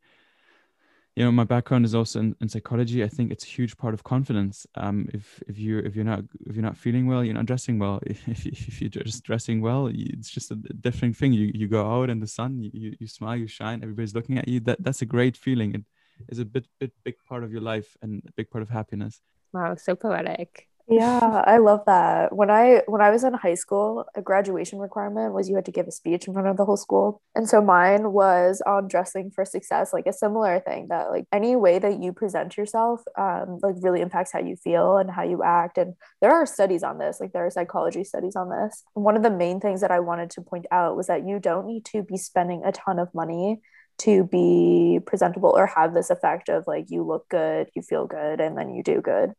you 1.17 1.25
know 1.25 1.31
my 1.31 1.45
background 1.45 1.85
is 1.85 1.95
also 1.95 2.19
in, 2.21 2.35
in, 2.41 2.49
psychology. 2.49 3.05
I 3.05 3.09
think 3.09 3.31
it's 3.31 3.45
a 3.45 3.49
huge 3.49 3.77
part 3.77 3.95
of 3.95 4.03
confidence. 4.03 4.67
Um, 4.75 5.09
if 5.13 5.43
if 5.47 5.59
you 5.59 5.79
if 5.79 5.95
you're 5.95 6.05
not 6.05 6.25
if 6.47 6.57
you're 6.57 6.65
not 6.65 6.77
feeling 6.77 7.07
well 7.07 7.25
you're 7.25 7.35
not 7.35 7.47
dressing 7.47 7.79
well. 7.79 8.01
If, 8.07 8.47
if 8.47 8.81
you're 8.81 8.91
just 8.91 9.23
dressing 9.23 9.61
well 9.61 9.91
it's 9.93 10.31
just 10.31 10.51
a 10.51 10.57
different 10.57 11.17
thing. 11.17 11.33
You 11.33 11.53
you 11.55 11.69
go 11.69 11.83
out 11.89 12.11
in 12.11 12.19
the 12.21 12.27
sun 12.27 12.63
you, 12.63 12.95
you 12.99 13.07
smile 13.07 13.37
you 13.37 13.47
shine 13.47 13.83
everybody's 13.83 14.15
looking 14.15 14.39
at 14.39 14.49
you. 14.49 14.61
That 14.61 14.83
that's 14.83 15.03
a 15.03 15.07
great 15.07 15.37
feeling. 15.37 15.75
It 15.75 15.85
is 16.29 16.41
a 16.41 16.45
bit 16.45 16.67
bit 16.81 16.93
big 17.05 17.17
part 17.29 17.45
of 17.45 17.53
your 17.53 17.63
life 17.63 17.97
and 18.03 18.23
a 18.27 18.33
big 18.33 18.51
part 18.51 18.63
of 18.63 18.71
happiness. 18.71 19.21
Wow 19.53 19.77
so 19.77 19.95
poetic 19.95 20.69
yeah 20.87 21.43
i 21.47 21.57
love 21.57 21.81
that. 21.87 22.35
When 22.35 22.51
i 22.51 22.83
when 22.87 23.01
i 23.01 23.11
was 23.11 23.25
in 23.25 23.33
high 23.33 23.55
school 23.55 24.05
a 24.15 24.21
graduation 24.21 24.79
requirement 24.79 25.33
was 25.33 25.49
you 25.49 25.55
had 25.57 25.65
to 25.65 25.73
give 25.73 25.87
a 25.87 25.91
speech 25.91 26.27
in 26.27 26.35
front 26.35 26.49
of 26.49 26.57
the 26.57 26.65
whole 26.65 26.77
school. 26.77 27.23
And 27.35 27.49
so 27.49 27.63
mine 27.63 28.13
was 28.13 28.63
on 28.67 28.89
dressing 28.89 29.31
for 29.31 29.45
success 29.45 29.93
like 29.93 30.07
a 30.07 30.13
similar 30.13 30.61
thing 30.61 30.89
that 30.89 31.11
like 31.11 31.25
any 31.33 31.57
way 31.57 31.79
that 31.79 32.03
you 32.03 32.13
present 32.13 32.57
yourself 32.57 33.03
um, 33.19 33.59
like 33.63 33.77
really 33.81 34.03
impacts 34.03 34.33
how 34.33 34.41
you 34.41 34.57
feel 34.57 34.99
and 34.99 35.11
how 35.11 35.23
you 35.23 35.43
act. 35.43 35.79
And 35.79 35.95
there 36.21 36.33
are 36.33 36.47
studies 36.47 36.83
on 36.83 36.99
this 36.99 37.19
like 37.21 37.33
there 37.33 37.47
are 37.47 37.51
psychology 37.51 38.05
studies 38.05 38.37
on 38.37 38.51
this. 38.51 38.83
One 38.93 39.17
of 39.17 39.23
the 39.23 39.31
main 39.31 39.61
things 39.61 39.81
that 39.81 39.91
i 39.91 40.01
wanted 40.01 40.31
to 40.31 40.43
point 40.43 40.67
out 40.71 40.97
was 40.97 41.07
that 41.07 41.27
you 41.27 41.39
don't 41.39 41.67
need 41.67 41.85
to 41.87 42.03
be 42.03 42.17
spending 42.17 42.63
a 42.65 42.73
ton 42.73 42.99
of 42.99 43.15
money 43.15 43.61
to 43.99 44.25
be 44.25 44.99
presentable 45.07 45.55
or 45.57 45.67
have 45.67 45.95
this 45.95 46.11
effect 46.11 46.49
of 46.49 46.65
like 46.67 46.87
you 46.89 47.03
look 47.03 47.29
good 47.29 47.69
you 47.75 47.83
feel 47.83 48.07
good 48.07 48.41
and 48.41 48.59
then 48.59 48.75
you 48.75 48.83
do 48.83 49.01
good 49.01 49.33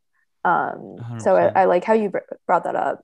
um, 0.46 1.20
so 1.20 1.36
I, 1.36 1.62
I, 1.62 1.66
like 1.66 1.84
how 1.84 1.94
you 1.94 2.12
brought 2.46 2.64
that 2.66 2.76
up. 2.76 3.04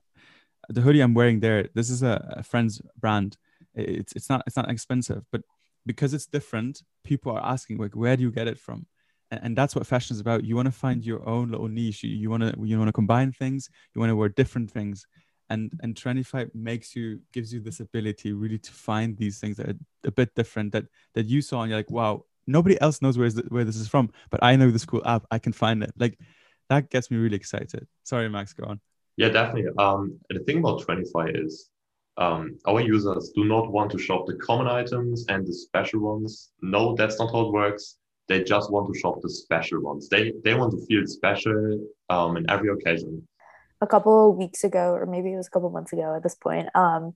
The 0.69 0.81
hoodie 0.81 1.01
I'm 1.01 1.15
wearing 1.15 1.39
there, 1.39 1.67
this 1.73 1.89
is 1.89 2.03
a, 2.03 2.35
a 2.37 2.43
friend's 2.43 2.81
brand. 2.99 3.35
It's 3.73 4.13
it's 4.13 4.29
not 4.29 4.43
it's 4.45 4.55
not 4.55 4.69
expensive, 4.69 5.23
but 5.31 5.41
because 5.85 6.13
it's 6.13 6.27
different, 6.27 6.83
people 7.03 7.31
are 7.31 7.43
asking 7.43 7.77
like, 7.77 7.95
where 7.95 8.15
do 8.15 8.21
you 8.21 8.31
get 8.31 8.47
it 8.47 8.59
from? 8.59 8.85
And, 9.31 9.39
and 9.43 9.57
that's 9.57 9.75
what 9.75 9.87
fashion 9.87 10.13
is 10.13 10.19
about. 10.19 10.43
You 10.43 10.55
want 10.55 10.67
to 10.67 10.71
find 10.71 11.03
your 11.03 11.27
own 11.27 11.49
little 11.49 11.67
niche. 11.67 12.03
You, 12.03 12.11
you 12.11 12.29
want 12.29 12.43
to 12.43 12.53
you 12.63 12.77
want 12.77 12.89
to 12.89 12.93
combine 12.93 13.31
things. 13.31 13.69
You 13.95 13.99
want 14.01 14.11
to 14.11 14.15
wear 14.15 14.29
different 14.29 14.69
things. 14.69 15.07
And 15.49 15.71
and 15.81 15.95
Trendify 15.95 16.53
makes 16.53 16.95
you 16.95 17.21
gives 17.33 17.51
you 17.51 17.59
this 17.59 17.79
ability 17.79 18.33
really 18.33 18.59
to 18.59 18.71
find 18.71 19.17
these 19.17 19.39
things 19.39 19.57
that 19.57 19.69
are 19.69 19.79
a 20.05 20.11
bit 20.11 20.35
different 20.35 20.73
that 20.73 20.85
that 21.15 21.25
you 21.25 21.41
saw 21.41 21.63
and 21.63 21.71
you're 21.71 21.79
like, 21.79 21.89
wow, 21.89 22.25
nobody 22.45 22.79
else 22.79 23.01
knows 23.01 23.17
where 23.17 23.27
is 23.27 23.35
the, 23.35 23.43
where 23.49 23.63
this 23.63 23.77
is 23.77 23.87
from, 23.87 24.11
but 24.29 24.43
I 24.43 24.55
know 24.55 24.69
this 24.69 24.85
cool 24.85 25.01
app. 25.05 25.25
I 25.31 25.39
can 25.39 25.53
find 25.53 25.81
it. 25.83 25.91
Like 25.97 26.19
that 26.71 26.89
gets 26.89 27.11
me 27.11 27.17
really 27.17 27.35
excited. 27.35 27.85
Sorry, 28.03 28.29
Max, 28.29 28.53
go 28.53 28.63
on. 28.65 28.79
Yeah, 29.17 29.27
definitely. 29.27 29.71
Um, 29.77 30.17
the 30.29 30.39
thing 30.39 30.59
about 30.59 30.81
Trendify 30.81 31.43
is 31.43 31.69
um, 32.15 32.57
our 32.65 32.79
users 32.79 33.31
do 33.35 33.43
not 33.43 33.69
want 33.69 33.91
to 33.91 33.97
shop 33.97 34.25
the 34.25 34.35
common 34.35 34.67
items 34.67 35.25
and 35.27 35.45
the 35.45 35.53
special 35.53 35.99
ones. 35.99 36.51
No, 36.61 36.95
that's 36.95 37.19
not 37.19 37.33
how 37.33 37.41
it 37.41 37.51
works. 37.51 37.97
They 38.29 38.41
just 38.43 38.71
want 38.71 38.93
to 38.93 38.97
shop 38.97 39.15
the 39.21 39.29
special 39.29 39.81
ones. 39.81 40.07
They 40.07 40.31
they 40.45 40.53
want 40.53 40.71
to 40.71 40.85
feel 40.85 41.05
special 41.05 41.87
um, 42.09 42.37
in 42.37 42.49
every 42.49 42.69
occasion. 42.69 43.27
A 43.81 43.87
couple 43.87 44.29
of 44.29 44.37
weeks 44.37 44.63
ago, 44.63 44.93
or 44.93 45.05
maybe 45.05 45.33
it 45.33 45.35
was 45.35 45.47
a 45.47 45.51
couple 45.51 45.69
months 45.71 45.91
ago 45.91 46.15
at 46.15 46.23
this 46.23 46.35
point, 46.35 46.69
um, 46.73 47.15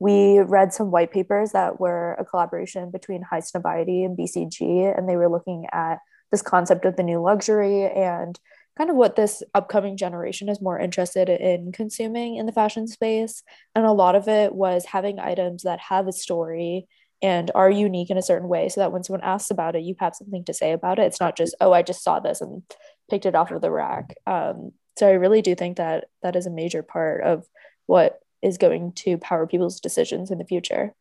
we 0.00 0.40
read 0.40 0.74
some 0.74 0.90
white 0.90 1.12
papers 1.12 1.52
that 1.52 1.80
were 1.80 2.12
a 2.14 2.26
collaboration 2.26 2.90
between 2.90 3.24
Highsnobiety 3.24 4.04
and 4.04 4.18
BCG, 4.18 4.98
and 4.98 5.08
they 5.08 5.16
were 5.16 5.30
looking 5.30 5.64
at 5.72 6.00
this 6.30 6.42
concept 6.42 6.84
of 6.84 6.96
the 6.96 7.04
new 7.04 7.22
luxury 7.22 7.84
and 7.84 8.38
kind 8.76 8.90
of 8.90 8.96
what 8.96 9.16
this 9.16 9.42
upcoming 9.54 9.96
generation 9.96 10.48
is 10.48 10.60
more 10.60 10.78
interested 10.78 11.28
in 11.28 11.72
consuming 11.72 12.36
in 12.36 12.46
the 12.46 12.52
fashion 12.52 12.86
space. 12.86 13.42
And 13.74 13.84
a 13.84 13.92
lot 13.92 14.14
of 14.14 14.28
it 14.28 14.54
was 14.54 14.86
having 14.86 15.18
items 15.18 15.62
that 15.62 15.80
have 15.80 16.08
a 16.08 16.12
story 16.12 16.86
and 17.20 17.50
are 17.54 17.70
unique 17.70 18.10
in 18.10 18.18
a 18.18 18.22
certain 18.22 18.48
way 18.48 18.68
so 18.68 18.80
that 18.80 18.90
when 18.90 19.04
someone 19.04 19.22
asks 19.22 19.50
about 19.50 19.76
it, 19.76 19.82
you 19.82 19.94
have 20.00 20.16
something 20.16 20.44
to 20.44 20.54
say 20.54 20.72
about 20.72 20.98
it. 20.98 21.02
It's 21.02 21.20
not 21.20 21.36
just, 21.36 21.54
oh, 21.60 21.72
I 21.72 21.82
just 21.82 22.02
saw 22.02 22.18
this 22.18 22.40
and 22.40 22.62
picked 23.10 23.26
it 23.26 23.34
off 23.34 23.50
of 23.52 23.60
the 23.60 23.70
rack. 23.70 24.14
Um, 24.26 24.72
so 24.98 25.06
I 25.06 25.12
really 25.12 25.42
do 25.42 25.54
think 25.54 25.76
that 25.76 26.06
that 26.22 26.34
is 26.34 26.46
a 26.46 26.50
major 26.50 26.82
part 26.82 27.22
of 27.22 27.46
what 27.86 28.18
is 28.42 28.58
going 28.58 28.92
to 28.92 29.18
power 29.18 29.46
people's 29.46 29.80
decisions 29.80 30.30
in 30.30 30.38
the 30.38 30.44
future. 30.44 30.94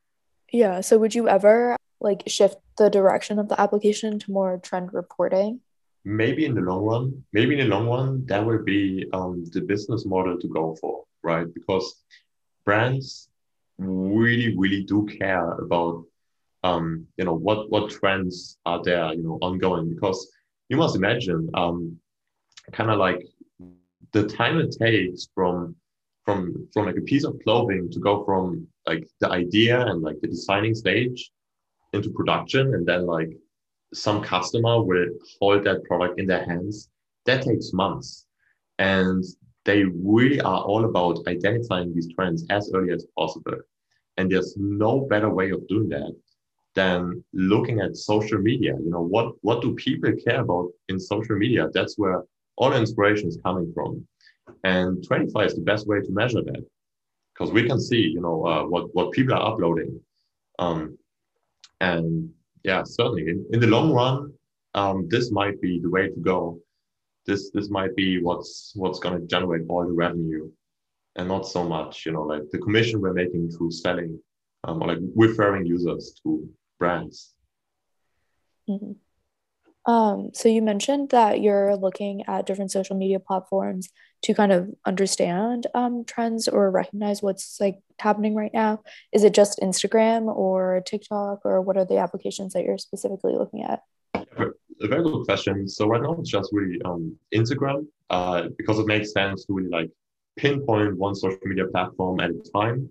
Yeah. 0.52 0.82
So 0.82 1.00
would 1.00 1.16
you 1.16 1.28
ever 1.28 1.76
like 2.00 2.24
shift 2.28 2.58
the 2.78 2.90
direction 2.90 3.40
of 3.40 3.50
the 3.50 3.60
application 3.60 4.20
to 4.20 4.32
more 4.32 4.58
trend 4.58 4.94
reporting? 4.94 5.62
Maybe 6.04 6.46
in 6.46 6.56
the 6.56 6.62
long 6.62 6.84
run, 6.84 7.24
maybe 7.34 7.60
in 7.60 7.70
the 7.70 7.76
long 7.76 7.88
run, 7.88 8.26
that 8.26 8.46
will 8.46 8.64
be 8.64 9.08
um, 9.14 9.46
the 9.52 9.62
business 9.62 10.06
model 10.06 10.40
to 10.40 10.48
go 10.48 10.76
for, 10.80 11.04
right? 11.24 11.52
Because 11.54 12.04
brands 12.66 13.30
really, 13.78 14.56
really 14.58 14.84
do 14.84 15.06
care 15.06 15.52
about, 15.54 16.06
um, 16.64 17.08
you 17.18 17.26
know, 17.26 17.34
what 17.34 17.70
what 17.72 17.92
trends 17.92 18.58
are 18.66 18.82
there, 18.84 19.14
you 19.14 19.24
know, 19.24 19.38
ongoing. 19.42 19.90
Because 19.94 20.32
you 20.70 20.78
must 20.78 20.96
imagine, 20.96 21.50
um, 21.54 21.98
kind 22.72 22.92
of 22.92 22.98
like 22.98 23.28
the 24.12 24.28
time 24.28 24.60
it 24.60 24.76
takes 24.80 25.28
from 25.34 25.76
from 26.26 26.68
from 26.74 26.86
like 26.86 26.98
a 26.98 27.02
piece 27.02 27.24
of 27.24 27.40
clothing 27.44 27.90
to 27.92 28.00
go 28.00 28.24
from 28.26 28.68
like 28.88 29.08
the 29.20 29.30
idea 29.30 29.86
and 29.88 30.02
like 30.02 30.20
the 30.22 30.28
designing 30.28 30.76
stage 30.76 31.32
into 31.94 32.10
production 32.10 32.74
and 32.74 32.86
then 32.86 33.06
like 33.06 33.30
some 33.94 34.22
customer 34.22 34.82
will 34.82 35.08
hold 35.40 35.64
that 35.66 35.84
product 35.84 36.20
in 36.20 36.28
their 36.28 36.46
hands. 36.46 36.90
That 37.26 37.44
takes 37.44 37.74
months. 37.74 38.26
And 38.80 39.24
they 39.66 39.84
really 39.84 40.42
are 40.42 40.62
all 40.62 40.86
about 40.86 41.20
identifying 41.28 41.94
these 41.94 42.12
trends 42.14 42.46
as 42.50 42.72
early 42.74 42.94
as 42.94 43.06
possible. 43.18 43.58
And 44.18 44.32
there's 44.32 44.56
no 44.58 45.02
better 45.02 45.30
way 45.30 45.52
of 45.52 45.68
doing 45.68 45.90
that 45.90 46.16
than 46.74 47.24
looking 47.34 47.80
at 47.82 47.98
social 47.98 48.40
media. 48.40 48.76
You 48.82 48.90
know, 48.90 49.02
what, 49.02 49.34
what 49.42 49.62
do 49.62 49.76
people 49.76 50.12
care 50.26 50.42
about 50.42 50.70
in 50.90 51.00
social 51.00 51.36
media? 51.38 51.70
That's 51.74 51.98
where 51.98 52.24
all 52.58 52.74
inspiration 52.74 53.28
is 53.28 53.40
coming 53.44 53.72
from. 53.74 54.06
And 54.64 54.98
Trendify 55.08 55.46
is 55.46 55.56
the 55.56 55.62
best 55.62 55.88
way 55.88 56.02
to 56.02 56.12
measure 56.12 56.42
that 56.42 56.66
because 57.34 57.52
we 57.52 57.68
can 57.68 57.80
see, 57.80 58.02
you 58.02 58.22
know, 58.22 58.46
uh, 58.46 58.64
what, 58.64 58.94
what 58.96 59.12
people 59.12 59.34
are 59.34 59.54
uploading. 59.54 60.00
Um, 60.60 60.98
and 61.80 62.32
yeah, 62.64 62.84
certainly. 62.84 63.24
In, 63.30 63.46
in 63.54 63.60
the 63.60 63.68
long 63.68 63.92
run, 63.92 64.34
um, 64.74 65.08
this 65.10 65.32
might 65.32 65.60
be 65.62 65.80
the 65.80 65.90
way 65.90 66.08
to 66.08 66.20
go. 66.20 66.60
This 67.26 67.52
this 67.52 67.70
might 67.70 67.96
be 67.96 68.22
what's 68.22 68.74
what's 68.76 69.00
going 69.00 69.20
to 69.20 69.28
generate 69.28 69.64
all 69.70 69.86
the 69.86 69.94
revenue, 69.94 70.50
and 71.16 71.28
not 71.28 71.48
so 71.48 71.64
much, 71.64 72.06
you 72.06 72.12
know, 72.14 72.24
like 72.24 72.44
the 72.52 72.58
commission 72.58 73.02
we're 73.02 73.14
making 73.14 73.52
through 73.52 73.72
selling, 73.72 74.20
um, 74.64 74.82
or 74.82 74.88
like 74.88 75.00
referring 75.16 75.66
users 75.66 76.20
to 76.24 76.50
brands. 76.80 77.34
Mm-hmm. 78.70 79.92
Um, 79.92 80.30
so 80.34 80.48
you 80.48 80.62
mentioned 80.62 81.10
that 81.10 81.42
you're 81.42 81.76
looking 81.76 82.24
at 82.28 82.46
different 82.46 82.72
social 82.72 82.96
media 82.96 83.20
platforms 83.20 83.90
to 84.24 84.34
kind 84.34 84.52
of 84.52 84.70
understand 84.86 85.68
um, 85.74 86.04
trends 86.06 86.48
or 86.48 86.70
recognize 86.70 87.22
what's 87.22 87.60
like 87.60 87.80
happening 88.00 88.36
right 88.36 88.54
now. 88.54 88.82
Is 89.12 89.24
it 89.24 89.34
just 89.34 89.60
Instagram 89.60 90.26
or 90.36 90.84
TikTok 90.86 91.42
or 91.46 91.62
what 91.62 91.78
are 91.78 91.86
the 91.86 91.98
applications 91.98 92.54
that 92.54 92.64
you're 92.64 92.78
specifically 92.78 93.34
looking 93.34 93.64
at? 93.64 93.82
A 94.14 94.88
very 94.88 95.04
good 95.04 95.26
question. 95.26 95.68
So 95.68 95.88
right 95.88 96.02
now 96.02 96.16
it's 96.20 96.30
just 96.30 96.50
really 96.52 96.82
um, 96.84 97.16
Instagram 97.34 97.88
uh, 98.10 98.50
because 98.58 98.80
it 98.80 98.88
makes 98.88 99.12
sense 99.12 99.46
to 99.46 99.54
really 99.54 99.70
like 99.70 99.90
pinpoint 100.38 100.98
one 100.98 101.16
social 101.16 101.40
media 101.44 101.66
platform 101.68 102.20
at 102.20 102.32
a 102.32 102.52
time. 102.54 102.90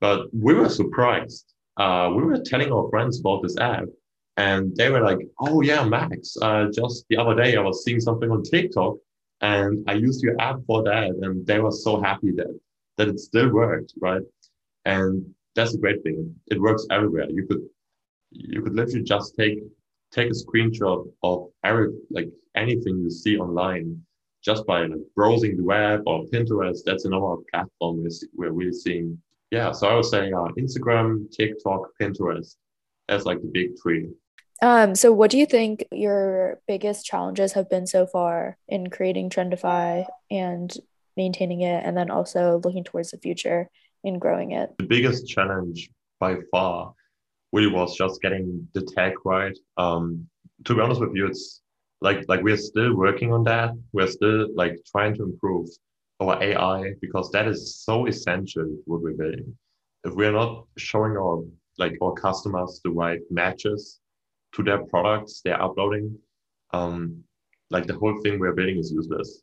But 0.00 0.26
we 0.32 0.54
were 0.54 0.68
surprised. 0.68 1.54
Uh, 1.76 2.10
we 2.14 2.22
were 2.22 2.38
telling 2.38 2.72
our 2.72 2.88
friends 2.90 3.20
about 3.20 3.42
this 3.42 3.56
app 3.58 3.84
and 4.36 4.74
they 4.76 4.90
were 4.90 5.02
like, 5.02 5.18
"Oh 5.38 5.60
yeah, 5.60 5.84
Max. 5.84 6.36
Uh, 6.40 6.66
just 6.72 7.04
the 7.08 7.16
other 7.16 7.34
day, 7.34 7.56
I 7.56 7.60
was 7.60 7.84
seeing 7.84 8.00
something 8.00 8.30
on 8.30 8.42
TikTok, 8.42 8.96
and 9.40 9.84
I 9.88 9.94
used 9.94 10.22
your 10.22 10.40
app 10.40 10.60
for 10.66 10.82
that." 10.84 11.10
And 11.22 11.46
they 11.46 11.60
were 11.60 11.72
so 11.72 12.00
happy 12.00 12.32
that 12.32 12.58
that 12.96 13.08
it 13.08 13.20
still 13.20 13.50
worked, 13.50 13.94
right? 14.00 14.22
And 14.84 15.34
that's 15.54 15.74
a 15.74 15.78
great 15.78 16.02
thing. 16.02 16.34
It 16.50 16.60
works 16.60 16.86
everywhere. 16.90 17.28
You 17.30 17.46
could 17.46 17.62
you 18.30 18.62
could 18.62 18.74
literally 18.74 19.04
just 19.04 19.36
take 19.36 19.58
take 20.10 20.30
a 20.30 20.34
screenshot 20.34 21.10
of 21.22 21.48
every 21.64 21.90
like 22.10 22.30
anything 22.54 22.98
you 22.98 23.10
see 23.10 23.38
online 23.38 24.02
just 24.42 24.66
by 24.66 24.86
like 24.86 25.00
browsing 25.14 25.56
the 25.56 25.64
web 25.64 26.02
or 26.06 26.24
Pinterest. 26.26 26.78
That's 26.84 27.04
another 27.04 27.36
platform 27.52 28.06
we're, 28.34 28.52
we're 28.52 28.72
seeing. 28.72 29.18
Yeah, 29.50 29.72
so 29.72 29.88
I 29.88 29.94
would 29.94 30.04
say 30.04 30.32
uh, 30.32 30.48
Instagram, 30.58 31.30
TikTok, 31.30 31.90
Pinterest 32.00 32.56
as 33.08 33.26
like 33.26 33.40
the 33.42 33.48
big 33.48 33.70
three. 33.82 34.08
Um, 34.62 34.94
so 34.94 35.12
what 35.12 35.30
do 35.30 35.38
you 35.38 35.46
think 35.46 35.86
your 35.90 36.60
biggest 36.68 37.06
challenges 37.06 37.52
have 37.52 37.70
been 37.70 37.86
so 37.86 38.06
far 38.06 38.58
in 38.68 38.90
creating 38.90 39.30
Trendify 39.30 40.04
and 40.30 40.72
maintaining 41.16 41.62
it 41.62 41.82
and 41.84 41.96
then 41.96 42.10
also 42.10 42.60
looking 42.62 42.84
towards 42.84 43.10
the 43.10 43.18
future 43.18 43.70
in 44.04 44.18
growing 44.18 44.52
it? 44.52 44.70
The 44.78 44.84
biggest 44.84 45.26
challenge 45.26 45.90
by 46.18 46.36
far 46.50 46.92
really 47.52 47.72
was 47.72 47.96
just 47.96 48.20
getting 48.20 48.68
the 48.74 48.82
tech 48.82 49.14
right. 49.24 49.58
Um, 49.78 50.28
to 50.64 50.74
be 50.74 50.80
honest 50.80 51.00
with 51.00 51.14
you, 51.14 51.26
it's 51.26 51.62
like 52.02 52.24
like 52.28 52.42
we're 52.42 52.56
still 52.56 52.94
working 52.94 53.32
on 53.32 53.44
that. 53.44 53.70
We're 53.92 54.08
still 54.08 54.48
like 54.54 54.76
trying 54.90 55.14
to 55.16 55.22
improve 55.22 55.68
our 56.20 56.42
AI 56.42 56.92
because 57.00 57.30
that 57.30 57.48
is 57.48 57.76
so 57.76 58.06
essential 58.06 58.68
what 58.84 59.00
we're 59.02 59.14
building. 59.14 59.56
If 60.04 60.14
we're 60.14 60.32
not 60.32 60.66
showing 60.76 61.16
our 61.16 61.42
like 61.78 61.96
our 62.02 62.12
customers 62.12 62.80
the 62.84 62.90
right 62.90 63.20
matches 63.30 63.99
to 64.54 64.62
their 64.62 64.84
products 64.86 65.40
they're 65.44 65.62
uploading, 65.62 66.18
um, 66.72 67.22
like 67.70 67.86
the 67.86 67.96
whole 67.96 68.20
thing 68.22 68.38
we're 68.38 68.54
building 68.54 68.78
is 68.78 68.92
useless, 68.92 69.42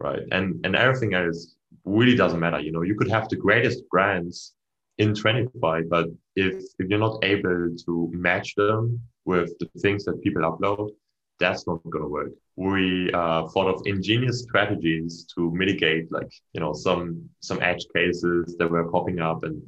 right? 0.00 0.22
And 0.32 0.64
and 0.64 0.76
everything 0.76 1.14
else 1.14 1.56
really 1.84 2.16
doesn't 2.16 2.40
matter. 2.40 2.60
You 2.60 2.72
know, 2.72 2.82
you 2.82 2.94
could 2.94 3.10
have 3.10 3.28
the 3.28 3.36
greatest 3.36 3.88
brands 3.90 4.54
in 4.98 5.12
Trendify, 5.12 5.88
but 5.88 6.06
if 6.36 6.54
if 6.78 6.88
you're 6.88 6.98
not 6.98 7.24
able 7.24 7.74
to 7.86 8.10
match 8.12 8.54
them 8.54 9.00
with 9.24 9.52
the 9.58 9.68
things 9.80 10.04
that 10.04 10.22
people 10.22 10.42
upload, 10.42 10.90
that's 11.38 11.66
not 11.66 11.82
going 11.90 12.04
to 12.04 12.08
work. 12.08 12.30
We 12.56 13.10
uh, 13.12 13.48
thought 13.48 13.68
of 13.68 13.82
ingenious 13.84 14.42
strategies 14.42 15.26
to 15.34 15.50
mitigate, 15.52 16.10
like 16.10 16.32
you 16.52 16.60
know, 16.60 16.72
some 16.72 17.28
some 17.40 17.60
edge 17.62 17.84
cases 17.94 18.56
that 18.58 18.70
were 18.70 18.90
popping 18.90 19.20
up 19.20 19.42
and 19.44 19.62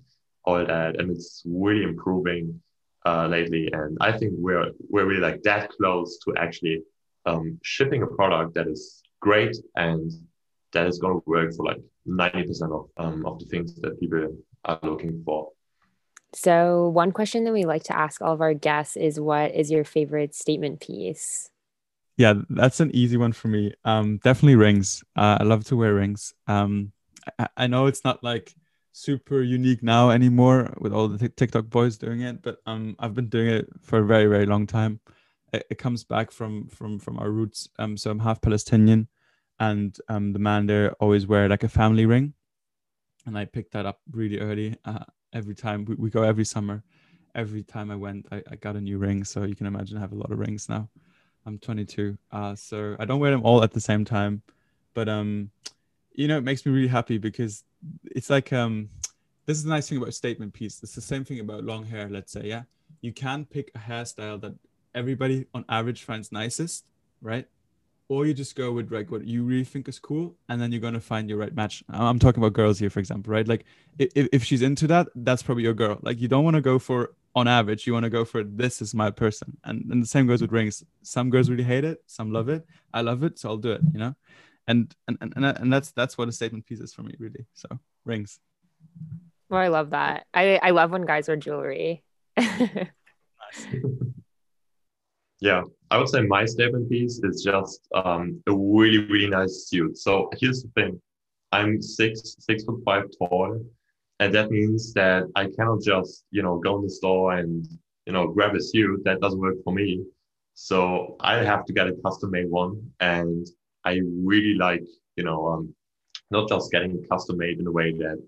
all 0.45 0.65
that, 0.65 0.99
and 0.99 1.11
it's 1.11 1.43
really 1.47 1.83
improving 1.83 2.61
uh, 3.09 3.27
lately. 3.27 3.69
And 3.73 3.97
I 4.01 4.13
think 4.17 4.33
we're 4.37 4.71
we're 4.91 5.07
really 5.07 5.27
like 5.29 5.43
that 5.43 5.71
close 5.71 6.19
to 6.25 6.35
actually 6.37 6.83
um, 7.27 7.59
shipping 7.63 8.03
a 8.03 8.07
product 8.07 8.55
that 8.55 8.69
is 8.69 9.03
great 9.21 9.57
and 9.77 10.13
that 10.73 10.87
is 10.87 10.99
going 10.99 11.15
to 11.15 11.23
work 11.27 11.55
for 11.57 11.65
like 11.65 11.83
ninety 12.05 12.45
percent 12.47 12.73
of 12.73 12.85
um, 12.97 13.25
of 13.27 13.39
the 13.39 13.47
things 13.47 13.75
that 13.81 13.99
people 14.01 14.37
are 14.65 14.79
looking 14.83 15.23
for. 15.25 15.49
So, 16.35 16.89
one 16.89 17.13
question 17.13 17.45
that 17.45 17.55
we 17.55 17.65
like 17.65 17.85
to 17.85 17.97
ask 17.97 18.21
all 18.21 18.35
of 18.35 18.43
our 18.43 18.55
guests 18.55 18.97
is 18.97 19.19
what 19.19 19.55
is 19.55 19.71
your 19.71 19.85
favorite 19.85 20.35
statement 20.35 20.81
piece? 20.81 21.51
Yeah, 22.19 22.35
that's 22.51 22.81
an 22.81 22.91
easy 22.95 23.17
one 23.17 23.33
for 23.33 23.49
me. 23.49 23.73
Um, 23.85 24.19
definitely 24.19 24.57
rings. 24.57 25.05
Uh, 25.17 25.39
I 25.41 25.45
love 25.45 25.65
to 25.67 25.77
wear 25.77 25.95
rings. 25.95 26.35
Um, 26.47 26.93
I, 27.39 27.49
I 27.57 27.67
know 27.69 27.87
it's 27.87 28.05
not 28.05 28.23
like 28.23 28.53
super 28.93 29.43
unique 29.43 29.83
now 29.83 30.11
anymore 30.11 30.75
with 30.81 30.93
all 30.93 31.09
the 31.09 31.29
TikTok 31.29 31.67
boys 31.67 31.99
doing 31.99 32.23
it, 32.23 32.43
but 32.43 32.59
um, 32.67 32.97
I've 32.99 33.15
been 33.15 33.29
doing 33.29 33.49
it 33.49 33.69
for 33.83 34.01
a 34.01 34.07
very, 34.07 34.27
very 34.27 34.47
long 34.47 34.67
time. 34.67 35.01
It, 35.53 35.67
it 35.71 35.79
comes 35.79 36.05
back 36.05 36.31
from 36.31 36.69
from 36.69 36.99
from 36.99 37.19
our 37.19 37.31
roots. 37.31 37.69
Um, 37.79 37.97
so 37.97 38.11
I'm 38.11 38.19
half 38.19 38.41
Palestinian, 38.41 39.09
and 39.59 39.97
um, 40.09 40.33
the 40.33 40.39
man 40.39 40.67
there 40.67 40.93
always 41.01 41.27
wear 41.27 41.49
like 41.49 41.65
a 41.65 41.69
family 41.69 42.07
ring, 42.07 42.35
and 43.27 43.39
I 43.39 43.45
picked 43.45 43.73
that 43.73 43.87
up 43.87 44.01
really 44.11 44.39
early. 44.39 44.77
Uh, 44.85 45.05
every 45.33 45.55
time 45.55 45.85
we, 45.85 45.95
we 45.95 46.11
go 46.11 46.23
every 46.23 46.45
summer, 46.45 46.83
every 47.35 47.63
time 47.63 47.91
I 47.91 47.97
went, 47.97 48.27
I, 48.33 48.43
I 48.51 48.57
got 48.57 48.77
a 48.77 48.81
new 48.81 48.99
ring. 48.99 49.25
So 49.25 49.45
you 49.45 49.55
can 49.55 49.67
imagine 49.67 49.97
I 49.97 50.01
have 50.01 50.13
a 50.13 50.17
lot 50.17 50.33
of 50.33 50.39
rings 50.39 50.69
now. 50.69 50.89
I'm 51.47 51.59
22. 51.59 52.19
Uh, 52.31 52.55
so 52.55 52.97
I 52.99 53.05
don't 53.05 53.21
wear 53.21 53.31
them 53.31 53.45
all 53.45 53.63
at 53.63 53.73
the 53.73 53.81
same 53.81 54.05
time, 54.05 54.43
but 54.95 55.09
um, 55.09 55.51
you 56.13 56.29
know, 56.29 56.37
it 56.37 56.45
makes 56.45 56.67
me 56.67 56.73
really 56.73 56.89
happy 56.89 57.17
because 57.19 57.65
it's 58.05 58.31
like 58.31 58.53
um, 58.53 58.89
this 59.47 59.57
is 59.57 59.65
the 59.65 59.71
nice 59.71 59.89
thing 59.89 59.99
about 59.99 60.15
statement 60.15 60.53
piece. 60.53 60.83
It's 60.83 60.95
the 60.95 61.01
same 61.01 61.25
thing 61.25 61.41
about 61.41 61.65
long 61.65 61.85
hair. 61.85 62.09
Let's 62.09 62.33
say, 62.33 62.43
yeah, 62.45 62.63
you 63.01 63.13
can 63.13 63.45
pick 63.45 63.71
a 63.75 63.79
hairstyle 63.79 64.41
that 64.41 64.55
everybody 64.95 65.47
on 65.55 65.65
average 65.69 66.03
finds 66.03 66.33
nicest, 66.33 66.85
right? 67.21 67.47
Or 68.09 68.25
you 68.25 68.33
just 68.33 68.57
go 68.57 68.73
with 68.73 68.91
like 68.91 69.11
what 69.11 69.27
you 69.27 69.45
really 69.45 69.65
think 69.65 69.89
is 69.89 69.99
cool, 69.99 70.35
and 70.49 70.61
then 70.61 70.73
you're 70.73 70.81
gonna 70.81 71.01
find 71.01 71.29
your 71.29 71.39
right 71.39 71.55
match. 71.55 71.85
I'm 71.89 72.19
talking 72.19 72.43
about 72.43 72.55
girls 72.55 72.79
here, 72.79 72.91
for 72.91 73.01
example, 73.01 73.33
right? 73.33 73.47
Like 73.47 73.65
if, 73.99 74.29
if 74.33 74.45
she's 74.45 74.63
into 74.63 74.87
that, 74.87 75.09
that's 75.15 75.43
probably 75.43 75.65
your 75.65 75.75
girl. 75.75 75.99
Like 76.03 76.21
you 76.21 76.29
don't 76.29 76.45
want 76.45 76.57
to 76.57 76.63
go 76.63 76.79
for 76.79 77.15
on 77.35 77.47
average, 77.47 77.87
you 77.87 77.93
want 77.93 78.05
to 78.05 78.11
go 78.11 78.25
for 78.25 78.43
this 78.43 78.83
is 78.83 78.95
my 78.95 79.11
person. 79.11 79.57
And, 79.65 79.85
and 79.91 80.03
the 80.03 80.07
same 80.07 80.27
goes 80.27 80.41
with 80.41 80.53
rings. 80.53 80.83
Some 81.03 81.31
girls 81.31 81.49
really 81.49 81.63
hate 81.63 81.85
it, 81.85 82.03
some 82.07 82.33
love 82.33 82.49
it. 82.49 82.67
I 82.93 83.03
love 83.03 83.23
it, 83.23 83.39
so 83.39 83.51
I'll 83.51 83.57
do 83.57 83.73
it, 83.73 83.81
you 83.93 83.99
know? 83.99 84.15
And 84.69 84.95
and 85.09 85.19
and, 85.21 85.45
and 85.45 85.73
that's 85.73 85.91
that's 85.93 86.17
what 86.17 86.29
a 86.29 86.33
statement 86.33 86.67
piece 86.67 86.79
is 86.79 86.95
for 86.95 87.03
me, 87.03 87.15
really. 87.19 87.47
So 87.55 87.69
rings. 88.05 88.39
Well, 89.51 89.61
I 89.61 89.69
love 89.69 89.91
that. 89.91 90.27
I, 90.35 90.61
I 90.63 90.71
love 90.71 90.93
when 90.93 91.07
guys 91.07 91.27
wear 91.27 91.37
jewelry. 91.37 92.05
yeah, 95.41 95.63
I 95.91 95.99
would 95.99 96.09
say 96.09 96.21
my 96.21 96.45
statement 96.45 96.91
piece 96.91 97.19
is 97.25 97.43
just 97.43 97.89
um, 97.95 98.43
a 98.47 98.55
really, 98.55 98.99
really 99.07 99.29
nice 99.29 99.69
suit. 99.69 99.97
So 99.97 100.31
here's 100.39 100.63
the 100.63 100.69
thing. 100.77 101.01
I'm 101.51 101.81
six, 101.81 102.37
six 102.39 102.65
foot 102.65 102.83
five 102.85 103.05
tall 103.19 103.59
and 104.21 104.35
that 104.35 104.51
means 104.51 104.93
that 104.95 105.25
I 105.37 105.47
cannot 105.47 105.83
just, 105.83 106.25
you 106.31 106.43
know, 106.43 106.59
go 106.59 106.77
in 106.77 106.83
the 106.83 106.91
store 106.91 107.35
and, 107.35 107.67
you 108.07 108.13
know, 108.13 108.29
grab 108.29 108.55
a 108.55 108.61
suit. 108.61 109.05
That 109.05 109.21
doesn't 109.21 109.39
work 109.39 109.57
for 109.63 109.73
me. 109.73 110.05
So 110.55 111.17
I 111.21 111.37
have 111.37 111.65
to 111.67 111.73
get 111.73 111.87
a 111.87 111.95
custom 112.05 112.33
made 112.33 112.51
one. 112.51 112.91
And 112.99 113.47
I 113.89 114.01
really 114.31 114.55
like, 114.55 114.85
you 115.17 115.25
know, 115.25 115.49
um, 115.49 115.75
not 116.31 116.49
just 116.49 116.71
getting 116.71 117.05
custom 117.11 117.39
made 117.39 117.59
in 117.59 117.67
a 117.67 117.73
way 117.73 117.93
that 117.93 118.19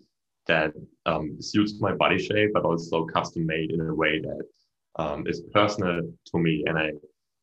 that 0.46 0.72
um, 1.06 1.36
suits 1.40 1.80
my 1.80 1.94
body 1.94 2.18
shape, 2.18 2.50
but 2.54 2.64
also 2.64 3.04
custom 3.04 3.46
made 3.46 3.70
in 3.70 3.80
a 3.80 3.94
way 3.94 4.20
that 4.20 4.44
um, 4.96 5.26
is 5.26 5.42
personal 5.52 6.00
to 6.28 6.38
me. 6.38 6.64
And 6.66 6.78
I 6.78 6.92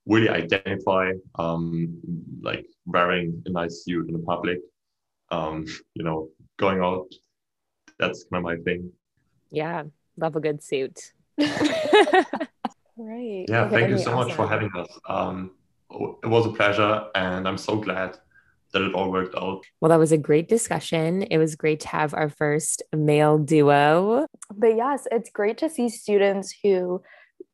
really 0.07 0.29
identify 0.29 1.11
um, 1.35 1.99
like 2.41 2.65
wearing 2.85 3.41
a 3.45 3.51
nice 3.51 3.83
suit 3.83 4.07
in 4.07 4.13
the 4.13 4.25
public, 4.33 4.59
um, 5.31 5.65
you 5.93 6.03
know, 6.03 6.29
going 6.57 6.81
out 6.81 7.07
that's 7.99 8.25
kind 8.31 8.41
of 8.41 8.43
my 8.43 8.57
thing. 8.63 8.91
Yeah, 9.51 9.83
love 10.17 10.35
a 10.35 10.39
good 10.39 10.63
suit. 10.63 11.13
right. 11.37 12.25
Yeah, 12.97 13.65
okay, 13.65 13.75
thank 13.75 13.89
you 13.89 13.97
so 13.97 14.13
awesome. 14.13 14.27
much 14.27 14.33
for 14.33 14.47
having 14.47 14.69
us. 14.75 14.87
It 15.89 16.27
was 16.27 16.45
a 16.45 16.51
pleasure, 16.51 17.05
and 17.15 17.47
I'm 17.47 17.57
so 17.57 17.77
glad 17.77 18.17
that 18.73 18.81
it 18.81 18.93
all 18.93 19.11
worked 19.11 19.35
out. 19.35 19.63
Well, 19.79 19.89
that 19.89 19.99
was 19.99 20.11
a 20.11 20.17
great 20.17 20.49
discussion. 20.49 21.23
It 21.23 21.37
was 21.37 21.55
great 21.55 21.79
to 21.81 21.87
have 21.87 22.13
our 22.13 22.29
first 22.29 22.83
male 22.93 23.37
duo. 23.37 24.27
But 24.53 24.75
yes, 24.75 25.07
it's 25.11 25.29
great 25.29 25.57
to 25.59 25.69
see 25.69 25.89
students 25.89 26.53
who 26.63 27.01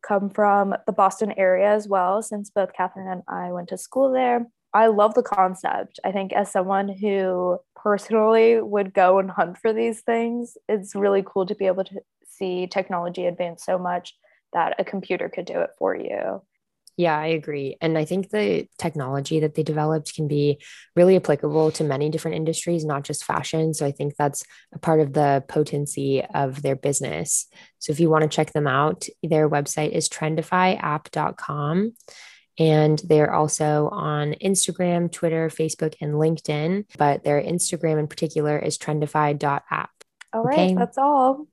come 0.02 0.30
from 0.30 0.76
the 0.86 0.92
Boston 0.92 1.34
area 1.38 1.72
as 1.72 1.88
well, 1.88 2.22
since 2.22 2.50
both 2.50 2.74
Catherine 2.74 3.08
and 3.08 3.22
I 3.28 3.52
went 3.52 3.70
to 3.70 3.78
school 3.78 4.12
there. 4.12 4.48
I 4.74 4.88
love 4.88 5.14
the 5.14 5.24
concept. 5.24 6.00
I 6.04 6.12
think 6.12 6.34
as 6.34 6.52
someone 6.52 6.90
who 6.90 7.60
personally 7.76 8.60
would 8.60 8.94
go 8.94 9.20
and 9.20 9.30
hunt 9.30 9.60
for 9.60 9.72
these 9.72 10.02
things, 10.02 10.58
it's 10.68 10.96
really 10.96 11.24
cool 11.26 11.46
to 11.46 11.56
be 11.56 11.68
able 11.68 11.84
to 11.84 12.02
see 12.28 12.66
technology 12.66 13.28
advance 13.28 13.64
so 13.64 13.78
much 13.78 14.16
that 14.54 14.76
a 14.80 14.84
computer 14.84 15.30
could 15.30 15.46
do 15.46 15.60
it 15.60 15.70
for 15.78 15.96
you. 15.96 16.42
Yeah, 16.96 17.18
I 17.18 17.28
agree. 17.28 17.76
And 17.82 17.98
I 17.98 18.06
think 18.06 18.30
the 18.30 18.68
technology 18.78 19.40
that 19.40 19.56
they 19.56 19.64
developed 19.64 20.14
can 20.14 20.28
be 20.28 20.60
really 20.96 21.16
applicable 21.16 21.72
to 21.72 21.84
many 21.84 22.10
different 22.10 22.38
industries, 22.38 22.86
not 22.86 23.04
just 23.04 23.26
fashion. 23.26 23.74
So 23.74 23.86
I 23.86 23.92
think 23.92 24.16
that's 24.16 24.44
a 24.74 24.80
part 24.80 25.00
of 25.00 25.14
the 25.14 25.44
potency 25.48 26.24
of 26.34 26.62
their 26.62 26.76
business. 26.76 27.48
So 27.80 27.92
if 27.92 28.00
you 28.00 28.10
want 28.10 28.24
to 28.24 28.30
check 28.30 28.54
them 28.54 28.68
out, 28.68 29.08
their 29.24 29.50
website 29.50 29.92
is 29.92 30.08
trendifyapp.com. 30.08 31.94
And 32.60 33.00
they're 33.00 33.34
also 33.34 33.90
on 33.92 34.34
Instagram, 34.34 35.12
Twitter, 35.12 35.50
Facebook, 35.50 35.96
and 36.00 36.14
LinkedIn. 36.14 36.86
But 37.00 37.24
their 37.24 37.42
Instagram 37.42 37.98
in 37.98 38.08
particular 38.08 38.60
is 38.60 38.78
trendify.app. 38.78 39.90
All 40.32 40.44
right, 40.44 40.60
okay? 40.60 40.76
that's 40.76 41.00
all. 41.00 41.48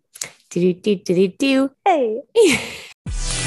Do 0.51 0.75
do 0.75 0.97
do 0.97 1.15
do 1.15 1.29
do. 1.29 1.71
Hey. 1.85 2.21